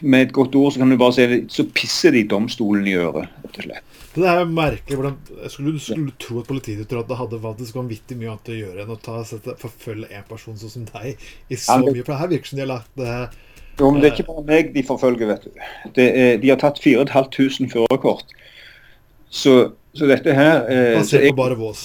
med 0.00 0.22
et 0.22 0.32
godt 0.32 0.54
ord 0.54 0.72
så 0.72 0.82
kan 0.82 0.90
du 0.90 0.98
bare 1.00 1.28
det, 1.28 1.38
så 1.52 1.64
pisser 1.74 2.14
de 2.14 2.24
domstolen 2.28 2.86
i 2.86 2.94
øret, 2.98 3.30
rett 3.44 3.58
og 3.58 3.66
slett. 3.66 3.98
Det 4.18 4.26
er 4.26 4.48
merkelig 4.50 4.96
hvordan 4.98 5.16
jeg 5.42 5.50
skulle, 5.52 5.80
skulle 5.80 6.14
tro 6.20 6.40
at 6.40 6.48
Politidirektoratet 6.48 7.18
hadde 7.18 7.40
faktisk 7.42 7.76
vanvittig 7.76 8.16
mye 8.18 8.32
annet 8.32 8.50
å 8.50 8.56
gjøre 8.56 8.82
enn 8.82 8.94
å 8.94 8.96
ta, 9.02 9.20
sette, 9.26 9.54
forfølge 9.60 10.08
en 10.14 10.24
person 10.28 10.56
sånn 10.58 10.72
som 10.72 10.86
deg 10.88 11.20
i 11.52 11.58
så 11.58 11.78
mye. 11.84 12.02
For 12.02 12.14
det 12.14 12.20
her 12.22 12.32
virker 12.32 12.50
som 12.50 12.58
de 12.58 12.64
har 12.64 12.72
lagt 12.72 12.90
det 12.98 13.12
Jo, 13.78 13.90
men 13.92 14.00
det 14.02 14.08
er 14.08 14.16
ikke 14.16 14.28
bare 14.32 14.46
meg 14.48 14.72
de 14.74 14.84
forfølger, 14.86 15.30
vet 15.30 15.46
du. 15.46 15.62
Er, 16.02 16.40
de 16.42 16.50
har 16.50 16.58
tatt 16.58 16.80
4500 16.82 17.70
førerkort. 17.74 18.34
Så, 19.28 19.54
så, 19.92 20.08
dette 20.08 20.34
her 20.34 20.64
eh, 20.72 20.96
Basert 20.96 21.28
på 21.28 21.38
bare 21.38 21.58
Vås? 21.60 21.84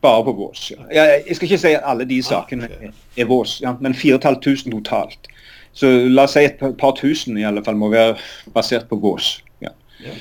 Bare 0.00 0.22
på 0.24 0.36
Vås, 0.38 0.70
ja. 0.70 0.86
Jeg, 0.94 1.24
jeg 1.26 1.36
skal 1.36 1.50
ikke 1.50 1.60
si 1.60 1.74
at 1.76 1.84
alle 1.92 2.06
de 2.08 2.22
sakene 2.24 2.70
ah, 2.70 2.78
okay. 2.78 2.94
er 3.20 3.28
Vås, 3.28 3.58
ja, 3.60 3.74
men 3.82 3.96
4500 3.98 4.70
totalt. 4.78 5.28
Så 5.72 5.90
la 6.10 6.26
oss 6.26 6.34
si 6.34 6.44
et 6.44 6.58
par 6.58 6.94
tusen 6.98 7.38
i 7.38 7.46
alle 7.46 7.62
fall 7.64 7.78
må 7.78 7.90
være 7.92 8.18
basert 8.54 8.88
på 8.90 8.98
gås. 9.00 9.36
Ja. 9.62 9.72
ja. 10.02 10.14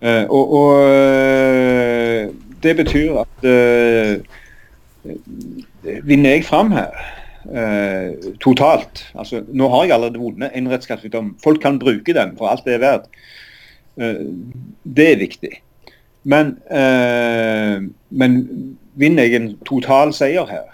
Uh, 0.00 0.24
og, 0.32 0.52
og 0.56 0.70
uh, 0.80 2.34
det 2.64 2.72
betyr 2.76 3.18
at 3.20 3.44
uh, 3.44 4.16
vinner 6.08 6.30
jeg 6.30 6.44
fram 6.48 6.72
her 6.72 6.92
totalt 8.44 9.00
altså 9.16 9.38
Nå 9.48 9.68
har 9.72 9.86
jeg 9.86 9.94
allerede 9.94 10.20
vunnet 10.20 10.52
en 10.54 10.68
rettskraftigdom. 10.68 11.30
Folk 11.40 11.62
kan 11.62 11.78
bruke 11.80 12.12
den 12.12 12.34
for 12.36 12.50
alt 12.50 12.66
det 12.66 12.74
er 12.74 12.82
verdt. 12.82 13.06
det 14.84 15.06
er 15.12 15.16
viktig. 15.16 15.50
Men, 16.22 16.52
men 18.10 18.36
vinner 18.92 19.24
jeg 19.24 19.34
en 19.38 19.48
total 19.64 20.12
seier 20.12 20.44
her, 20.52 20.68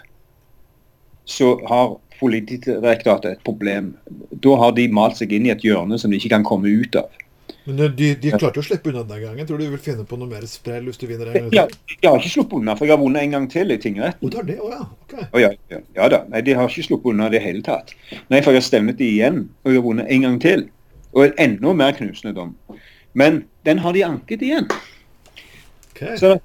så 1.23 1.55
har 1.71 1.95
Politidirektoratet 2.19 3.37
et 3.37 3.45
problem. 3.45 3.93
Da 4.31 4.57
har 4.63 4.75
de 4.77 4.87
malt 4.89 5.19
seg 5.19 5.33
inn 5.37 5.47
i 5.47 5.53
et 5.53 5.63
hjørne 5.65 5.99
som 6.01 6.11
de 6.11 6.19
ikke 6.19 6.33
kan 6.33 6.45
komme 6.47 6.71
ut 6.71 6.97
av. 6.99 7.09
Men 7.67 7.81
de, 7.97 8.13
de 8.15 8.31
klarte 8.31 8.61
å 8.61 8.63
slippe 8.63 8.93
unna 8.93 9.01
den 9.03 9.19
gangen. 9.25 9.47
Tror 9.47 9.59
du 9.59 9.65
de 9.65 9.73
vil 9.73 9.81
finne 9.83 10.05
på 10.07 10.15
noe 10.19 10.29
mer 10.31 10.45
sprell 10.47 10.85
hvis 10.87 10.99
du 11.01 11.03
vinner 11.09 11.27
en 11.27 11.35
gang 11.35 11.49
til? 11.51 11.57
Ja, 11.57 11.95
jeg 11.97 12.07
har 12.07 12.21
ikke 12.21 12.31
sluppet 12.31 12.61
unna, 12.61 12.75
for 12.79 12.87
jeg 12.87 12.95
har 12.95 13.01
vunnet 13.01 13.25
en 13.25 13.33
gang 13.35 13.47
til 13.51 13.73
i 13.75 13.77
tingretten. 13.83 14.29
Oh, 14.29 14.45
det? 14.47 14.55
Oh, 14.63 14.71
ja. 14.71 14.85
Okay. 15.03 15.25
Oh, 15.27 15.39
ja, 15.41 15.49
ja, 15.73 15.81
ja, 15.97 16.07
da. 16.13 16.21
Nei, 16.31 16.41
de 16.47 16.55
har 16.55 16.71
ikke 16.71 16.85
sluppet 16.87 17.11
unna 17.11 17.27
i 17.27 17.33
det 17.35 17.41
hele 17.43 17.63
tatt. 17.65 17.91
Nei, 18.31 18.39
for 18.39 18.55
jeg 18.55 18.61
har 18.61 18.67
stevnet 18.69 19.01
de 19.01 19.09
igjen, 19.17 19.41
og 19.65 19.73
jeg 19.73 19.81
har 19.81 19.87
vunnet 19.89 20.13
en 20.15 20.23
gang 20.29 20.37
til. 20.45 20.63
Og 21.11 21.25
en 21.25 21.35
enda 21.43 21.73
mer 21.81 21.97
knusende 21.97 22.31
dom. 22.37 22.55
Men 23.19 23.41
den 23.67 23.83
har 23.83 23.97
de 23.97 24.05
anket 24.07 24.47
igjen. 24.47 24.71
Okay. 25.91 26.15
Så, 26.21 26.37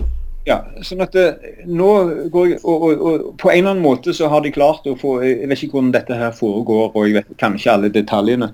ja, 0.49 0.59
sånn 0.83 1.05
at 1.05 1.15
uh, 1.15 1.37
nå 1.71 1.89
går 2.35 2.49
jeg, 2.51 2.61
og, 2.67 2.85
og, 2.89 3.03
og, 3.07 3.27
På 3.39 3.53
en 3.53 3.61
eller 3.61 3.77
annen 3.77 3.85
måte 3.85 4.15
så 4.17 4.27
har 4.33 4.43
de 4.43 4.51
klart 4.55 4.89
å 4.91 4.97
få 4.99 5.21
Jeg 5.23 5.47
vet 5.47 5.63
ikke 5.63 5.79
hvordan 5.79 5.93
dette 5.95 6.19
her 6.19 6.35
foregår, 6.35 6.91
og 6.91 7.07
jeg 7.07 7.21
vet 7.21 7.35
kanskje 7.39 7.75
alle 7.77 7.93
detaljene. 7.95 8.51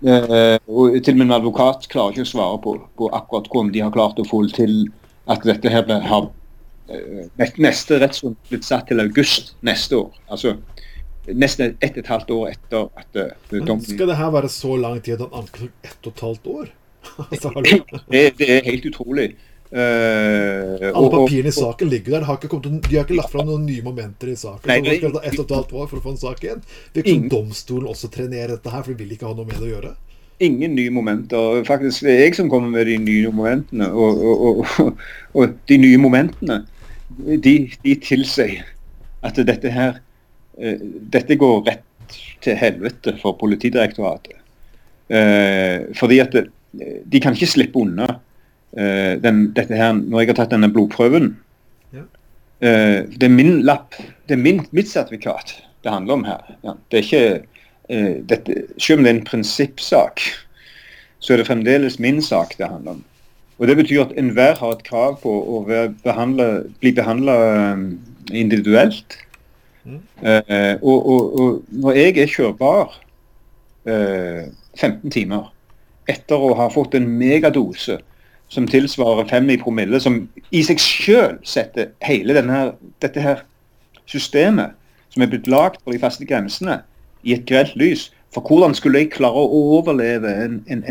Eh, 0.00 0.56
og 0.64 0.94
til 1.04 1.20
en 1.20 1.34
advokat 1.36 1.84
klarer 1.92 2.14
ikke 2.14 2.24
å 2.24 2.28
svare 2.30 2.60
på, 2.64 2.72
på, 2.96 3.08
akkurat 3.12 3.50
hvordan 3.52 3.72
de 3.74 3.82
har 3.84 3.92
klart 3.92 4.20
å 4.22 4.24
få 4.24 4.46
til 4.56 4.86
at 5.28 5.44
dette 5.44 5.68
her 5.68 5.84
ble, 5.84 5.98
har 6.00 6.30
uh, 6.30 7.50
Neste 7.60 7.98
rettsrunde 8.00 8.38
blitt 8.48 8.64
satt 8.64 8.88
til 8.88 9.02
august 9.02 9.52
neste 9.66 9.98
år. 9.98 10.14
Altså 10.32 10.56
nesten 11.28 11.76
ett 11.84 11.98
og 11.98 12.00
et 12.00 12.08
halvt 12.10 12.32
år 12.32 12.48
etter 12.54 12.88
at 12.96 13.20
uh, 13.20 13.58
dommen 13.58 13.84
Skal 13.84 14.08
det 14.08 14.16
her 14.16 14.32
være 14.32 14.48
så 14.52 14.78
lang 14.80 15.02
tid 15.04 15.18
at 15.18 15.26
han 15.26 15.42
anklager 15.42 15.74
ett 15.84 16.08
og 16.08 16.14
et 16.14 16.24
halvt 16.28 16.52
år? 16.54 16.72
Altså, 17.30 17.52
det, 18.12 18.24
det, 18.38 18.48
er 18.56 18.66
helt 18.66 18.86
utrolig. 18.88 19.30
Uh, 19.70 20.90
Alle 20.90 21.10
papirene 21.12 21.48
i 21.52 21.54
saken 21.54 21.90
ligger 21.90 22.16
der. 22.16 22.24
Har 22.26 22.38
kommet, 22.42 22.88
de 22.88 22.96
har 22.96 23.04
ikke 23.06 23.18
lagt 23.20 23.30
fram 23.30 23.46
noen 23.46 23.66
nye 23.68 23.82
momenter 23.86 24.32
i 24.32 24.36
saken. 24.38 24.66
Nei, 24.66 24.80
det 24.82 24.96
skal 24.98 25.12
ta 25.14 25.20
ett 25.22 25.36
og 25.38 25.44
et 25.44 25.52
halvt 25.54 25.74
år 25.78 25.90
for 25.90 26.00
å 26.00 26.04
få 26.06 26.14
en 26.14 26.22
sak 26.22 26.40
igjen. 26.42 26.62
Virker 26.96 27.14
som 27.14 27.28
domstolen 27.34 27.90
også 27.92 28.10
trenerer 28.10 28.56
dette 28.56 28.72
her, 28.72 28.82
for 28.82 28.90
de 28.90 29.04
vil 29.04 29.14
ikke 29.14 29.28
ha 29.28 29.36
noe 29.38 29.46
med 29.46 29.60
det 29.60 29.68
å 29.68 29.70
gjøre. 29.70 29.92
Ingen 30.42 30.74
nye 30.74 30.90
momenter. 30.94 31.60
Faktisk 31.68 32.06
det 32.06 32.16
er 32.16 32.22
jeg 32.24 32.38
som 32.40 32.50
kommer 32.50 32.72
med 32.72 32.90
de 32.90 32.96
nye 32.98 33.30
momentene. 33.34 33.90
Og, 33.94 34.24
og, 34.26 34.64
og, 34.82 35.04
og 35.38 35.54
de 35.70 35.78
nye 35.78 36.00
momentene, 36.02 36.62
de, 37.20 37.54
de 37.84 37.94
tilsier 38.02 38.64
at 39.26 39.36
dette 39.36 39.70
her 39.74 39.98
uh, 39.98 40.76
Dette 41.12 41.36
går 41.38 41.62
rett 41.66 42.16
til 42.42 42.56
helvete 42.58 43.14
for 43.20 43.38
Politidirektoratet. 43.38 44.34
Uh, 45.10 45.90
fordi 45.98 46.18
at 46.22 46.34
de 46.34 47.22
kan 47.22 47.34
ikke 47.34 47.50
slippe 47.50 47.78
unna 47.82 48.08
uh, 48.78 49.14
den, 49.22 49.50
dette 49.56 49.76
her, 49.76 49.94
når 49.96 50.22
jeg 50.22 50.30
har 50.32 50.38
tatt 50.42 50.54
denne 50.54 50.70
blodprøven 50.72 51.32
ja. 51.94 52.04
uh, 52.04 52.98
Det 53.10 53.26
er 53.26 53.34
min 53.34 53.60
lapp, 53.66 53.98
det 54.28 54.36
er 54.36 54.42
min, 54.42 54.62
mitt 54.76 54.90
sertifikat 54.90 55.56
det 55.80 55.94
handler 55.94 56.18
om 56.18 56.24
her. 56.28 56.42
Ja. 56.60 56.74
Det 56.92 56.98
er 56.98 57.06
ikke 57.06 57.22
uh, 57.88 58.16
dette, 58.28 58.56
Selv 58.76 59.00
om 59.00 59.06
det 59.06 59.12
er 59.12 59.18
en 59.18 59.28
prinsippsak, 59.28 60.24
så 61.20 61.32
er 61.32 61.40
det 61.40 61.48
fremdeles 61.48 61.98
min 62.00 62.20
sak 62.24 62.56
det 62.58 62.68
handler 62.68 62.98
om. 62.98 63.04
Og 63.60 63.68
Det 63.68 63.76
betyr 63.76 64.06
at 64.06 64.12
enhver 64.16 64.56
har 64.56 64.72
et 64.72 64.84
krav 64.86 65.18
på 65.20 65.28
å 65.28 65.58
behandle, 66.04 66.46
bli 66.80 66.94
behandla 66.96 67.34
individuelt. 68.32 69.18
Mm. 69.84 69.98
Og, 70.80 70.96
og, 70.96 71.40
og, 71.40 71.58
når 71.68 71.98
jeg 71.98 72.14
er 72.22 72.32
kjørbar 72.32 72.94
15 73.84 75.12
timer 75.12 75.50
etter 76.08 76.40
å 76.40 76.54
ha 76.56 76.70
fått 76.72 76.96
en 76.96 77.08
megadose 77.20 77.98
som 78.50 78.66
tilsvarer 78.66 79.28
fem 79.30 79.50
i 79.50 79.56
promille, 79.56 80.00
som 80.02 80.24
i 80.50 80.62
seg 80.66 80.80
selv 80.82 81.38
setter 81.46 81.92
hele 82.02 82.34
denne, 82.34 82.72
dette 83.02 83.22
her 83.22 83.44
systemet 84.10 84.74
som 85.10 85.22
er 85.22 85.30
blitt 85.30 85.46
lagd 85.50 85.78
for 85.82 85.94
de 85.94 86.00
faste 86.02 86.26
grensene, 86.26 86.80
i 87.22 87.34
et 87.36 87.46
grelt 87.46 87.76
lys. 87.78 88.08
For 88.34 88.46
hvordan 88.46 88.74
skulle 88.78 89.02
jeg 89.02 89.12
klare 89.14 89.42
å 89.42 89.62
overleve 89.76 90.32
en, 90.44 90.60
en, 90.70 90.84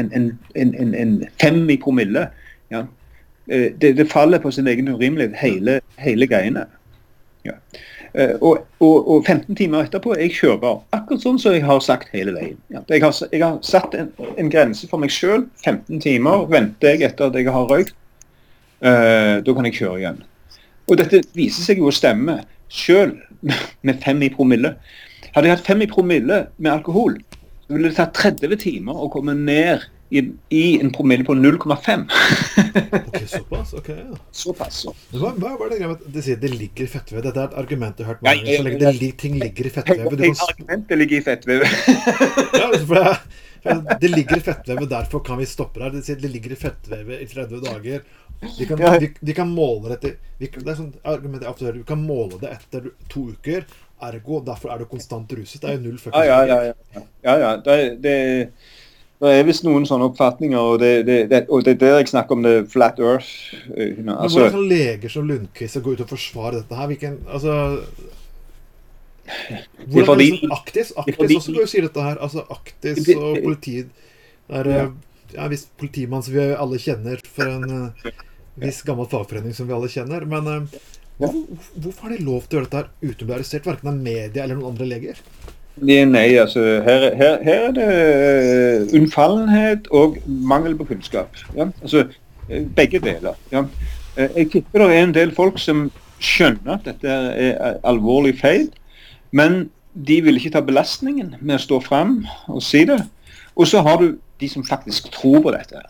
en, 0.56 0.96
en 0.96 1.14
fem 1.42 1.62
i 1.72 1.78
promille? 1.80 2.26
Ja. 2.72 2.84
Eh, 3.48 3.72
det, 3.82 3.96
det, 3.98 4.10
faller 4.12 4.42
på 4.44 4.52
sin 4.52 4.68
egen 4.68 4.92
urimelighet, 4.92 5.38
hele, 5.40 5.80
hele 5.98 6.28
greiene. 6.28 6.66
Ja. 7.48 7.56
Uh, 8.10 8.36
og, 8.42 8.64
og, 8.82 8.96
og, 9.10 9.28
15 9.28 9.56
timer 9.56 9.86
etterpå 9.86 10.16
er 10.16 10.24
jeg 10.26 10.38
kjørbar. 10.40 10.82
Akkurat 10.96 11.24
sånn 11.24 11.40
som 11.42 11.54
jeg 11.54 11.66
har 11.68 11.82
sagt 11.86 12.10
hele 12.16 12.34
veien. 12.34 12.58
Jeg, 12.74 13.04
har, 13.04 13.14
jeg, 13.30 13.42
har, 13.44 13.60
satt 13.66 13.94
en, 13.98 14.10
en 14.36 14.52
grense 14.52 14.90
for 14.90 15.02
meg 15.02 15.14
sjøl. 15.14 15.46
15 15.66 16.02
timer 16.06 16.48
venter 16.50 16.96
jeg 16.96 17.10
etter 17.12 17.30
at 17.30 17.38
jeg 17.38 17.52
har 17.54 17.70
røykt. 17.70 17.96
Uh, 18.80 19.40
da 19.46 19.56
kan 19.56 19.68
jeg 19.68 19.78
kjøre 19.82 20.00
igjen. 20.02 20.24
Og 20.90 20.98
dette 20.98 21.22
viser 21.38 21.68
seg 21.68 21.84
jo 21.84 21.92
å 21.92 21.94
stemme 21.94 22.40
sjøl 22.74 23.14
med 23.86 24.02
fem 24.04 24.26
i 24.26 24.32
promille. 24.34 24.74
Hadde 25.36 25.50
jeg 25.50 25.58
hatt 25.58 25.68
fem 25.68 25.86
i 25.86 25.90
promille 25.90 26.44
med 26.58 26.72
alkohol, 26.74 27.20
ville 27.70 27.92
det 27.92 28.00
tatt 28.00 28.16
30 28.18 28.58
timer 28.64 28.98
å 28.98 29.12
komme 29.14 29.36
ned 29.38 29.86
i, 30.10 30.24
i 30.50 30.64
en 30.82 30.92
promille 30.92 31.26
på 31.26 31.36
0,5. 31.38 32.06
ok, 33.08 33.18
såpass? 33.28 33.74
ok, 33.74 33.90
ja. 33.90 34.18
Såpass, 34.32 34.80
så. 34.86 34.94
Hva, 35.14 35.34
hva 35.38 35.54
er 35.54 35.74
det 35.74 35.80
greia 35.82 35.92
med 35.92 36.00
at 36.00 36.14
de 36.16 36.24
sier 36.26 36.40
det 36.42 36.50
ligger 36.56 36.88
i 36.88 36.90
fettvevet? 36.90 37.28
Dette 37.28 37.44
er 37.44 37.52
et 37.52 37.60
argument 37.62 38.00
jeg 38.00 38.08
har 38.08 38.18
hørt 38.18 38.24
mange 38.26 38.42
ganger. 38.42 38.58
Så 38.58 38.68
lenge 38.68 38.80
det, 38.82 38.94
det, 39.04 39.12
ting 39.22 39.38
ligger 39.42 39.70
i 39.70 39.74
fettvevet 39.76 40.24
kan... 40.24 40.42
Argumentet 40.48 41.02
ligger 41.04 41.20
i 41.20 41.26
fettvevet. 41.28 41.76
ja, 42.60 42.64
altså, 42.72 42.86
for 42.90 43.02
jeg, 43.04 44.00
det 44.02 44.10
ligger 44.16 44.40
i 44.40 44.46
fettvevet, 44.48 44.90
derfor 44.90 45.24
kan 45.30 45.38
vi 45.42 45.46
stoppe 45.50 45.84
der. 45.84 45.94
De 45.94 46.02
sier 46.06 46.18
det 46.22 46.34
ligger 46.34 46.56
i 46.56 46.60
fettvevet 46.60 47.22
i 47.22 47.30
30 47.30 47.64
dager. 47.68 48.02
De 48.40 48.66
kan, 48.66 48.82
de, 49.04 49.12
de 49.20 49.36
kan 49.36 49.50
måle 49.52 49.90
det 49.92 49.98
etter 49.98 50.14
Det 50.40 50.72
er 50.72 50.78
sånn 50.78 50.94
argument 51.04 51.44
jeg 51.44 51.52
ofte 51.52 51.68
hører. 51.68 51.82
Du 51.84 51.88
kan 51.88 52.02
måle 52.02 52.40
det 52.42 52.54
etter 52.56 52.90
to 53.12 53.28
uker. 53.36 53.68
Ergo, 54.10 54.40
derfor 54.48 54.72
er 54.72 54.80
du 54.80 54.88
konstant 54.88 55.32
ruset. 55.36 55.60
Det 55.62 55.70
er 55.70 55.76
jo 55.76 55.86
null 55.90 55.98
fuckings 56.00 56.30
ja, 56.30 56.38
ja, 56.48 56.60
ja, 56.64 56.76
ja, 56.96 57.02
ja. 57.28 57.34
ja, 57.44 57.50
det, 57.66 57.80
det 58.00 58.14
det 59.20 59.32
er 59.36 59.48
visst 59.48 59.66
noen 59.68 59.84
sånne 59.88 60.08
oppfatninger, 60.08 60.60
og 60.60 60.78
det, 60.80 60.92
det, 61.08 61.18
det, 61.32 61.42
og 61.52 61.66
det 61.68 61.74
er 61.76 61.80
der 61.82 61.98
jeg 61.98 62.12
snakker 62.14 62.38
om 62.38 62.46
det 62.46 62.54
flat 62.72 63.02
earth. 63.04 63.28
You 63.76 64.06
know, 64.06 64.16
altså, 64.16 64.46
hvordan 64.46 64.54
kan 64.54 64.70
leger 64.72 65.12
som 65.12 65.28
Lundqvist 65.28 65.82
gå 65.84 65.96
ut 65.96 66.04
og 66.06 66.14
forsvare 66.14 66.62
dette 66.62 66.78
her? 66.80 66.88
Hvilken, 66.88 67.18
altså, 67.28 67.58
hvordan 69.88 70.06
fordi, 70.06 70.30
er 70.30 70.40
det 70.40 70.52
Aktis, 70.56 70.94
Aktis 70.98 71.20
fordi, 71.20 71.36
også 71.36 71.54
kan 71.54 71.66
og 71.66 71.72
sier 71.74 71.88
dette 71.88 72.06
her. 72.08 72.22
Altså 72.24 72.46
Aktis 72.56 73.12
og 73.16 73.42
politiet 73.44 73.92
der, 74.50 74.72
ja. 74.72 74.88
en 75.36 75.52
viss 75.52 75.68
politimann 75.78 76.26
som 76.26 76.34
vi 76.34 76.48
alle 76.56 76.80
kjenner 76.82 77.22
for 77.28 77.52
en 77.52 77.92
uh, 77.92 78.10
viss 78.64 78.82
gammel 78.88 79.10
fagforening 79.12 79.54
som 79.58 79.70
vi 79.70 79.76
alle 79.76 79.92
kjenner. 79.92 80.26
Men 80.30 80.70
hvorfor, 81.20 81.44
hvorfor 81.76 82.08
har 82.08 82.16
de 82.16 82.26
lov 82.26 82.48
til 82.48 82.58
å 82.58 82.62
gjøre 82.62 82.70
dette 82.70 82.82
her 82.82 82.92
uten 83.04 83.24
å 83.26 83.30
bli 83.30 83.38
arrestert, 83.38 83.68
verken 83.70 83.92
av 83.92 84.04
media 84.10 84.46
eller 84.46 84.58
noen 84.58 84.74
andre 84.74 84.90
leger? 84.96 85.24
Nei, 85.82 86.36
altså 86.36 86.60
her, 86.60 87.16
her, 87.16 87.44
her, 87.44 87.68
er 87.68 87.72
det 87.72 87.88
eh, 88.92 89.00
unnfallenhet 89.00 89.88
og 89.92 90.18
mangel 90.26 90.76
på 90.78 90.84
kunnskap. 90.84 91.38
Ja? 91.56 91.70
Altså, 91.82 92.06
eh, 92.50 92.66
begge 92.76 93.00
deler. 93.00 93.34
Ja? 93.52 93.64
Eh, 94.18 94.30
jeg 94.38 94.52
tipper 94.52 94.86
det 94.86 94.96
er 94.96 95.04
en 95.04 95.14
del 95.14 95.36
folk 95.36 95.60
som 95.60 95.92
skjønner 96.20 96.76
at 96.76 96.88
dette 96.88 97.08
er 97.10 97.78
alvorlig 97.88 98.36
feil, 98.40 98.68
men 99.32 99.70
de 99.94 100.20
vil 100.24 100.36
ikke 100.40 100.52
ta 100.58 100.64
belastningen 100.66 101.36
med 101.40 101.56
å 101.56 101.64
stå 101.64 101.80
fram 101.86 102.20
og 102.48 102.64
si 102.64 102.84
det. 102.88 103.00
Og 103.56 103.68
så 103.68 103.82
har 103.86 104.02
du 104.02 104.18
de 104.40 104.50
som 104.50 104.66
faktisk 104.66 105.12
tror 105.12 105.42
på 105.44 105.54
dette. 105.56 105.82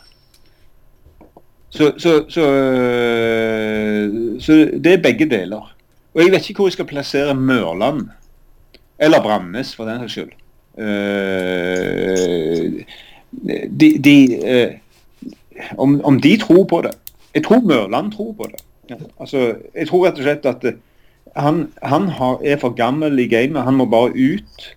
Så, 1.70 1.92
så, 2.02 2.24
så, 2.30 2.46
så 4.42 4.56
det 4.74 4.94
er 4.94 5.04
begge 5.04 5.30
deler. 5.30 5.76
Og 6.14 6.24
jeg 6.24 6.32
vet 6.34 6.50
ikke 6.50 6.64
hvor 6.64 6.72
jeg 6.72 6.80
skal 6.80 6.90
plassere 6.90 7.36
Mørland 7.38 8.08
eller 9.00 9.22
Bramnes, 9.24 9.76
for 9.76 9.90
den 9.90 10.02
saks 10.04 10.18
skyld. 10.18 10.36
Uh, 10.80 10.86
de, 13.80 13.90
de 14.04 14.16
uh, 14.44 14.72
om, 15.78 16.02
om, 16.06 16.20
de 16.22 16.38
tror 16.38 16.64
på 16.70 16.82
det. 16.82 16.92
Jeg 17.36 17.44
tror 17.46 17.62
Mørland 17.62 18.12
tror 18.12 18.34
på 18.34 18.48
det. 18.52 18.62
Ja, 18.90 18.96
altså, 19.20 19.56
jeg 19.76 19.88
tror 19.88 20.06
rett 20.08 20.20
og 20.20 20.26
slett 20.26 20.46
at 20.50 20.64
eh, 20.66 20.78
han, 21.38 21.68
han 21.84 22.08
har, 22.18 22.40
er 22.42 22.58
for 22.58 22.74
gammel 22.74 23.20
i 23.20 23.28
gamet. 23.30 23.64
Han 23.64 23.78
må 23.78 23.86
bare 23.86 24.16
ut. 24.16 24.70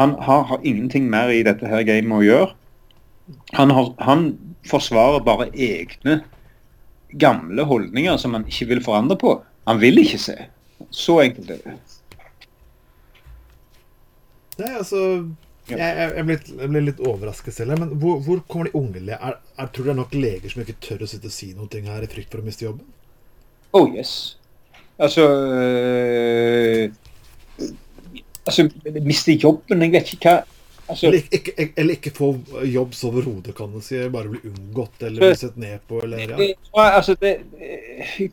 Han 0.00 0.16
har, 0.18 0.42
har, 0.50 0.60
ingenting 0.64 1.06
mer 1.10 1.30
i 1.30 1.44
dette 1.46 1.68
her 1.70 1.84
gamet 1.86 2.18
å 2.18 2.24
gjøre. 2.24 2.50
Han, 3.54 3.70
har, 3.70 3.92
han 4.02 4.32
forsvarer 4.66 5.22
bare 5.24 5.52
egne 5.54 6.22
gamle 7.20 7.62
holdninger 7.62 8.16
som 8.18 8.34
han 8.34 8.46
ikke 8.50 8.72
vil 8.72 8.82
forandre 8.84 9.16
på. 9.20 9.36
Han 9.68 9.80
vil 9.80 10.02
ikke 10.02 10.18
se. 10.18 10.34
Så 10.90 11.20
enkelt 11.22 11.52
er 11.54 11.62
det. 11.62 11.76
Nei, 14.60 14.70
altså 14.78 15.00
jeg, 15.64 15.78
jeg, 15.80 16.10
jeg, 16.18 16.24
ble, 16.28 16.36
jeg, 16.60 16.68
ble, 16.68 16.82
litt 16.90 17.00
overrasket 17.00 17.56
selv. 17.56 17.78
Men 17.80 17.94
hvor, 18.00 18.18
hvor 18.24 18.42
kommer 18.50 18.68
de 18.68 18.76
unge 18.78 19.00
er, 19.16 19.38
er, 19.56 19.68
Tror 19.72 19.86
du 19.86 19.88
det 19.88 19.94
er 19.94 20.00
nok 20.02 20.16
leger 20.16 20.52
som 20.52 20.64
ikke 20.64 20.80
tør 20.84 21.06
å 21.06 21.08
sitte 21.08 21.30
og 21.30 21.34
si 21.34 21.52
noe 21.56 21.84
her 21.86 22.04
i 22.04 22.10
frykt 22.10 22.34
for 22.34 22.42
å 22.42 22.46
miste 22.46 22.66
jobben? 22.66 22.86
Oh 23.74 23.88
yes. 23.90 24.36
Altså 25.00 25.24
øh, 25.26 26.90
Altså, 28.44 28.68
miste 29.02 29.32
jobben 29.32 29.82
Jeg 29.82 29.90
vet 29.96 30.12
ikke 30.14 30.34
hva 30.34 30.42
altså, 30.92 31.06
eller, 31.08 31.24
ikke, 31.32 31.54
ikke, 31.56 31.72
eller, 31.80 31.96
ikke, 31.96 32.10
få 32.14 32.28
jobb 32.68 32.92
overhodet, 33.08 33.54
kan 33.56 33.72
du 33.72 33.80
si. 33.80 33.96
Bare 34.12 34.28
bli 34.28 34.42
unngått 34.50 35.06
eller 35.08 35.24
bli 35.24 35.38
sett 35.40 35.56
ned 35.56 35.80
på. 35.88 36.02
Eller, 36.04 36.34
ja. 36.36 36.50
altså, 36.84 37.16
det, 37.20 37.38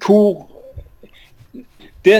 hvor 0.03 0.49
det, 2.03 2.17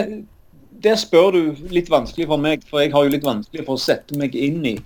Der 0.84 0.96
spør 0.98 1.32
du 1.36 1.42
litt 1.70 1.90
vanskelig 1.92 2.28
for 2.30 2.42
meg, 2.42 2.64
for 2.70 2.82
jeg 2.82 2.94
har 2.94 3.06
jo 3.06 3.14
litt 3.14 3.26
vanskelig 3.26 3.66
for 3.68 3.78
å 3.78 3.82
sette 3.82 4.18
meg 4.18 4.36
inn 4.38 4.64
i 4.66 4.78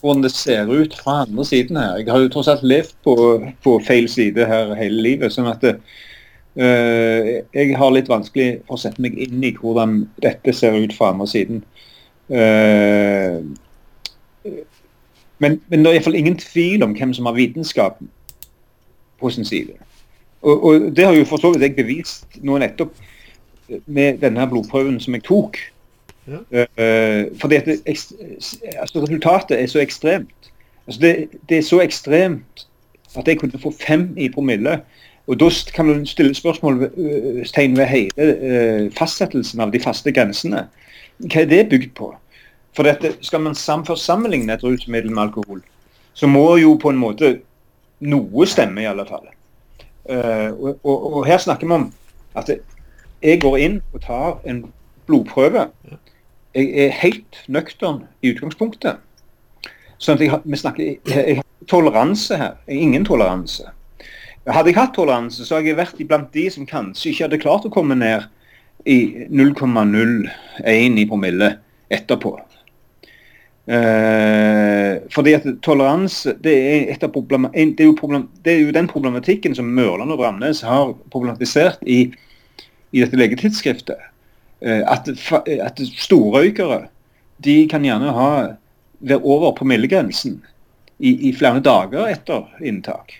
hvordan 0.00 0.22
det 0.24 0.30
ser 0.32 0.70
ut 0.70 0.94
fra 0.96 1.22
andre 1.24 1.44
siden 1.44 1.76
her. 1.76 1.98
Jeg 2.00 2.12
har 2.12 2.22
jo 2.22 2.30
tross 2.32 2.48
alt 2.48 2.62
levd 2.64 2.94
på, 3.04 3.14
på 3.64 3.74
feil 3.84 4.08
side 4.08 4.46
her 4.48 4.72
hele 4.78 5.02
livet. 5.04 5.34
sånn 5.34 5.50
at 5.50 5.60
det, 5.64 5.74
uh, 6.60 7.40
jeg 7.56 7.74
har 7.76 7.92
litt 7.92 8.08
vanskelig 8.08 8.62
for 8.68 8.78
å 8.78 8.84
sette 8.84 9.02
meg 9.02 9.18
inn 9.20 9.44
i 9.44 9.52
hvordan 9.56 10.04
dette 10.24 10.54
ser 10.56 10.78
ut 10.78 10.94
fra 10.96 11.12
andre 11.12 11.28
siden. 11.28 11.60
Uh, 12.30 13.42
men, 15.40 15.60
men, 15.68 15.82
det 15.82 15.90
er 15.90 15.98
iallfall 15.98 16.18
ingen 16.20 16.38
tvil 16.40 16.84
om 16.86 16.96
hvem 16.96 17.12
som 17.16 17.28
har 17.28 17.36
vitenskapen 17.36 18.08
på 19.20 19.30
sin 19.34 19.48
side. 19.48 19.76
Og, 20.40 20.64
og 20.64 20.90
det 20.96 21.04
har 21.04 21.16
jo 21.16 21.28
for 21.28 21.42
så 21.42 21.52
vidt 21.52 21.66
jeg 21.66 21.76
bevist 21.76 22.40
nå 22.40 22.56
nettopp 22.60 22.94
med 23.86 24.18
denne 24.18 24.46
blodprøven 24.48 25.00
som 25.00 25.14
jeg 25.14 25.24
tok. 25.24 25.58
Ja. 26.30 26.64
Uh, 26.78 27.38
fordi 27.40 27.54
at 27.54 27.66
det, 27.66 27.80
altså 27.86 29.02
resultatet 29.02 29.62
er 29.62 29.66
så 29.66 29.80
ekstremt. 29.80 30.50
Altså 30.86 31.00
det, 31.00 31.28
det, 31.48 31.58
er 31.58 31.62
så 31.62 31.80
ekstremt 31.80 32.66
at 33.16 33.28
jeg 33.28 33.38
kunne 33.38 33.60
få 33.62 33.72
fem 33.86 34.14
i 34.18 34.28
promille. 34.28 34.80
Og 35.26 35.40
da 35.40 35.50
kan 35.74 35.88
du 35.88 36.06
stille 36.06 36.34
spørsmålstegn 36.34 37.76
ved 37.76 37.86
hele 37.86 38.10
uh, 38.26 38.92
fastsettelsen 38.98 39.60
av 39.60 39.72
de 39.72 39.80
faste 39.80 40.12
grensene. 40.12 40.66
Hva 41.20 41.44
er 41.44 41.50
det 41.50 41.68
bygd 41.70 41.94
på? 41.94 42.14
For 42.76 42.86
dette, 42.86 43.16
Skal 43.20 43.40
man 43.40 43.54
først 43.54 44.04
sammenligne 44.04 44.52
et 44.54 44.64
rusmiddel 44.64 45.10
med 45.10 45.22
alkohol, 45.22 45.62
så 46.14 46.26
må 46.26 46.56
jo 46.56 46.78
på 46.82 46.90
en 46.90 46.98
måte 46.98 47.40
noe 48.00 48.46
stemme, 48.46 48.82
i 48.82 48.88
alle 48.88 49.06
fall. 49.06 49.26
Uh, 50.10 50.50
og, 50.50 50.78
og, 50.84 51.12
og, 51.12 51.26
her 51.26 51.38
snakker 51.38 51.66
vi 51.66 51.72
om 51.72 51.92
at 52.34 52.50
jeg 53.22 53.40
går 53.42 53.56
inn 53.60 53.76
og 53.92 54.02
tar 54.04 54.38
en 54.48 54.64
blodprøve. 55.08 55.68
Jeg 56.54 56.70
er 56.86 56.96
helt 57.02 57.42
nøktern 57.48 58.04
i 58.22 58.32
utgangspunktet. 58.32 59.00
Sånn 60.00 60.16
at 60.16 60.24
jeg, 60.24 60.40
vi 60.44 60.58
snakker, 60.58 60.94
jeg 61.10 61.40
har 61.40 61.46
toleranse 61.68 62.38
her. 62.40 62.56
Jeg 62.66 62.78
har 62.78 62.88
ingen 62.88 63.04
toleranse. 63.04 63.68
Hadde 64.48 64.72
jeg 64.72 64.78
hatt 64.80 64.94
toleranse, 64.96 65.44
så 65.44 65.58
hadde 65.58 65.70
jeg 65.70 65.78
vært 65.78 65.98
blant 66.08 66.30
de 66.34 66.46
som 66.50 66.66
kanskje 66.66 67.10
ikke 67.10 67.26
hadde 67.26 67.42
klart 67.42 67.66
å 67.68 67.72
komme 67.72 67.98
ned 67.98 68.24
i 68.88 69.26
0,01 69.28 70.96
i 70.98 71.04
promille 71.08 71.50
etterpå. 71.92 72.32
Eh, 73.70 74.96
fordi 75.12 75.34
at 75.36 75.44
toleranse 75.62 76.32
det 76.42 76.54
er, 76.56 77.08
problem, 77.12 77.50
det, 77.52 77.84
er 77.84 77.92
problem, 77.94 78.24
det 78.42 78.54
er, 78.54 78.64
jo 78.64 78.72
den 78.74 78.88
problematikken 78.90 79.54
som 79.54 79.68
Mørland 79.76 80.10
og 80.10 80.18
Bramnes 80.18 80.64
har 80.66 80.94
problematisert 81.12 81.84
i, 81.86 82.08
i 82.92 83.02
dette 83.02 83.18
legetidsskriftet. 83.18 84.00
Eh, 84.60 84.82
at, 84.84 85.08
at 85.64 85.82
storrøykere 85.96 86.84
de 87.44 87.56
kan 87.70 87.84
gjerne 87.86 88.12
ha 88.14 88.30
være 89.00 89.24
over 89.24 89.54
promillegrensen 89.56 90.40
i, 91.00 91.14
i 91.28 91.32
flere 91.36 91.62
dager 91.64 92.10
etter 92.10 92.48
inntak. 92.60 93.14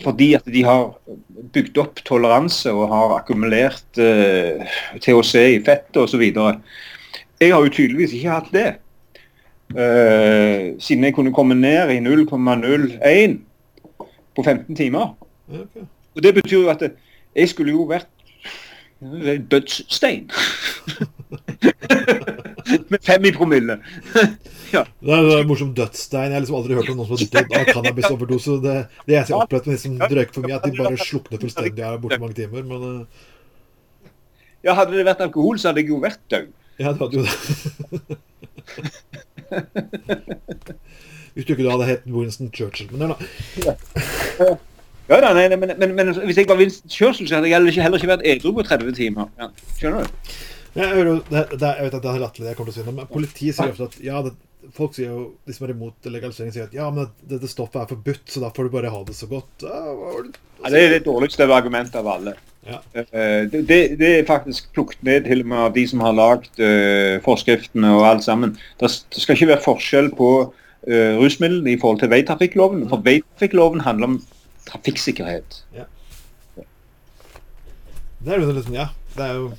Fordi 0.00 0.30
at 0.38 0.46
de 0.48 0.62
har 0.64 0.92
bygd 1.52 1.80
opp 1.82 2.00
toleranse 2.06 2.72
og 2.72 2.88
har 2.92 3.16
akkumulert 3.18 4.00
eh, 4.00 4.62
THC 5.02 5.34
i 5.56 5.58
fettet 5.66 5.98
osv. 6.00 6.22
Jeg 6.30 7.52
har 7.52 7.66
jo 7.66 7.74
tydeligvis 7.74 8.14
ikke 8.16 8.38
hatt 8.38 8.54
det. 8.54 8.70
Uh, 9.70 10.74
siden 10.82 11.04
jeg 11.06 11.14
kunne 11.14 11.30
komme 11.30 11.54
ned 11.54 11.92
i 11.94 12.00
0,01 12.02 13.36
på 14.34 14.42
15 14.42 14.74
timer. 14.74 15.12
Og 16.16 16.22
Det 16.22 16.32
betyr 16.34 16.64
jo 16.64 16.72
at 16.72 16.82
jeg 16.82 17.48
skulle 17.52 17.76
jo 17.76 17.86
vært 17.86 18.08
dødsstein. 19.50 20.30
Med 22.90 22.98
fem 23.02 23.24
i 23.24 23.32
promille. 23.32 23.78
ja. 24.76 24.84
Det 25.00 25.14
er 25.16 25.40
en 25.40 25.48
morsom 25.48 25.74
dødsstein. 25.74 26.30
Jeg 26.30 26.32
har 26.32 26.40
liksom 26.44 26.58
aldri 26.60 26.74
hørt 26.78 26.90
om 26.92 26.96
noen 27.00 27.08
som 27.08 27.16
har 27.16 27.22
dødd 27.36 27.50
av 27.58 27.64
cannabisoverdose. 27.74 28.52
Det, 28.64 28.74
det 29.08 29.14
jeg 29.16 29.24
har 29.30 29.40
opplevd 29.44 29.64
med 29.66 29.74
de 29.76 29.80
som 29.82 29.92
røyker 30.00 30.34
for 30.36 30.42
mye, 30.46 30.56
at 30.58 30.64
de 30.66 30.78
bare 30.78 30.96
slukner 31.00 31.38
fullstendig 31.42 31.82
og 31.84 31.92
er 31.92 32.02
borte 32.04 32.22
mange 32.22 32.36
timer. 32.38 32.60
Men, 32.70 32.78
uh... 32.84 32.88
Ja, 34.64 34.70
hadde 34.76 34.92
det 34.98 35.08
vært 35.08 35.24
alkohol, 35.24 35.56
så 35.58 35.64
hadde 35.70 35.80
jeg 35.84 35.90
jo 35.94 35.98
vært 36.02 36.22
død. 36.32 36.46
Ja, 36.80 36.88
det 36.92 37.00
hadde 37.00 37.16
jo 37.16 37.22
det. 37.24 37.34
Hvis 41.34 41.44
du 41.46 41.50
ikke 41.54 41.70
hadde 41.70 41.88
hett 41.88 42.04
Winston 42.10 42.50
Churchill. 42.52 42.90
Men 42.92 43.00
ja, 43.64 43.72
ja 45.10 45.20
da, 45.24 45.32
nei, 45.34 45.48
men, 45.56 45.74
men, 45.78 45.96
men, 45.98 46.12
hvis 46.28 46.38
jeg 46.38 46.48
var 46.48 46.60
Vincent 46.60 46.92
Churchill, 46.92 47.26
så 47.28 47.38
hadde 47.38 47.50
jeg 47.50 47.58
heller 47.58 47.72
ikke, 47.72 47.82
heller 47.82 48.02
ikke 48.02 48.12
vært 48.12 48.28
edru 48.30 48.52
på 48.54 48.66
30 48.68 48.94
timer. 48.98 49.32
Ja, 49.40 49.50
skjønner 49.78 50.06
du? 50.06 50.36
Jeg, 50.76 50.86
hører, 50.86 51.16
det, 51.26 51.40
det, 51.56 51.66
jeg 51.66 51.86
vet 51.86 51.96
at 51.98 52.04
det 52.04 52.12
er 52.12 52.22
latterlig, 52.22 52.46
jeg 52.52 52.58
kommer 52.58 52.70
til 52.70 52.76
å 52.76 52.84
si 52.84 52.86
det, 52.86 52.94
men 53.00 53.10
politiet 53.10 53.56
sier 53.56 53.72
ofte 53.72 53.88
at 53.90 53.96
ja, 54.06 54.20
det, 54.22 54.36
folk 54.76 54.94
sier 54.94 55.10
jo, 55.10 55.24
de 55.48 55.56
som 55.56 55.66
er 55.66 55.72
imot 55.74 56.10
legalisering, 56.12 56.52
sier 56.54 56.68
at 56.68 56.76
ja, 56.76 56.86
men 56.94 57.10
dette 57.26 57.50
stoffet 57.50 57.80
er 57.82 57.90
forbudt, 57.90 58.22
så 58.30 58.44
da 58.44 58.52
får 58.54 58.68
du 58.68 58.76
bare 58.76 58.92
ha 58.92 59.02
det 59.08 59.16
så 59.18 59.26
godt. 59.30 59.66
Ja, 59.66 59.80
det? 60.22 60.38
Ja, 60.60 60.72
det 60.74 60.84
er 60.84 60.94
det 60.94 61.02
dårligste 61.08 61.48
argumentet 61.50 61.98
av 61.98 62.10
alle. 62.12 62.36
Ja. 62.68 62.78
Uh, 62.94 63.48
det, 63.50 63.78
det, 63.98 64.08
er 64.08 64.26
faktisk 64.28 64.68
plukket 64.76 65.02
ned 65.06 65.24
til 65.26 65.42
og 65.42 65.50
med 65.50 65.62
av 65.64 65.74
de 65.74 65.86
som 65.88 66.02
har 66.04 66.16
lagd 66.16 66.60
uh, 66.60 67.16
forskriftene 67.24 67.94
og 67.96 68.06
alt 68.06 68.26
sammen. 68.26 68.56
Det, 68.80 68.90
skal 68.92 69.38
ikke 69.38 69.54
være 69.54 69.64
forskjell 69.64 70.10
på 70.18 70.30
uh, 70.44 71.14
rusmidlene 71.18 71.72
i 71.72 71.80
forhold 71.80 72.02
til 72.02 72.12
veitrafikkloven. 72.12 72.84
For 72.92 73.02
veitrafikkloven 73.06 73.86
handler 73.86 74.12
om 74.12 74.20
trafikksikkerhet. 74.70 75.62
Ja. 75.76 75.86
Det 78.20 78.34
er 78.34 78.42
jo 78.42 78.52
liksom, 78.52 78.76
ja. 78.76 78.90
Det 79.14 79.26
er 79.26 79.38
jo 79.38 79.50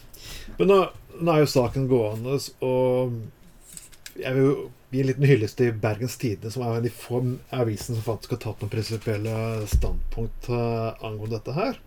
Men 0.60 0.69
nå, 0.69 0.78
nå 1.19 1.34
er 1.34 1.41
jo 1.41 1.50
saken 1.50 1.88
gående, 1.89 2.38
og 2.62 4.19
jeg 4.19 4.36
vil 4.36 4.43
jo 4.45 4.56
gi 4.91 5.02
en 5.02 5.08
liten 5.08 5.26
hyllest 5.26 5.58
til 5.58 5.78
Bergens 5.82 6.17
Tidende, 6.19 6.52
som 6.52 6.63
er 6.63 6.69
en 6.69 6.82
av 6.82 6.86
de 6.86 6.91
få 6.93 7.21
avisene 7.56 7.95
som 7.95 8.06
faktisk 8.06 8.36
har 8.36 8.41
tatt 8.43 8.62
noen 8.62 8.74
prinsipielle 8.74 9.36
standpunkt 9.71 10.50
angående 10.52 11.38
dette 11.38 11.56
her. 11.56 11.80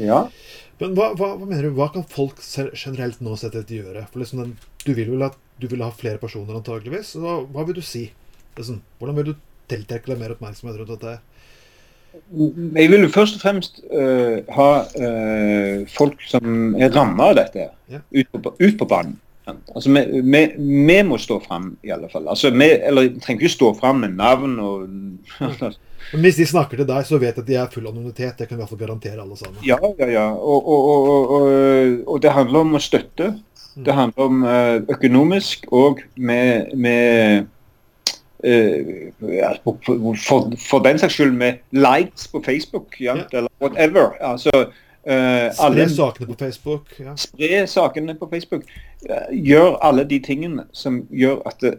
Ja. 0.00 0.24
Men 0.80 0.96
hva, 0.96 1.10
hva, 1.14 1.34
hva, 1.36 1.46
mener 1.46 1.68
du, 1.68 1.76
hva 1.76 1.90
kan 1.94 2.06
folk 2.08 2.40
generelt 2.42 3.20
nå 3.24 3.36
sette 3.38 3.62
etter 3.62 3.82
gjøre? 3.82 4.06
For 4.10 4.22
liksom 4.22 4.42
den, 4.42 4.56
du 4.82 4.92
vil 4.96 5.12
vel 5.12 5.28
at 5.28 5.38
du 5.60 5.68
vil 5.70 5.84
ha 5.84 5.90
flere 5.94 6.20
personer, 6.22 6.56
antageligvis. 6.56 7.14
Hva, 7.20 7.40
hva 7.52 7.66
vil 7.68 7.78
du 7.78 7.84
si? 7.84 8.06
Liksom, 8.58 8.80
hvordan 8.98 9.18
vil 9.20 9.30
du 9.30 9.34
tiltrekke 9.70 10.10
deg 10.10 10.22
mer 10.22 10.34
oppmerksomhet 10.34 10.80
rundt 10.80 10.94
dette? 10.96 11.18
Jeg 12.30 12.90
vil 12.90 13.04
jo 13.04 13.10
først 13.14 13.38
og 13.38 13.42
fremst 13.42 13.80
uh, 13.90 14.38
ha 14.54 14.70
uh, 14.86 15.82
folk 15.90 16.22
som 16.26 16.72
er 16.78 16.92
ramma 16.94 17.30
av 17.30 17.36
dette, 17.38 17.68
ja. 17.90 18.00
ut, 18.00 18.30
på, 18.32 18.54
ut, 18.58 18.76
på, 18.78 18.88
banen. 18.90 19.18
Altså, 19.50 19.90
vi, 19.90 20.22
vi, 20.22 20.42
vi, 20.58 20.96
må 21.06 21.18
stå 21.18 21.40
fram, 21.42 21.72
i 21.86 21.90
alle 21.94 22.10
fall. 22.12 22.28
Altså, 22.30 22.52
vi, 22.54 22.68
eller 22.86 23.08
vi 23.08 23.22
trenger 23.22 23.46
ikke 23.46 23.56
stå 23.56 23.70
fram 23.78 24.04
med 24.04 24.18
navn 24.18 24.58
og 24.62 24.82
Men 26.10 26.24
hvis 26.24 26.38
de 26.40 26.46
snakker 26.48 26.80
til 26.80 26.86
deg, 26.88 27.04
så 27.06 27.18
vet 27.20 27.36
jeg 27.36 27.44
at 27.44 27.46
de 27.46 27.56
er 27.60 27.70
full 27.70 27.86
anonymitet. 27.86 28.38
Det 28.38 28.48
kan 28.48 28.56
vi 28.56 28.58
i 28.58 28.62
hvert 28.64 28.72
fall 28.72 28.80
garantere 28.80 29.20
alle 29.22 29.36
sammen. 29.38 29.60
Ja, 29.62 29.76
ja, 30.00 30.08
ja. 30.10 30.24
Og, 30.32 30.66
og, 30.66 31.34
og, 31.36 31.44
og 32.08 32.22
det 32.24 32.32
handler 32.34 32.64
om 32.64 32.74
å 32.74 32.82
støtte. 32.82 33.28
Mm. 33.76 33.84
Det 33.86 33.94
handler 33.94 34.24
om 34.24 34.42
uh, 34.42 34.76
økonomisk 34.90 35.68
og 35.70 36.00
med, 36.18 36.72
med 36.74 37.46
uh, 38.44 39.32
ja, 39.34 39.52
for, 39.64 39.78
for, 40.68 40.78
den 40.84 40.98
saks 40.98 41.14
skyld 41.14 41.32
med 41.32 41.60
likes 41.70 42.28
på 42.28 42.42
Facebook, 42.44 43.00
ja, 43.00 43.16
ja. 43.16 43.24
eller 43.32 43.50
whatever. 43.60 44.16
Altså, 44.20 44.50
uh, 45.06 45.46
spre 45.54 45.88
sakene 45.88 46.26
på 46.26 46.38
Facebook. 46.38 46.94
Ja. 47.00 47.16
Spre 47.16 47.66
sakene 47.66 48.14
på 48.14 48.28
Facebook. 48.32 48.62
gjør 49.32 49.76
alle 49.82 50.04
de 50.04 50.18
tingene 50.18 50.64
som 50.72 51.06
gjør 51.10 51.42
at 51.46 51.60
det, 51.60 51.78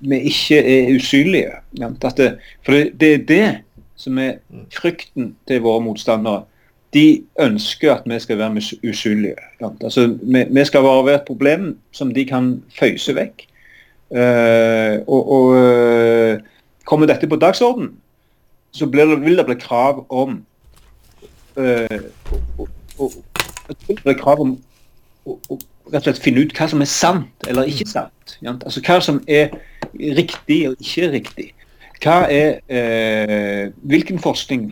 vi 0.00 0.18
ikke 0.20 0.58
er 0.58 0.94
usynlige. 0.96 1.50
Det, 1.72 2.38
for 2.64 2.72
det, 2.72 3.00
det, 3.00 3.14
er 3.14 3.18
det 3.28 3.58
som 3.96 4.18
er 4.18 4.38
frykten 4.74 5.34
til 5.48 5.62
våre 5.64 5.80
motstandere. 5.84 6.44
De 6.94 7.22
ønsker 7.40 7.94
at 7.94 8.06
vi 8.06 8.18
skal 8.18 8.38
være 8.38 8.62
usynlige. 8.88 9.34
Altså, 9.60 10.06
vi, 10.22 10.44
vi, 10.50 10.64
skal 10.64 10.82
bare 10.82 11.06
være 11.06 11.14
et 11.14 11.26
problem 11.26 11.78
som 11.92 12.14
de 12.14 12.24
kan 12.24 12.62
føyse 12.78 13.14
vekk. 13.14 13.46
Uh, 14.06 15.02
og, 15.10 15.30
og 15.34 16.42
kommer 16.86 17.08
dette 17.10 17.26
på 17.26 17.38
dagsorden, 17.42 17.88
så 18.70 18.86
det, 18.86 19.06
vil 19.24 19.38
det 19.38 19.46
bli 19.48 19.56
krav 19.58 20.04
om 20.08 20.36
uh, 21.58 21.98
og, 22.58 22.68
og, 22.98 23.12
det 24.04 24.18
krav 24.20 24.44
om 24.44 24.54
å 25.26 25.58
rett 25.92 26.02
og 26.02 26.08
slett 26.08 26.22
finne 26.22 26.42
ut 26.42 26.54
hva 26.56 26.68
som 26.70 26.82
er 26.82 26.90
sant 26.90 27.46
eller 27.50 27.68
ikke 27.70 27.86
sant. 27.88 28.36
Altså 28.42 28.82
Hva 28.82 28.98
som 29.04 29.20
er 29.26 29.54
riktig 29.94 30.64
og 30.70 30.80
ikke 30.82 31.10
riktig. 31.12 31.46
Hva 32.02 32.26
er, 32.30 32.58
eh, 32.68 33.70
hvilken 33.82 34.18
forskning 34.20 34.68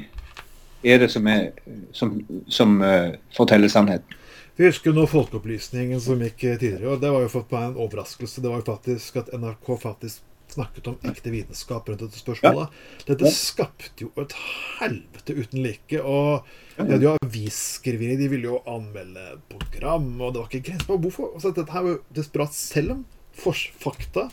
er 0.84 0.98
det 0.98 1.10
som, 1.10 1.26
er, 1.26 1.54
som, 1.92 2.18
som 2.48 2.80
uh, 2.82 3.14
forteller 3.36 3.70
sannheten? 3.72 4.18
Vi 4.54 4.68
husker 4.68 4.94
nå 4.94 5.02
Folkeopplysningen 5.10 5.98
som 5.98 6.20
gikk 6.22 6.44
tidligere. 6.44 6.92
og 6.94 7.00
Det 7.02 7.10
var 7.10 7.24
jo 7.24 7.32
fått 7.32 7.50
meg 7.50 7.72
en 7.72 7.80
overraskelse. 7.82 8.42
Det 8.42 8.52
var 8.52 8.62
jo 8.62 8.68
faktisk 8.68 9.18
at 9.18 9.32
NRK 9.34 9.70
faktisk 9.82 10.22
snakket 10.54 10.90
om 10.92 11.08
ekte 11.10 11.32
vitenskap 11.32 11.88
rundt 11.88 12.04
dette 12.04 12.20
spørsmålet. 12.20 12.70
Ja. 12.70 13.06
Dette 13.08 13.32
skapte 13.34 14.04
jo 14.04 14.12
et 14.22 14.36
helvete 14.78 15.34
uten 15.34 15.64
like. 15.64 15.98
og 15.98 16.46
det 16.76 16.86
hadde 16.86 17.06
jo 17.08 17.16
avisskriveri. 17.18 18.14
De 18.20 18.30
ville 18.30 18.50
jo 18.52 18.62
anmelde 18.70 19.40
program, 19.50 20.08
og 20.20 20.34
det 20.34 20.42
var 20.44 20.48
ikke 20.52 20.70
grenser 20.70 20.90
på 20.92 21.00
hvorfor. 21.02 21.34
Altså, 21.34 21.54
dette 21.54 21.74
her 21.74 21.86
var 21.86 21.96
jo 21.96 22.00
desperat, 22.14 22.54
selv 22.54 22.94
om 22.94 23.04
fakta, 23.34 24.28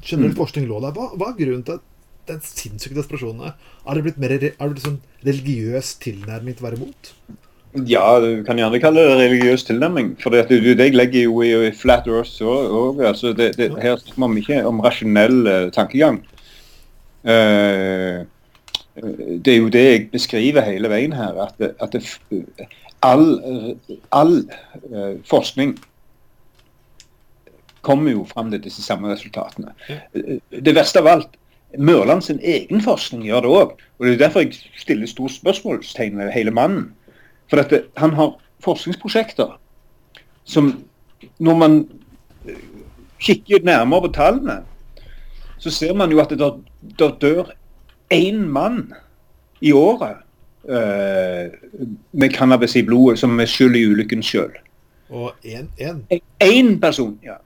generell 0.00 0.32
mm. 0.32 0.40
forskning 0.40 0.68
lå 0.68 0.80
der. 0.80 0.96
Hva, 0.96 1.10
hva, 1.12 1.28
er 1.28 1.40
grunnen 1.42 1.68
til 1.68 1.84
den 2.30 2.40
sinnssyke 2.46 2.96
desperasjonen 2.96 3.50
er? 3.50 3.72
Er 3.84 3.98
det 3.98 4.08
blitt 4.08 4.20
mer 4.22 4.32
er 4.32 4.46
det 4.48 4.56
blitt 4.56 4.84
sånn 4.86 5.02
religiøs 5.26 5.96
tilnærming 6.00 6.56
til 6.56 6.64
å 6.64 6.70
være 6.70 6.80
imot? 6.80 7.16
Ja, 7.72 8.20
du 8.20 8.42
kan 8.44 8.58
gjerne 8.60 8.80
kalle 8.82 9.00
det 9.00 9.16
religiøs 9.16 9.64
tilnærming. 9.64 10.12
For 10.20 10.34
det, 10.34 10.48
det 10.50 10.76
jeg 10.76 10.96
legger 10.96 11.22
jo 11.22 11.40
i, 11.40 11.52
i 11.68 11.70
flat 11.72 12.08
earth 12.10 12.42
òg. 12.44 13.00
Altså 13.00 13.32
det, 13.32 13.54
det, 13.56 13.70
her 13.80 13.96
snakker 13.96 14.34
vi 14.34 14.44
ikke 14.44 14.58
om 14.68 14.82
rasjonell 14.84 15.38
uh, 15.48 15.70
tankegang. 15.72 16.20
Uh, 17.24 18.28
det 18.92 19.54
er 19.54 19.56
jo 19.56 19.72
det 19.72 19.84
jeg 19.86 20.04
beskriver 20.12 20.68
hele 20.68 20.92
veien 20.92 21.16
her. 21.16 21.48
At, 21.48 21.72
at 21.80 21.96
all, 23.02 23.40
all 24.12 24.36
uh, 24.92 25.16
forskning 25.24 25.78
kommer 27.82 28.12
jo 28.12 28.26
fram 28.28 28.50
til 28.52 28.60
disse 28.62 28.84
samme 28.84 29.08
resultatene. 29.10 29.72
Det 30.52 30.76
verste 30.76 31.00
av 31.00 31.08
alt 31.08 31.38
Mørland 31.78 32.20
sin 32.22 32.40
egen 32.44 32.82
forskning 32.84 33.24
gjør 33.26 33.46
det 33.46 33.50
òg. 33.56 33.78
Og 33.98 34.06
det 34.06 34.12
er 34.12 34.26
derfor 34.26 34.44
jeg 34.44 34.60
stiller 34.76 35.08
stort 35.08 35.32
spørsmålstegn 35.32 36.20
ved 36.20 36.36
hele 36.36 36.52
mannen. 36.52 36.90
For 37.50 37.60
dette, 37.60 37.84
han 37.96 38.14
har 38.18 38.36
forskningsprosjekter 38.64 39.58
som 40.44 40.72
Når 41.38 41.54
man 41.54 41.74
eh, 42.48 42.58
kikker 43.22 43.62
nærmere 43.62 44.08
på 44.08 44.08
tallene, 44.16 44.56
så 45.62 45.70
ser 45.70 45.94
man 45.94 46.10
jo 46.10 46.18
at 46.18 46.32
det 46.34 46.38
der, 46.98 47.12
dør 47.20 47.52
én 48.10 48.40
mann 48.50 48.92
i 49.60 49.70
året 49.72 50.16
uh, 50.66 51.46
med 52.10 52.34
cannabis 52.34 52.74
i 52.76 52.82
blodet 52.82 53.20
som 53.22 53.38
er 53.40 53.46
skyld 53.46 53.78
i 53.78 53.84
ulykken 53.86 54.22
sjøl. 54.26 54.50
Og 55.14 55.30
én? 55.46 55.70
Én 56.42 56.80
person, 56.80 57.14
ja. 57.22 57.38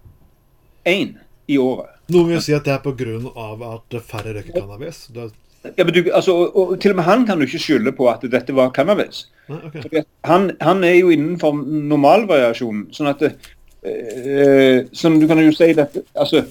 Én 0.88 1.18
i 1.46 1.58
året. 1.58 1.92
Noen 2.08 2.30
vil 2.32 2.42
si 2.42 2.54
at 2.56 2.64
det 2.64 2.72
er 2.72 2.80
pga. 2.80 3.74
at 3.74 4.00
færre 4.08 4.32
røyker 4.38 4.62
cannabis? 4.62 5.06
Det 5.12 5.30
ja, 5.76 5.84
men 5.84 5.94
du, 5.94 6.00
altså, 6.14 6.34
og, 6.34 6.56
og, 6.56 6.80
Til 6.80 6.94
og 6.94 6.96
med 6.96 7.04
han 7.04 7.26
kan 7.26 7.38
du 7.38 7.46
ikke 7.46 7.62
skylde 7.62 7.92
på 7.96 8.08
at 8.10 8.24
dette 8.30 8.54
var 8.54 8.70
cannabis. 8.76 9.26
okay. 9.48 10.02
han, 10.24 10.50
han, 10.60 10.84
er 10.84 10.96
jo 10.98 11.10
innenfor 11.14 11.56
normalvariasjonen. 11.62 12.88
Sånn 12.94 13.10
at 13.10 13.22
øh, 13.26 14.86
sånn 14.92 15.20
Du 15.20 15.28
kan 15.30 15.42
jo 15.42 15.52
si 15.54 15.70
dette 15.76 16.02
altså, 16.14 16.42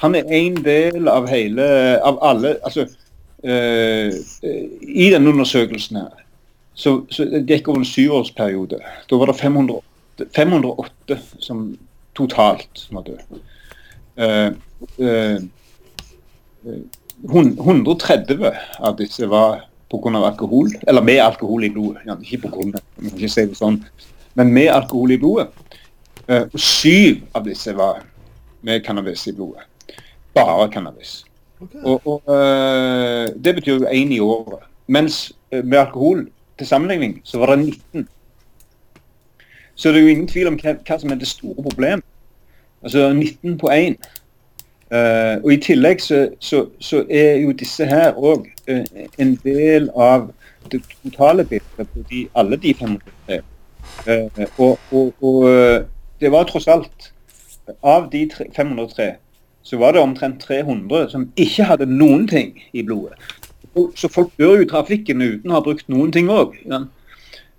Han 0.00 0.14
er 0.16 0.30
en 0.32 0.56
del 0.64 1.10
av 1.12 1.28
hele 1.28 1.66
Av 2.00 2.16
alle 2.24 2.54
altså, 2.64 2.86
øh, 3.44 4.14
I 4.80 5.10
denne 5.12 5.34
undersøkelsen 5.34 6.00
her 6.00 6.24
så, 6.78 6.92
så 7.10 7.24
det 7.26 7.48
gikk 7.50 7.68
over 7.72 7.80
en 7.82 7.88
syvårsperiode. 7.90 8.76
Da 9.10 9.16
var 9.18 9.26
det 9.26 9.40
508, 9.40 10.28
508 10.36 11.16
som 11.42 11.64
totalt 12.14 12.68
som 12.78 13.00
var 13.00 13.08
døde. 13.08 13.40
Uh, 14.14 14.50
uh, 15.02 15.42
130 17.24 18.44
av 18.78 18.96
disse 18.98 19.26
var 19.26 19.64
pga. 19.90 20.18
alkohol, 20.26 20.70
eller 20.86 21.02
med 21.02 21.22
alkohol 21.22 21.64
i 21.64 21.70
blodet. 21.70 22.02
Ja, 22.06 22.16
ikke 22.22 22.48
på 22.48 22.54
grunn, 22.56 22.72
man 22.72 23.10
kan 23.10 23.18
ikke 23.18 23.32
si 23.32 23.46
det 23.46 23.58
sånn, 23.58 23.80
men 24.38 24.52
med 24.52 24.68
alkohol 24.70 25.12
i 25.12 25.18
blodet. 25.18 25.48
Og 26.28 26.60
syv 26.60 27.22
av 27.34 27.46
disse 27.48 27.72
var 27.72 28.02
med 28.62 28.84
cannabis 28.84 29.26
i 29.26 29.32
blodet. 29.32 29.64
Bare 30.34 30.68
cannabis. 30.70 31.24
Okay. 31.60 31.80
Og, 31.82 32.06
og 32.06 32.22
uh, 32.26 33.26
Det 33.44 33.54
betyr 33.54 33.72
jo 33.72 33.86
én 33.86 34.12
i 34.12 34.20
året. 34.20 34.66
Mens 34.86 35.32
uh, 35.54 35.64
med 35.64 35.78
alkohol 35.78 36.28
til 36.58 36.66
sammenligning 36.66 37.20
så 37.24 37.38
var 37.38 37.54
det 37.54 37.58
19. 37.58 38.08
Så 39.74 39.88
det 39.88 39.96
er 39.96 40.02
jo 40.02 40.08
ingen 40.08 40.28
tvil 40.28 40.46
om 40.50 40.58
hva, 40.58 40.74
hva 40.74 40.98
som 40.98 41.10
er 41.10 41.18
det 41.18 41.28
store 41.28 41.62
problemet. 41.62 42.04
Altså 42.82 43.12
19 43.12 43.58
på 43.58 43.70
1. 43.74 43.96
Uh, 44.88 45.44
og 45.44 45.52
I 45.52 45.56
tillegg 45.60 46.00
så, 46.00 46.22
så, 46.40 46.62
så, 46.80 47.02
er 47.10 47.42
jo 47.42 47.52
disse 47.52 47.84
her 47.84 48.16
òg 48.16 48.46
uh, 48.70 48.72
eh, 48.72 49.08
en 49.20 49.34
del 49.44 49.90
av 49.92 50.30
det 50.72 50.80
totale 51.02 51.44
bildet 51.44 51.90
på 51.92 52.04
de, 52.08 52.22
alle 52.34 52.56
de 52.56 52.72
503. 52.74 53.40
Uh, 54.08 54.46
og, 54.56 54.78
og, 54.90 55.14
og, 55.20 55.84
det 56.20 56.30
var 56.32 56.48
tross 56.48 56.66
alt 56.68 57.12
Av 57.82 58.08
de 58.10 58.24
503 58.56 59.10
så 59.68 59.76
var 59.76 59.92
det 59.92 60.00
omtrent 60.00 60.40
300 60.40 61.10
som 61.12 61.26
ikke 61.36 61.66
hadde 61.68 61.86
noen 61.90 62.24
ting 62.28 62.54
i 62.72 62.80
blodet. 62.82 63.18
Så 63.96 64.08
folk 64.08 64.30
dør 64.40 64.54
jo 64.56 64.64
i 64.64 64.68
trafikken 64.70 65.20
uten 65.20 65.52
å 65.52 65.58
ha 65.58 65.64
brukt 65.66 65.90
noen 65.92 66.12
ting 66.14 66.30
òg. 66.32 66.54
Ja. 66.64 66.86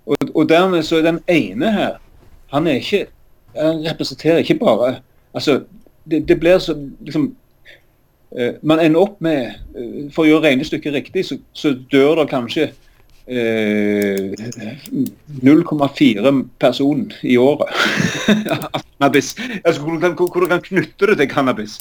Og, 0.10 0.32
og, 0.34 0.48
dermed 0.50 0.88
så 0.88 0.98
er 0.98 1.06
den 1.06 1.20
ene 1.30 1.70
her 1.76 2.00
Han 2.50 2.66
er 2.66 2.80
ikke 2.80 3.04
Han 3.54 3.84
representerer 3.86 4.42
ikke 4.42 4.58
bare 4.58 4.96
altså 5.38 5.60
det, 6.12 6.28
det 6.28 6.40
blir 6.40 6.60
så 6.60 6.76
liksom, 7.06 7.36
uh, 8.38 8.54
Man 8.62 8.80
ender 8.80 9.00
opp 9.00 9.22
med 9.22 9.56
uh, 9.76 10.12
For 10.14 10.26
å 10.26 10.30
gjøre 10.30 10.50
regnestykket 10.50 10.94
riktig, 10.94 11.26
så, 11.26 11.40
så 11.54 11.74
dør 11.92 12.22
det 12.22 12.30
kanskje 12.34 12.70
eh, 13.30 14.34
0,4 15.44 16.34
person 16.60 17.12
i 17.22 17.38
året 17.38 17.68
av 18.74 18.82
cannabis. 18.82 19.36
Altså, 19.64 19.82
hvordan 19.82 20.02
kan, 20.02 20.16
hvor, 20.18 20.48
kan 20.48 20.62
knytte 20.62 21.12
det 21.12 21.18
til 21.18 21.30
cannabis. 21.30 21.80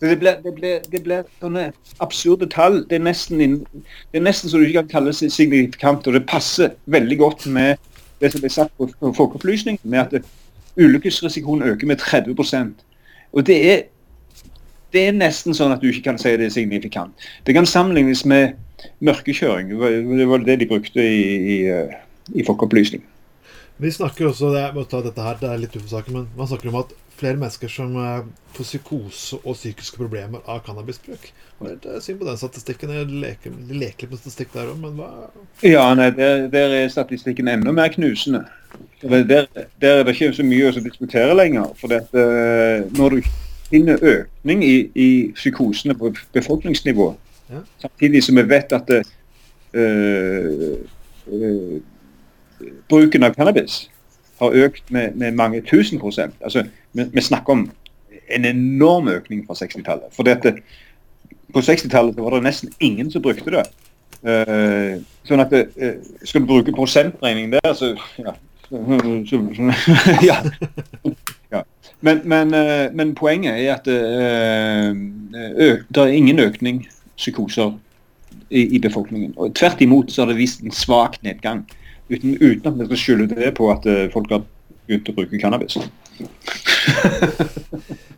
Det 0.00 0.18
blir, 0.18 0.40
det, 0.44 0.54
blir, 0.54 0.80
det 0.92 1.02
blir, 1.02 1.22
sånne 1.40 1.68
absurde 2.02 2.48
tall. 2.50 2.82
Det 2.90 2.98
er, 2.98 3.04
nesten 3.04 3.38
det 3.38 4.18
er 4.18 4.24
nesten 4.24 4.50
så 4.50 4.58
du 4.58 4.66
ikke 4.66 4.82
kan 4.82 4.92
kalle 4.96 5.12
det 5.12 5.32
signifikant. 5.32 6.06
Og 6.06 6.16
det 6.16 6.26
passer 6.28 6.74
veldig 6.86 7.18
godt 7.18 7.46
med 7.46 7.76
det 8.20 8.32
som 8.32 8.42
ble 8.42 8.50
sagt 8.52 8.74
på 8.78 8.88
Folkeopplysning, 9.16 9.78
med 9.82 10.16
at 10.16 10.26
ulykkesrisikoen 10.76 11.62
øker 11.62 11.86
med 11.86 12.02
30 12.02 12.34
og 13.34 13.46
det 13.46 13.56
er, 13.72 13.82
det 14.94 15.08
er 15.08 15.16
nesten 15.16 15.56
sånn 15.56 15.74
at 15.74 15.82
du 15.82 15.90
ikke 15.90 16.06
kan 16.08 16.20
si 16.22 16.34
det 16.38 16.48
er 16.48 16.54
signifikant. 16.54 17.26
Det 17.46 17.56
kan 17.56 17.66
sammenlignes 17.66 18.22
med 18.30 18.54
mørkekjøring. 19.04 19.72
Det 19.74 20.28
var 20.30 20.44
det 20.46 20.60
de 20.60 20.70
brukte 20.70 21.02
i, 21.02 21.24
i, 21.56 21.58
eh, 21.66 21.96
i 22.34 22.46
folkeopplysning. 22.46 23.02
Vi 23.76 23.90
snakker 23.90 24.28
også, 24.28 24.52
det, 24.54 24.68
dette 24.92 25.22
her, 25.24 25.38
det 25.40 25.48
er 25.50 25.58
litt 25.58 25.72
utenfor 25.74 25.96
saken, 25.96 26.14
men 26.14 26.28
man 26.38 26.50
snakker 26.50 26.70
om 26.70 26.82
at 26.84 26.92
flere 27.18 27.38
mennesker 27.38 27.70
som 27.70 27.94
eh, 27.98 28.26
får 28.54 28.66
psykose 28.68 29.38
og 29.42 29.56
psykiske 29.56 29.98
problemer 29.98 30.42
av 30.50 30.62
cannabisbruk. 30.66 31.30
Det 31.60 31.90
er 31.90 32.02
synd 32.02 32.20
på 32.20 32.28
den 32.28 32.38
statistikken. 32.38 32.92
Jeg 32.94 33.08
leker, 33.22 33.54
leker 33.70 34.10
med 34.10 34.20
statistikk 34.20 34.52
der 34.54 34.70
òg, 34.72 34.78
men 34.82 34.98
hva 34.98 35.08
Ja, 35.66 35.86
nei, 35.98 36.10
der, 36.14 36.46
der, 36.52 36.74
er 36.82 36.92
statistikken 36.92 37.50
enda 37.50 37.74
mer 37.74 37.90
knusende. 37.94 38.44
Der, 39.02 39.24
der, 39.30 39.46
er 39.80 40.02
det 40.04 40.14
ikke 40.14 40.32
så 40.34 40.46
mye 40.46 40.70
å 40.70 40.74
diskutere 40.82 41.38
lenger. 41.38 41.70
For 41.78 41.92
det, 41.92 42.02
uh, 42.14 42.86
når 42.98 43.16
du 43.16 43.30
finner 43.70 44.02
økning 44.02 44.64
i, 44.66 44.74
i 44.94 45.08
psykosene 45.38 45.96
på 45.98 46.10
befolkningsnivå, 46.34 47.08
ja. 47.54 47.62
samtidig 47.82 48.24
som 48.26 48.38
vi 48.38 48.46
vet 48.50 48.74
at 48.74 48.90
uh, 48.98 49.14
uh, 49.78 50.78
bruken 52.88 53.22
av 53.22 53.34
cannabis 53.34 53.88
har 54.38 54.56
økt 54.66 54.90
med, 54.90 55.16
med 55.16 55.32
mange 55.32 55.62
tusen 55.62 56.00
prosent. 56.00 56.34
Altså, 56.40 56.64
vi, 56.92 57.04
vi, 57.12 57.20
snakker 57.20 57.52
om 57.52 57.70
en 58.28 58.44
enorm 58.44 59.08
økning 59.08 59.46
fra 59.46 59.54
60-tallet. 59.54 60.10
For 60.12 60.26
dette, 60.26 60.56
på 61.54 61.60
60-tallet 61.60 62.18
var 62.18 62.36
det 62.36 62.42
nesten 62.48 62.72
ingen 62.80 63.10
som 63.10 63.22
brukte 63.22 63.50
det. 63.54 63.64
Uh, 64.24 65.04
sånn 65.28 65.42
at 65.42 65.50
det, 65.52 65.66
uh, 65.76 66.00
Skal 66.24 66.40
du 66.40 66.46
bruke 66.48 66.72
prosentregning 66.72 67.50
der, 67.52 67.74
så 67.76 67.92
ja, 68.16 68.32
så, 68.70 68.80
ja. 70.24 70.40
ja. 71.52 71.60
Men, 72.00 72.20
men, 72.24 72.54
uh, 72.56 72.88
men, 72.96 73.12
poenget 73.14 73.60
er 73.60 73.74
at 73.74 73.84
det 73.84 74.00
er 76.00 76.16
ingen 76.16 76.40
økning 76.40 76.88
psykoser 77.16 77.72
i, 78.48 78.64
i, 78.64 78.78
befolkningen. 78.78 79.34
Og 79.36 79.54
Tvert 79.54 79.80
imot 79.84 80.12
så 80.12 80.22
har 80.22 80.28
det 80.32 80.40
vist 80.40 80.60
en 80.64 80.72
svak 80.72 81.22
nedgang. 81.22 81.68
Uten, 82.08 82.34
uten 82.40 82.68
at 82.68 82.78
vi 82.78 82.88
skal 82.90 83.00
skylde 83.00 83.30
det 83.32 83.54
på 83.56 83.70
at 83.72 83.86
folk 84.12 84.32
har 84.34 84.42
begynt 84.84 85.08
å 85.08 85.14
bruke 85.16 85.40
cannabis. 85.40 85.78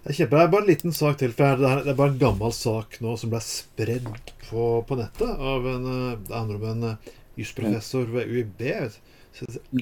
Det 0.06 0.12
er 0.12 0.16
kjempe. 0.20 0.40
Bare 0.50 0.62
en 0.62 0.68
liten 0.70 0.94
sak 0.94 1.20
til. 1.20 1.32
for 1.34 1.58
Det 1.60 1.70
er, 1.70 1.94
bare 1.94 2.12
en 2.14 2.18
gammel 2.20 2.52
sak 2.54 2.98
nå 3.02 3.16
som 3.18 3.30
ble 3.32 3.40
spredd 3.42 4.08
på, 4.48 4.66
på 4.86 4.98
nettet. 4.98 5.30
av 5.30 5.66
en, 5.70 5.86
Det 6.26 6.34
handler 6.34 6.60
om 6.60 6.66
en 6.72 6.98
jusprofessor 7.36 8.10
ved 8.14 8.30
UiB, 8.30 8.62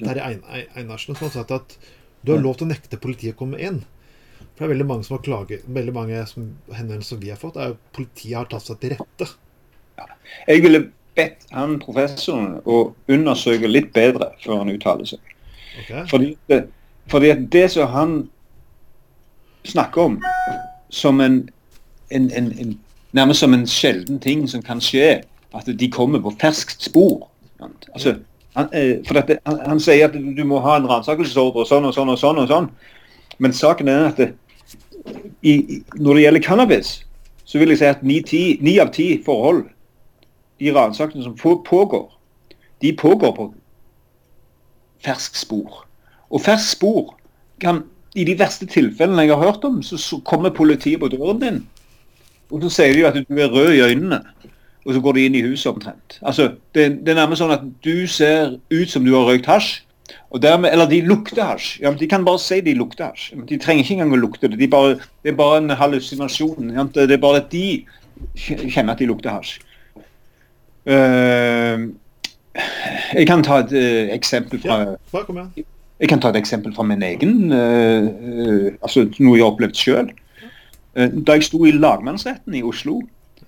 Terje 0.01 0.23
Einarsen, 0.75 1.15
som 1.15 1.27
har 1.27 1.35
sagt 1.37 1.53
at 1.55 1.77
du 2.25 2.33
har 2.33 2.41
lov 2.41 2.57
til 2.57 2.65
å 2.67 2.73
nekte 2.73 2.99
politiet 3.01 3.37
å 3.37 3.41
komme 3.43 3.61
inn. 3.61 3.83
For 4.55 4.63
det 4.63 4.67
er 4.67 4.73
veldig 4.73 4.87
mange 4.89 5.05
som 5.07 5.17
har 5.17 5.23
klaget, 5.23 5.65
veldig 5.67 5.93
mange 5.95 6.21
henvendelser 6.25 7.09
som 7.13 7.21
vi 7.21 7.31
har 7.31 7.39
fått, 7.39 7.59
er 7.59 7.75
at 7.75 7.89
politiet 7.95 8.37
har 8.39 8.49
tatt 8.51 8.65
seg 8.65 8.79
til 8.81 8.95
rette. 8.95 9.27
Ja. 9.99 10.07
Jeg 10.49 10.63
ville 10.65 10.81
bedt 11.15 11.47
han 11.55 11.77
professoren 11.79 12.59
å 12.65 12.93
undersøke 13.11 13.69
litt 13.69 13.91
bedre 13.95 14.31
før 14.43 14.63
han 14.63 14.71
uttaler 14.73 15.07
seg. 15.09 15.35
Okay. 15.81 16.05
Fordi, 16.09 16.31
det, 16.51 16.61
fordi 17.11 17.33
det 17.51 17.65
som 17.73 17.91
han 17.91 18.15
snakker 19.65 20.01
om 20.01 20.19
som 20.89 21.21
en, 21.21 21.49
en, 22.09 22.29
en, 22.31 22.51
en, 22.59 22.79
nærmest 23.17 23.43
som 23.43 23.53
en 23.53 23.67
sjelden 23.67 24.19
ting 24.19 24.45
som 24.49 24.63
kan 24.63 24.81
skje, 24.83 25.23
at 25.55 25.67
de 25.79 25.91
kommer 25.91 26.21
på 26.23 26.33
ferskt 26.39 26.83
spor. 26.83 27.27
Altså, 27.93 28.17
han, 28.55 28.69
eh, 28.73 28.97
for 29.07 29.19
dette, 29.19 29.39
han, 29.47 29.59
han, 29.65 29.79
sier 29.79 30.07
at 30.07 30.15
du 30.15 30.43
må 30.47 30.59
ha 30.63 30.77
en 30.79 30.87
ransakelsesordre 30.87 31.63
og 31.63 31.69
sånn 31.69 31.87
og 31.87 31.95
sånn 31.95 32.11
og 32.11 32.19
sånn. 32.19 32.41
og 32.43 32.51
sånn. 32.51 32.69
Men 33.39 33.55
saken 33.55 33.91
er 33.91 34.09
at 34.09 34.19
det, 34.19 34.31
i, 35.43 35.81
når 35.95 36.13
det 36.13 36.25
gjelder 36.25 36.43
cannabis, 36.43 36.93
så 37.45 37.59
vil 37.61 37.73
jeg 37.73 37.81
si 37.81 37.89
at 37.89 38.03
ni 38.03 38.77
av 38.81 38.91
ti 38.95 39.09
forhold 39.25 39.65
i 40.59 40.71
ransakene 40.71 41.23
som 41.23 41.35
pågår, 41.65 42.07
de 42.81 42.93
pågår 42.95 43.31
på 43.35 43.49
fersk 45.05 45.35
spor. 45.35 45.85
Og 46.29 46.41
fersk 46.41 46.77
spor 46.77 47.15
kan 47.61 47.83
i 48.15 48.23
de 48.23 48.37
verste 48.39 48.65
tilfellene 48.65 49.25
jeg 49.25 49.35
har 49.35 49.43
hørt 49.43 49.63
om, 49.67 49.81
så, 49.83 50.19
kommer 50.25 50.49
politiet 50.55 50.99
på 50.99 51.11
døren 51.11 51.41
din. 51.41 51.63
Og 52.51 52.61
så 52.63 52.69
sier 52.69 52.93
de 52.93 53.01
jo 53.03 53.09
at 53.09 53.17
du 53.17 53.39
er 53.41 53.51
rød 53.51 53.73
i 53.73 53.83
øynene 53.83 54.21
og 54.85 54.93
så 54.93 55.01
går 55.01 55.17
de 55.17 55.25
inn 55.25 55.35
i 55.35 55.41
huset 55.41 55.71
omtrent. 55.71 56.19
Altså, 56.21 56.51
det, 56.75 56.85
det, 57.01 57.13
er 57.13 57.17
nærmest 57.17 57.41
sånn 57.41 57.53
at 57.55 57.65
du 57.85 58.05
ser 58.09 58.59
ut 58.69 58.91
som 58.91 59.05
du 59.05 59.15
har 59.15 59.25
røykt 59.25 59.49
hasj. 59.49 59.79
Og 60.29 60.43
dermed, 60.43 60.69
eller 60.69 60.85
de 60.89 60.99
lukter 61.01 61.41
hasj. 61.41 61.79
Ja, 61.81 61.89
de 61.97 62.07
kan 62.09 62.25
bare 62.27 62.41
si 62.41 62.59
de 62.61 62.75
lukter 62.77 63.07
hasj. 63.07 63.31
De 63.49 63.57
trenger 63.61 63.81
ikke 63.81 63.95
engang 63.97 64.13
å 64.13 64.21
lukte 64.21 64.51
det. 64.51 64.59
De 64.61 64.69
bare, 64.69 64.99
det 65.25 65.33
er 65.33 65.39
bare 65.39 65.63
en 65.63 65.73
hallusinasjon. 65.79 66.69
Det 66.93 67.07
er 67.07 67.23
bare 67.23 67.41
at 67.41 67.49
de 67.53 67.65
kjenner 68.37 68.93
at 68.93 69.01
de 69.01 69.09
lukter 69.09 69.33
hasj. 69.33 69.57
Uh, 70.85 71.89
jeg 73.13 73.27
kan 73.27 73.41
ta 73.43 73.63
et 73.63 73.71
uh, 73.73 74.13
eksempel 74.13 74.61
fra 74.61 74.75
ja, 74.79 75.63
Jeg 75.99 76.09
kan 76.09 76.21
ta 76.21 76.29
et 76.29 76.37
eksempel 76.37 76.75
fra 76.75 76.83
min 76.85 77.01
egen 77.01 77.49
uh, 77.49 78.69
altså 78.83 79.07
Noe 79.19 79.39
jeg 79.39 79.41
har 79.41 79.51
opplevd 79.51 79.81
sjøl. 79.81 80.11
da 80.95 81.33
jeg 81.35 81.43
sto 81.43 81.65
i 81.65 81.71
lagmannsretten 81.71 82.53
i 82.55 82.61
Oslo 82.63 83.01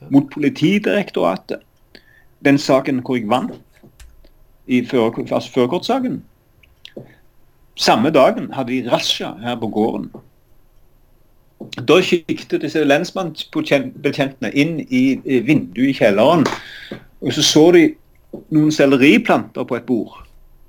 mot 0.09 0.25
Politidirektoratet. 0.33 1.61
Den 2.45 2.57
saken 2.57 2.99
hvor 3.05 3.15
jeg 3.15 3.29
vant 3.29 3.53
i 4.67 4.81
altså 4.81 5.51
førerkortsaken. 5.53 6.23
Samme 7.75 8.09
dagen 8.09 8.51
hadde 8.53 8.73
de 8.73 8.91
razzia 8.91 9.31
her 9.41 9.55
på 9.55 9.67
gården. 9.67 10.11
Da 11.87 12.01
kikket 12.01 12.61
disse 12.61 12.83
lensmannsbetjentene 12.83 14.51
inn 14.53 14.79
i 14.89 15.19
vinduet 15.23 15.93
i 15.93 15.95
kjelleren, 15.97 16.43
og 17.21 17.33
så 17.33 17.43
så 17.45 17.63
de 17.75 17.87
noen 18.53 18.71
selleriplanter 18.73 19.65
på 19.67 19.77
et 19.77 19.87
bord. 19.87 20.19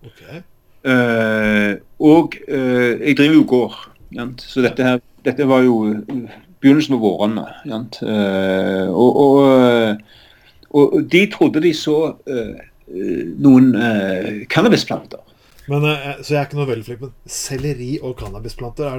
Okay. 0.06 0.42
Uh, 0.86 1.74
og 1.98 2.36
uh, 2.48 2.94
jeg 3.02 3.16
driver 3.18 3.34
jo 3.34 3.46
gård, 3.48 3.78
så 4.40 4.62
dette, 4.64 4.84
her, 4.84 5.00
dette 5.26 5.48
var 5.48 5.66
jo 5.66 5.80
begynnelsen 6.62 6.96
av 6.96 7.02
vårene. 7.02 7.44
Uh, 8.00 8.86
og, 8.88 9.18
og, 9.24 9.34
eh, 9.48 10.22
og, 10.70 10.96
de 11.12 11.24
trodde 11.32 11.62
de 11.62 11.74
så 11.76 11.98
noen 13.38 13.68
cannabisplanter. 14.50 15.20
Men, 15.68 15.84
så 16.22 16.34
jeg 16.34 16.40
er 16.40 16.46
ikke 16.48 16.58
noe 16.58 16.68
veldig 16.70 16.86
flink, 16.86 17.02
men 17.04 17.12
selleri 17.28 17.90
og 18.00 18.14
cannabisplanter, 18.18 18.88
er 18.88 18.98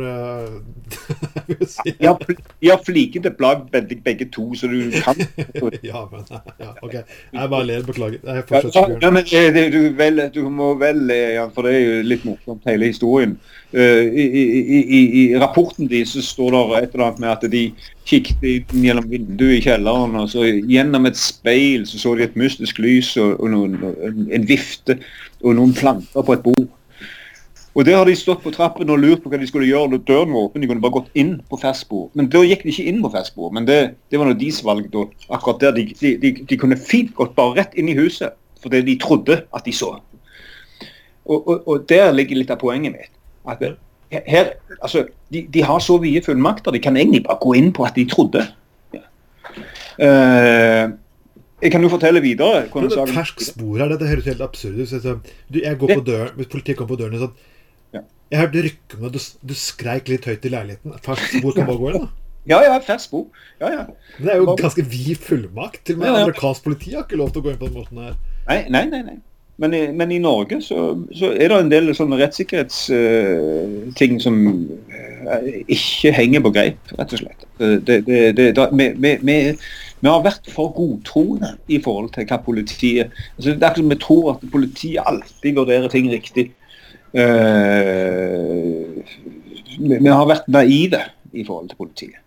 det 1.49 1.69
si? 1.73 1.95
Jeg 1.97 2.69
har 2.69 2.83
flikete 2.85 3.31
blad 3.35 3.67
begge, 3.73 4.29
to, 4.33 4.51
så 4.57 4.69
du 4.69 4.91
kan 5.01 5.17
Ja, 5.89 6.03
men 6.11 6.25
ja, 6.29 6.73
OK. 6.85 6.99
Jeg 7.33 7.49
bare 7.49 7.65
ler. 7.65 7.85
Beklager. 7.89 8.19
Jeg 8.23 8.43
ja, 8.51 8.83
ja, 9.01 9.09
men, 9.13 9.71
du, 9.73 9.79
vel, 9.97 10.21
du, 10.35 10.41
må 10.53 10.73
vel 10.79 11.09
Jan, 11.09 11.53
for 11.55 11.65
det 11.65 11.77
er 11.77 11.81
jo 11.85 12.01
litt 12.05 12.27
morsomt, 12.27 12.67
hele 12.69 12.91
historien. 12.91 13.39
Uh, 13.69 14.01
i, 14.01 14.23
i, 14.25 14.43
i, 14.81 14.99
i, 15.19 15.23
rapporten 15.37 15.85
de 15.87 15.99
så 16.01 16.23
står 16.25 16.55
det 16.55 16.77
et 16.79 16.95
eller 16.95 17.05
annet 17.05 17.19
med 17.21 17.29
at 17.29 17.43
de 17.53 17.59
kikket 18.09 18.71
gjennom 18.73 19.05
vinduet 19.05 19.59
i 19.59 19.61
kjelleren, 19.61 20.15
og 20.17 20.31
så 20.31 20.47
gjennom 20.47 21.05
et 21.05 21.19
speil 21.21 21.85
så 21.85 22.01
så 22.01 22.15
de 22.17 22.25
et 22.25 22.39
mystisk 22.39 22.81
lys 22.81 23.11
og, 23.21 23.35
og 23.37 23.51
noen, 23.53 23.77
en 24.33 24.47
vifte 24.49 24.97
og 25.43 25.53
noen 25.59 25.75
planter 25.77 26.25
på 26.25 26.33
et 26.33 26.41
bord. 26.47 26.65
Og 27.77 27.85
Der 27.85 27.95
har 27.95 28.09
de 28.09 28.15
stått 28.17 28.41
på 28.41 28.51
trappen 28.51 28.89
og 28.89 28.97
lurt 28.99 29.21
på 29.21 29.29
hva 29.29 29.37
de 29.37 29.47
skulle 29.47 29.69
gjøre. 29.69 30.01
Døren 30.07 30.33
var 30.33 30.47
åpen, 30.47 30.63
de 30.63 30.67
kunne 30.67 30.81
bare 30.81 30.97
gått 30.97 31.13
inn 31.13 31.35
på 31.51 31.59
festbord. 31.61 32.09
Men 32.17 32.31
da 32.33 32.41
gikk 32.43 32.65
de 32.65 32.73
ikke 32.73 32.87
inn 32.89 33.03
på 33.05 33.11
festbord. 33.13 33.53
Men 33.53 33.69
det, 33.69 33.77
det 34.09 34.19
var 34.19 34.27
noe 34.27 34.39
deres 34.39 34.63
valg 34.65 34.89
da. 34.91 35.05
Akkurat 35.29 35.61
der 35.61 35.77
de, 35.77 35.85
de, 36.01 36.15
de, 36.17 36.33
de, 36.49 36.57
kunne 36.59 36.79
fint 36.89 37.13
gått 37.15 37.37
bare 37.37 37.59
rett 37.61 37.77
inn 37.77 37.93
i 37.93 37.95
huset, 37.95 38.33
fordi 38.65 38.81
de 38.89 38.97
trodde 38.99 39.43
at 39.45 39.69
de 39.69 39.75
så. 39.77 39.93
Og, 41.29 41.37
og, 41.37 41.55
og 41.69 41.85
der 41.87 42.09
ligger 42.17 42.41
litt 42.41 42.51
av 42.51 42.59
poenget 42.59 42.97
mitt 42.97 43.13
at 43.51 43.77
her, 44.09 44.53
altså, 44.81 45.05
de, 45.33 45.43
de, 45.53 45.61
har 45.63 45.79
så 45.79 45.97
vide 46.01 46.23
fullmakter. 46.25 46.73
De 46.73 46.81
kan 46.81 46.97
egentlig 46.97 47.23
bare 47.27 47.37
gå 47.41 47.53
inn 47.59 47.69
på 47.73 47.85
at 47.85 47.95
de 47.95 48.07
trodde. 48.09 48.41
Ja. 48.95 49.03
Uh, 49.99 50.95
jeg 51.61 51.71
kan 51.71 51.83
jo 51.83 51.91
fortelle 51.91 52.21
videre. 52.23 52.63
Det 52.71 52.97
er 52.97 53.13
fersk 53.13 53.43
spor 53.43 53.77
her. 53.77 53.91
Dette 53.91 54.07
høres 54.09 54.29
helt 54.31 54.41
absurd 54.41 54.79
ut. 54.79 55.29
Jeg 55.53 55.77
går 55.77 55.93
på 55.93 56.05
døren, 56.07 56.33
Hvis 56.35 56.47
politiet 56.47 56.79
kommer 56.79 56.95
på 56.95 57.01
døren 57.03 57.19
og 57.19 57.25
sånn 57.27 57.35
ja. 57.97 58.01
Jeg 58.31 58.41
hørte 58.43 58.63
rykkene, 58.65 59.05
og 59.05 59.13
du, 59.13 59.19
du 59.51 59.55
skreik 59.57 60.09
litt 60.09 60.25
høyt 60.29 60.45
i 60.45 60.53
leiligheten. 60.55 60.97
Fersk 61.05 61.37
spor 61.37 61.57
kan 61.57 61.69
bare 61.69 61.81
gå 61.81 61.91
inn, 61.91 62.05
da? 62.05 62.27
Ja, 62.49 62.61
ja, 62.65 62.77
fersk 62.81 63.09
spor. 63.09 63.25
Ja, 63.59 63.73
ja. 63.75 63.87
Men 64.17 64.25
det 64.25 64.33
er 64.33 64.41
jo 64.41 64.55
ganske 64.57 64.85
vid 64.89 65.19
fullmakt. 65.21 65.83
Til 65.85 65.99
og 65.99 66.05
med 66.05 66.21
amerikansk 66.23 66.65
politi 66.65 66.95
har 66.95 67.05
ikke 67.05 67.19
lov 67.19 67.33
til 67.33 67.43
å 67.43 67.45
gå 67.45 67.53
inn 67.53 67.59
på 67.61 67.69
den 67.69 67.81
måten 67.81 68.05
her. 68.07 68.15
Nei, 68.47 68.61
nei, 68.71 68.85
nei. 68.89 69.03
nei. 69.11 69.19
Men, 69.59 69.73
i, 69.73 69.91
men 69.91 70.11
i 70.11 70.19
Norge 70.23 70.61
så, 70.63 71.05
så, 71.11 71.33
er 71.35 71.51
det 71.51 71.57
en 71.59 71.71
del 71.71 71.89
sånne 71.95 72.15
rettssikkerhetsting 72.21 74.13
uh, 74.15 74.21
som 74.23 74.37
uh, 74.93 75.49
ikke 75.67 76.13
henger 76.15 76.45
på 76.45 76.51
greip, 76.55 76.93
rett 76.95 77.15
og 77.17 77.19
slett. 77.25 77.43
Det, 77.59 77.97
det, 78.07 78.21
det, 78.37 78.45
vi, 78.55 78.85
vi, 78.95 79.11
vi, 79.19 79.35
vi, 79.99 80.07
har 80.07 80.23
vært 80.23 80.47
for 80.53 80.71
godtroende 80.77 81.57
i 81.67 81.81
forhold 81.83 82.13
til 82.15 82.23
hva 82.29 82.37
politiet 82.39 83.11
altså, 83.35 83.51
Det 83.51 83.59
er 83.59 83.67
akkurat 83.73 83.91
Vi 83.91 83.99
tror 84.05 84.31
at 84.31 84.45
politiet 84.53 85.03
alltid 85.03 85.59
vurderer 85.59 85.91
ting 85.91 86.07
riktig. 86.13 86.45
Uh, 87.11 89.03
vi 89.75 90.07
har 90.07 90.25
vært 90.29 90.47
naive 90.47 91.03
i 91.35 91.43
forhold 91.43 91.67
til 91.73 91.83
politiet. 91.83 92.23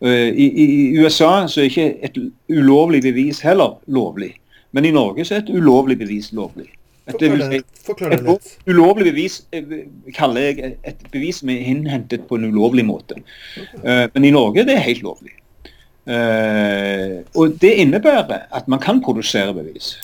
I, 0.00 0.46
I 0.60 0.98
USA 1.00 1.46
så 1.48 1.62
er 1.62 1.70
ikke 1.70 1.92
et 2.04 2.18
ulovlig 2.52 3.00
bevis 3.04 3.38
heller 3.44 3.78
lovlig. 3.88 4.34
Men 4.76 4.88
i 4.88 4.92
Norge 4.94 5.24
så 5.24 5.38
er 5.38 5.44
et 5.44 5.54
ulovlig 5.56 5.96
bevis 6.02 6.32
lovlig. 6.36 6.68
Forklar 7.06 8.10
det, 8.10 8.18
litt. 8.26 8.52
Et 8.64 8.72
ulovlig 8.74 9.12
bevis 9.12 9.38
eh, 9.54 9.74
kaller 10.16 10.48
jeg 10.48 10.72
et 10.90 11.04
bevis 11.12 11.38
som 11.40 11.52
er 11.54 11.68
innhentet 11.70 12.26
på 12.26 12.38
en 12.38 12.48
ulovlig 12.50 12.82
måte. 12.86 13.20
Okay. 13.56 14.08
men 14.14 14.26
i 14.26 14.32
Norge 14.34 14.66
det 14.66 14.74
er 14.74 14.88
helt 14.88 15.04
lovlig. 15.06 15.36
Uh, 16.06 17.26
og 17.34 17.56
det 17.58 17.72
innebærer 17.82 18.44
at 18.54 18.68
man 18.70 18.82
kan 18.82 19.00
produsere 19.02 19.54
bevis. 19.54 19.96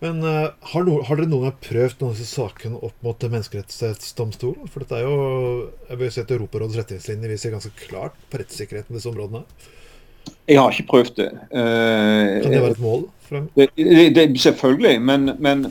Men 0.00 0.22
uh, 0.22 0.54
har, 0.70 0.84
no, 0.86 1.00
har, 1.04 1.18
dere 1.18 1.28
noen 1.28 1.48
gang 1.48 1.58
prøvd 1.64 1.98
noen 2.00 2.14
av 2.14 2.20
disse 2.20 2.38
sakene 2.38 2.78
opp 2.86 2.96
mot 3.04 3.26
Menneskerettighetsdomstolen? 3.34 4.70
For 4.70 4.84
dette 4.84 5.00
er 5.00 5.04
jo 5.04 5.18
jeg 5.90 6.00
vil 6.00 6.12
si 6.14 6.22
at 6.22 6.32
Europarådets 6.36 6.78
retningslinjer 6.80 7.34
viser 7.34 7.52
ganske 7.56 7.74
klart 7.82 8.16
på 8.30 8.40
rettssikkerheten 8.40 8.94
i 8.94 9.00
disse 9.00 9.10
områdene. 9.10 9.42
Jeg 10.48 10.60
har 10.60 10.70
ikke 10.70 10.88
prøvd 10.88 11.14
det. 11.16 11.28
Uh, 11.52 12.42
kan 12.42 12.52
det 12.52 12.62
være 12.62 12.70
et 12.70 12.80
mål? 12.80 13.04
Det, 13.56 13.68
det, 13.76 14.14
det, 14.16 14.40
selvfølgelig, 14.40 15.02
men, 15.02 15.30
men, 15.38 15.66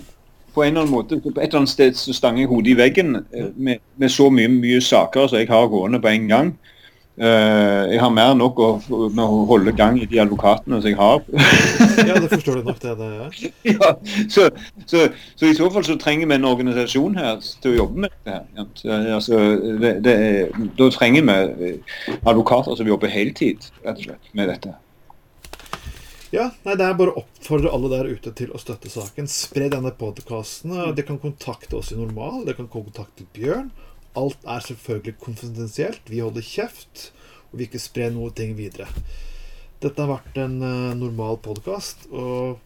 på 0.54 0.64
en 0.64 0.68
eller 0.68 0.82
annen 0.82 0.94
måte, 0.94 1.20
på 1.22 1.30
et 1.30 1.44
eller 1.44 1.64
annet 1.64 1.70
sted 1.70 1.94
så 1.98 2.14
stanger 2.14 2.42
jeg 2.42 2.50
hodet 2.52 2.74
i 2.74 2.78
veggen 2.78 3.16
uh, 3.16 3.48
med, 3.56 3.82
med, 3.98 4.10
så 4.10 4.30
mye, 4.30 4.48
mye 4.48 4.82
saker 4.82 5.28
som 5.28 5.40
jeg 5.40 5.50
har 5.50 5.68
gående 5.68 6.02
på 6.02 6.08
en 6.08 6.28
gang. 6.28 6.54
Uh, 7.18 7.90
jeg 7.90 7.98
har 7.98 8.12
mer 8.14 8.36
enn 8.36 8.38
nok 8.38 8.60
å, 8.62 8.68
med 8.94 9.24
å 9.24 9.40
holde 9.50 9.72
gang 9.74 9.96
i 9.98 10.06
de 10.06 10.20
advokatene 10.22 10.78
som 10.84 10.92
jeg 10.92 11.00
har. 11.00 11.24
ja, 12.06 12.20
det 12.22 12.30
forstår 12.30 12.60
du 12.60 12.68
nok, 12.70 12.78
det. 12.84 12.94
det 13.00 13.08
ja. 13.10 13.30
ja, 13.74 13.90
så, 14.30 14.46
så, 14.86 15.08
så, 15.34 15.50
i 15.50 15.56
så 15.58 15.70
fall 15.74 15.88
så 15.88 15.98
trenger 15.98 16.30
vi 16.30 16.38
en 16.38 16.46
organisasjon 16.46 17.18
her 17.18 17.40
til 17.64 17.74
å 17.74 17.80
jobbe 17.80 18.06
med 18.06 18.14
dette. 18.14 18.36
her. 18.86 19.14
Altså, 19.18 19.40
det, 19.82 19.96
det 20.06 20.18
er, 20.28 20.68
da 20.78 20.92
trenger 20.94 21.26
vi 21.26 21.72
advokater 22.20 22.78
som 22.78 22.92
jobber 22.94 23.10
heltid 23.10 23.66
rett 23.82 23.98
og 23.98 24.12
slett, 24.12 24.36
med 24.38 24.54
dette. 24.54 24.78
Ja, 26.36 26.52
nei, 26.68 26.76
Det 26.76 26.84
er 26.84 26.96
bare 27.00 27.16
å 27.16 27.22
oppfordre 27.24 27.72
alle 27.74 27.90
der 27.96 28.10
ute 28.12 28.34
til 28.36 28.52
å 28.52 28.60
støtte 28.62 28.92
saken. 28.92 29.30
Spre 29.32 29.70
denne 29.72 29.94
podkasten. 29.96 30.76
De 30.94 31.06
kan 31.08 31.18
kontakte 31.24 31.80
oss 31.80 31.94
i 31.96 32.00
Normal, 32.00 32.44
de 32.46 32.54
kan 32.58 32.68
kontakte 32.70 33.26
Bjørn. 33.34 33.72
Alt 34.18 34.46
er 34.50 34.64
selvfølgelig 34.66 35.18
konfidensielt. 35.22 36.10
Vi 36.10 36.24
holder 36.24 36.46
kjeft 36.46 37.10
og 37.48 37.58
vil 37.58 37.68
ikke 37.68 37.82
spre 37.82 38.10
noe 38.14 38.34
ting 38.36 38.56
videre. 38.58 38.88
Dette 39.84 40.02
har 40.02 40.10
vært 40.10 40.40
en 40.42 40.58
uh, 40.64 40.96
normal 40.98 41.38
podkast, 41.46 42.08
og 42.10 42.58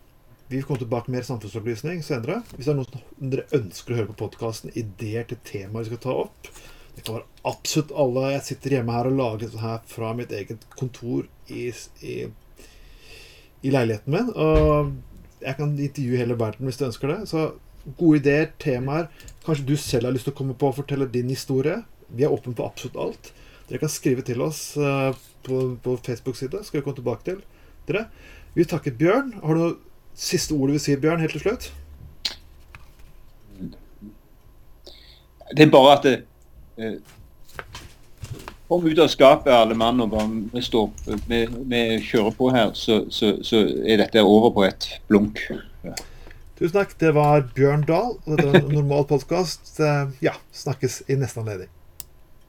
vi 0.52 0.58
vil 0.58 0.66
komme 0.68 0.82
tilbake 0.82 1.12
med 1.12 1.20
mer 1.20 1.28
samfunnsopplysning 1.28 2.02
senere. 2.04 2.42
Hvis 2.56 2.68
det 2.68 2.74
er 2.74 2.80
noen 2.80 3.32
dere 3.34 3.48
ønsker 3.56 3.94
å 3.94 3.98
høre 4.02 4.12
på 4.12 4.20
podkasten, 4.26 4.72
ideer 4.80 5.28
til 5.28 5.40
temaer 5.48 5.86
vi 5.86 5.92
skal 5.92 6.02
ta 6.04 6.16
opp 6.26 6.50
Det 6.96 7.06
kan 7.06 7.18
være 7.18 7.48
absolutt 7.52 7.94
alle. 8.04 8.26
Jeg 8.34 8.46
sitter 8.50 8.76
hjemme 8.78 8.96
her 8.96 9.08
og 9.08 9.20
lager 9.20 9.46
dette 9.46 9.62
her 9.64 9.80
fra 9.88 10.12
mitt 10.16 10.34
eget 10.36 10.66
kontor 10.76 11.28
i, 11.48 11.70
i, 12.04 12.16
i 13.64 13.72
leiligheten 13.72 14.16
min. 14.16 14.32
Og 14.36 14.92
jeg 15.42 15.58
kan 15.60 15.72
intervjue 15.76 16.20
hele 16.20 16.40
verden 16.40 16.68
hvis 16.68 16.82
du 16.82 16.88
ønsker 16.90 17.14
det. 17.14 17.20
Så 17.32 17.46
gode 17.98 18.22
ideer, 18.22 18.50
temaer. 18.62 19.08
Kanskje 19.46 19.68
du 19.68 19.76
selv 19.80 20.10
har 20.10 20.16
lyst 20.16 20.28
til 20.30 20.36
å 20.36 20.38
komme 20.38 20.56
på 20.58 20.70
og 20.70 20.78
fortelle 20.80 21.10
din 21.12 21.32
historie. 21.32 21.82
Vi 22.12 22.26
er 22.26 22.34
åpne 22.34 22.54
på 22.58 22.66
absolutt 22.66 23.00
alt. 23.00 23.32
Dere 23.70 23.82
kan 23.82 23.92
skrive 23.92 24.26
til 24.28 24.42
oss 24.44 24.74
uh, 24.78 25.16
på, 25.46 25.62
på 25.84 25.96
Facebook-side. 26.06 26.64
Skal 26.66 26.82
vi 26.82 26.86
komme 26.86 27.00
tilbake 27.00 27.28
til 27.30 27.40
dere. 27.88 28.08
Vi 28.54 28.68
takker 28.68 28.96
Bjørn. 29.00 29.34
Har 29.44 29.56
du 29.56 29.64
noe 29.64 29.78
siste 30.18 30.56
ord 30.58 30.70
du 30.70 30.76
vil 30.76 30.84
si, 30.84 30.98
Bjørn, 31.00 31.24
helt 31.24 31.38
til 31.38 31.46
slutt? 31.46 31.72
Det 35.52 35.66
er 35.66 35.72
bare 35.72 35.96
at 35.98 36.06
det, 36.08 36.14
eh, 36.78 37.00
Kom 38.72 38.86
ut 38.88 39.00
av 39.04 39.10
skapet, 39.12 39.52
alle 39.52 39.76
mann, 39.76 40.00
og 40.00 40.14
bare 40.14 40.30
vi, 40.54 40.62
står, 40.64 40.86
vi, 41.28 41.42
vi 41.68 41.82
kjører 42.08 42.36
på 42.38 42.48
her, 42.56 42.70
så, 42.72 43.02
så, 43.12 43.34
så 43.44 43.66
er 43.84 44.00
dette 44.00 44.24
over 44.24 44.54
på 44.56 44.64
et 44.64 44.88
blunk. 45.10 45.42
Ja. 45.84 45.92
Tusen 46.62 46.76
takk. 46.78 46.92
Det 47.02 47.10
var 47.18 47.48
Bjørn 47.58 47.88
Dahl. 47.90 48.20
Og 48.22 48.36
dette 48.38 48.52
er 48.52 48.60
en 48.60 48.76
normal 48.76 49.08
podkast. 49.10 49.80
Ja, 50.22 50.36
snakkes 50.54 51.00
i 51.10 51.18
neste 51.18 51.42
anledning. 51.42 51.72